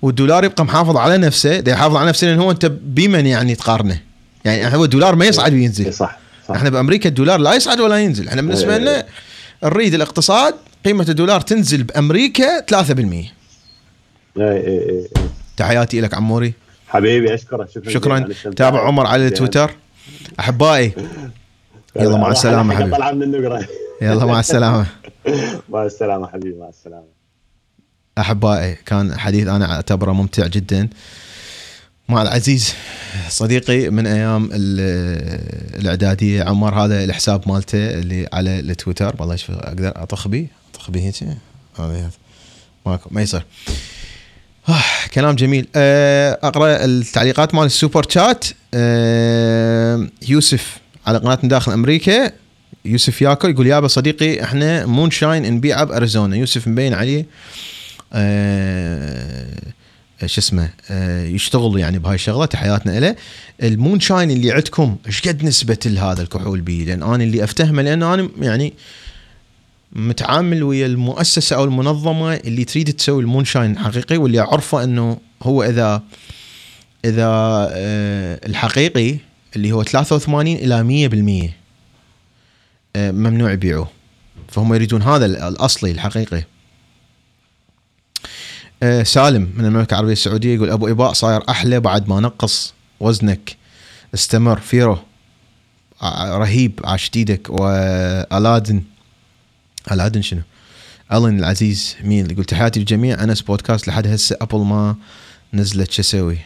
[0.02, 1.60] والدولار يبقى محافظ على نفسه.
[1.60, 4.00] ده يحافظ على نفسه لأن هو أنت بمن يعني تقارنه؟
[4.46, 5.94] يعني هو الدولار ما يصعد إيه وينزل.
[5.94, 6.56] صح صح.
[6.56, 8.28] إحنا بأمريكا الدولار لا يصعد ولا ينزل.
[8.28, 8.80] إحنا بالنسبة إيه.
[8.82, 9.06] لنا
[9.64, 10.56] نريد الاقتصاد
[10.86, 13.30] قيمة الدولار تنزل بأمريكا 3% إيه
[14.38, 15.08] إيه إيه إيه.
[15.60, 16.54] تحياتي لك عموري.
[16.88, 18.54] حبيبي أشكرك شكرا شكرا.
[18.54, 19.28] تابع عمر على زين.
[19.28, 19.72] التويتر
[20.40, 20.94] أحبائي
[21.96, 22.38] يلا مع راح
[22.78, 22.96] حبيبي.
[22.96, 23.68] اطلع من النقره
[24.02, 24.86] يلا مع السلامة.
[25.70, 27.06] مع السلامة حبيبي مع السلامة.
[28.18, 30.90] أحبائي كان حديث أنا أعتبره ممتع جدا.
[32.10, 32.74] مع العزيز
[33.30, 39.16] صديقي من أيام ال- الإعدادية عمر هذا الحساب مالته اللي على التويتر.
[39.20, 41.38] والله شوف أقدر اطخ بيه اطخ بيه هيك
[43.12, 43.46] ما يصير.
[44.70, 45.68] آه كلام جميل.
[45.76, 48.46] آه أقرأ التعليقات مال ال super chat.
[48.74, 50.78] آه يوسف
[51.08, 52.32] على قناة داخل أمريكا.
[52.86, 57.26] يوسف ياكل يقول يابا صديقي إحنا moonshine نبيعه باريزونا يوسف مبين عليه.
[58.14, 59.50] آه
[60.26, 63.16] شو اسمه؟ آه يشتغل يعني بهاي الشغلة تحياتنا له
[63.64, 68.04] المون شاين اللي عندكم إيش قد نسبة هذا الكحول بيه لأن أنا اللي أفتهمه لأن
[68.04, 68.74] أنا يعني
[69.94, 75.64] متعامل ويا المؤسسة أو المنظمة اللي تريد تسوي المون شاين حقيقي واللي أعرفه إنه هو
[75.64, 76.04] إذا
[77.06, 77.28] إذا
[77.72, 79.18] آه الحقيقي
[79.56, 81.52] اللي هو 83 إلى 100%
[82.96, 83.88] آه ممنوع يبيعوه.
[84.48, 86.44] فهم يريدون هذا ال- الأصلي الحقيقي.
[88.84, 93.56] آه سالم من المملكة العربية السعودية يقول أبو إباء صاير أحلى بعد ما نقص وزنك.
[94.14, 94.60] استمر.
[94.60, 94.98] فيرو
[96.24, 96.80] رهيب.
[96.84, 98.84] عاش إيدك وألادن.
[99.92, 100.42] الادن شنو؟
[101.14, 104.96] ألن العزيز مين يقول تحياتي للجميع انس بودكاست لحد هسه أبل ما
[105.54, 106.38] نزلت شو أسوي؟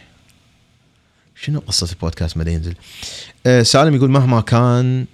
[1.42, 2.74] شنو قصة البودكاست ما ينزل؟
[3.46, 5.06] آه سالم يقول مهما كان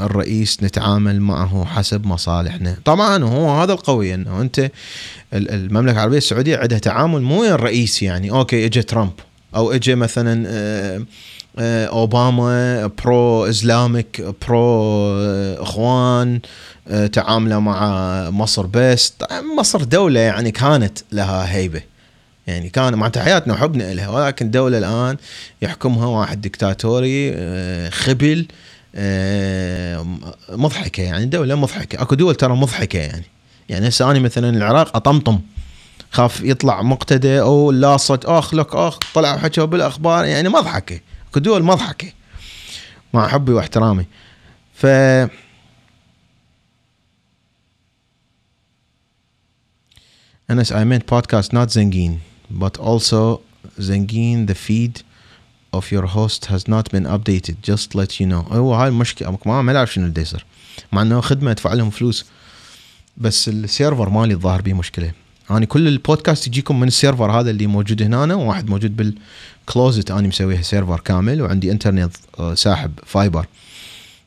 [0.00, 4.70] الرئيس نتعامل معه حسب مصالحنا طبعا هو هذا القوي إنه أنت ال-
[5.50, 9.12] المملكة العربية السعودية عندها تعامل مو الرئيس يعني okay اجى ترامب
[9.56, 11.04] أو اجى مثلا آه،
[11.58, 14.82] اوباما pro Islamic pro
[15.20, 16.40] آه، اخوان
[16.88, 19.14] آه، تعامله مع مصر بس.
[19.58, 21.82] مصر دولة يعني كانت لها هيبة.
[22.46, 25.16] يعني كان مع تحياتنا وحبنا لها ولكن دولة الآن
[25.62, 28.46] يحكمها واحد دكتاتوري آه، خبل
[28.94, 30.06] آه،
[30.48, 32.02] مضحكة يعني دولة مضحكة.
[32.02, 33.24] أكو دول ترى مضحكة يعني.
[33.68, 35.40] يعني هسه أنا مثلا العراق أطمطم.
[36.10, 41.00] خاف يطلع مقتدى أو لاصت أخ لك أخ طلعوا حكوا بالأخبار يعني مضحكة.
[41.34, 42.12] اكو دول مضحكه
[43.14, 44.06] مع حبي واحترامي
[44.74, 44.86] ف
[50.52, 52.12] Anas, I meant podcast, not Zengin,
[52.50, 53.40] but also
[53.80, 55.02] Zengin, the feed
[55.72, 57.56] of your host has not been updated.
[57.62, 58.52] Just let you know.
[58.52, 60.44] هو هاي المشكلة ما ما شنو اللي يصير.
[60.92, 62.26] مع إنه خدمة ادفع لهم فلوس
[63.16, 65.12] بس ال server مالي الظاهر بيه مشكلة.
[65.50, 68.96] أنا كل البودكاست يجيكم من ال server هذا اللي موجود هنا وواحد موجود
[69.66, 73.46] بال closet أنا مسويها server كامل وعندي انترنت آه، ساحب fiber.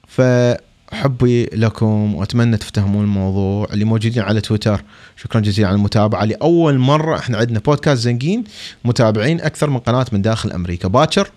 [0.07, 3.67] فحبي لكم وأتمنى تفتهمون الموضوع.
[3.73, 4.83] اللي موجودين على تويتر
[5.17, 6.25] شكرا جزيلا على المتابعة.
[6.25, 8.43] لأول مرة إحنا عندنا بودكاست زنقين
[8.85, 10.87] متابعين أكثر من قناة من داخل أمريكا.
[10.87, 11.31] باكر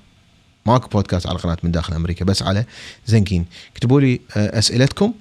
[0.66, 2.64] ماكو بودكاست على قناة من داخل أمريكا بس على
[3.06, 3.44] زنقين.
[3.72, 5.12] اكتبوا لي آه، أسئلتكم.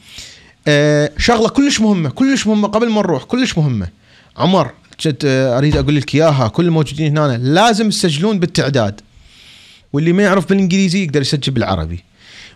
[0.67, 3.87] آه، شغلة كلش مهمة كلش مهمة قبل ما نروح كلش مهمة.
[4.37, 4.71] عمر
[5.03, 6.47] كنت آه، أريد أقول لك إياها.
[6.47, 9.01] كل الموجودين هنا لازم تسجلون بالتعداد.
[9.93, 12.03] واللي ما يعرف بالإنجليزي يقدر يسجل بالعربي.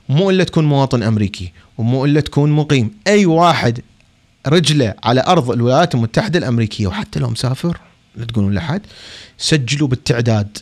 [0.09, 2.91] مو إلا تكون مواطن أمريكي ومو إلا تكون مقيم.
[3.07, 3.79] أي واحد
[4.47, 7.79] رجله على أرض الولايات المتحدة الأمريكية وحتى لو مسافر
[8.15, 8.81] لا تقولون لحد
[9.37, 10.57] سجلوا بالتعداد.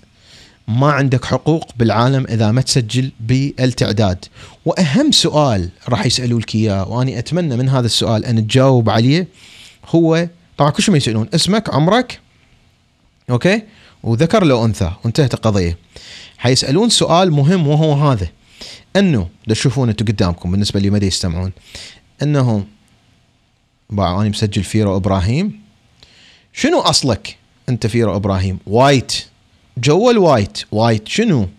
[0.67, 4.25] ما عندك حقوق بالعالم إذا ما تسجل بالتعداد.
[4.65, 9.27] وأهم سؤال راح يسالوا لك إياه وأني أتمنى من هذا السؤال أن تجاوب عليه
[9.89, 10.27] هو
[10.57, 12.19] طبعا كل شيء ما يسألون اسمك عمرك؟
[13.29, 13.61] أوكي؟
[14.03, 15.77] وذكر لو أنثى وانتهت القضية.
[16.37, 18.27] حيسألون سؤال مهم وهو هذا.
[18.95, 21.51] إنه تشوفون أنتم قدامكم بالنسبة اللي ما يستمعون.
[22.21, 22.65] إنه
[23.91, 25.61] أنا مسجل فيرو إبراهيم.
[26.53, 27.37] شنو أصلك
[27.69, 29.25] أنت فيرو إبراهيم؟ white.
[29.77, 30.63] جوا ال white.
[30.71, 31.49] white شنو؟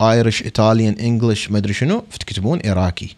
[0.00, 2.04] Irish Italian English ما أدري شنو.
[2.20, 3.08] تكتبون عراقي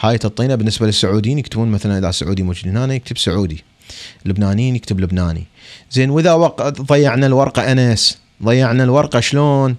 [0.00, 3.64] هاي تعطينا بالنسبة للسعوديين يكتبون مثلا إذا سعودي موجود هنا يكتب سعودي.
[4.24, 5.44] لبنانيين يكتب لبناني.
[5.90, 6.68] زين وإذا وق...
[6.68, 9.76] ضيعنا الورقة أنس ضيعنا الورقة شلون؟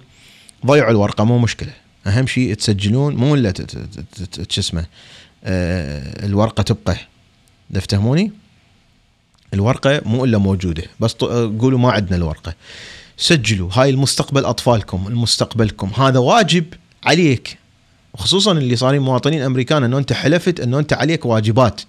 [0.66, 1.72] ضيعوا الورقة مو مشكلة.
[2.06, 3.52] أهم شيء تسجلون مو إلا
[4.50, 4.86] شو اسمه
[5.44, 6.96] آه، الورقة تبقى.
[7.74, 8.32] تفهموني
[9.54, 12.54] الورقة مو إلا موجودة بس قولوا ما عندنا الورقة.
[13.16, 15.90] سجلوا هاي المستقبل أطفالكم المستقبلكم.
[15.96, 16.64] هذا واجب
[17.04, 17.58] عليك.
[18.14, 21.80] وخصوصا اللي صارين مواطنين أمريكان إنه أنت حلفت إنه أنت عليك واجبات.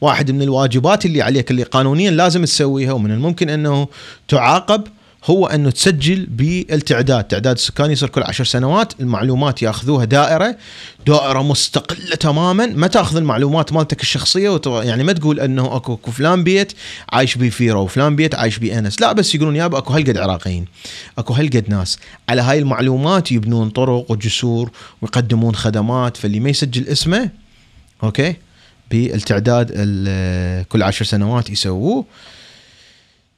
[0.00, 3.88] واحد من الواجبات اللي عليك اللي قانونيا لازم تسويها ومن الممكن إنه
[4.28, 4.82] تعاقب
[5.26, 10.56] هو أنه تسجل بالتعداد، تعداد السكاني يصير كل عشر سنوات، المعلومات يأخذوها دائرة،
[11.06, 14.82] دائرة مستقلة تماما، ما تأخذ المعلومات مالتك الشخصية وتو...
[14.82, 16.72] يعني ما تقول أنه أكو أكو فلان بيت
[17.12, 20.64] عايش بيه فيرو وفلان بيت عايش بيه انس، لا بس يقولون يابا أكو هالقد عراقيين،
[21.18, 21.98] أكو هالقد ناس،
[22.28, 24.70] على هاي المعلومات يبنون طرق وجسور
[25.02, 27.30] ويقدمون خدمات، فاللي ما يسجل اسمه
[28.02, 28.36] okay
[28.90, 29.66] بالتعداد
[30.68, 32.04] كل عشر سنوات يسووه.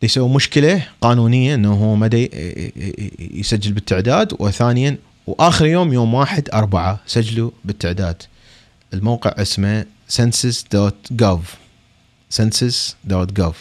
[0.03, 2.31] يسوي مشكلة قانونيه إنه هو مدى
[3.19, 8.23] يسجل بالتعداد وثانيا وآخر يوم يوم واحد أربعة سجلوا بالتعداد.
[8.95, 11.41] الموقع اسمه census.gov
[12.37, 13.55] census.gov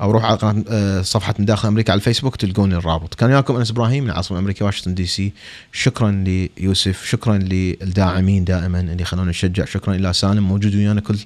[0.00, 3.14] أو روح على قناة آه، صفحة من داخل أمريكا على الفيسبوك تلقون الرابط.
[3.14, 5.32] كان وياكم أنس إبراهيم من العاصمة الأمريكية واشنطن دي سي.
[5.72, 11.18] شكرا ليوسف شكرا للداعمين دائما اللي يخلونا نشجع شكرا إلى سالم موجود ويانا كل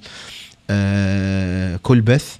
[0.70, 2.36] آه كل بث.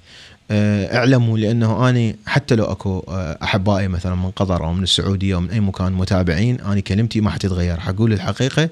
[0.51, 5.39] اعلموا لأنه أني حتى لو أكو آه، أحبائي مثلا من قطر أو من السعودية أو
[5.39, 7.79] من أي مكان متابعين أني كلمتي ما حتتغير.
[7.79, 8.69] حقول الحقيقة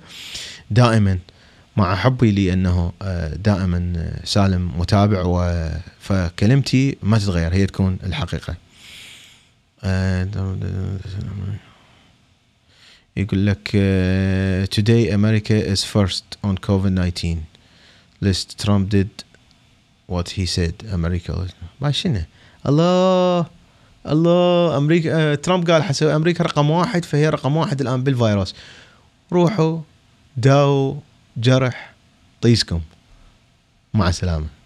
[0.71, 1.19] دائما
[1.77, 7.53] مع حبي لي أنه آه، دائما سالم متابع فكلمتي ما تتغير.
[7.53, 8.55] هي تكون الحقيقة.
[13.17, 13.67] يقول لك
[14.75, 17.37] today America is first on COVID-19
[18.21, 19.09] list Trump did
[20.07, 20.93] what he said.
[20.93, 21.47] أمريكا.
[21.81, 22.21] ما شنو
[22.67, 23.45] الله
[24.07, 28.55] الله أمريكا ترامب قال حسوي أمريكا رقم واحد فهي رقم واحد الآن بالفيروس.
[29.31, 29.81] روحوا
[30.37, 30.99] داو
[31.37, 31.93] جرح
[32.41, 32.81] طيسكم.
[33.93, 34.56] مع السلامة.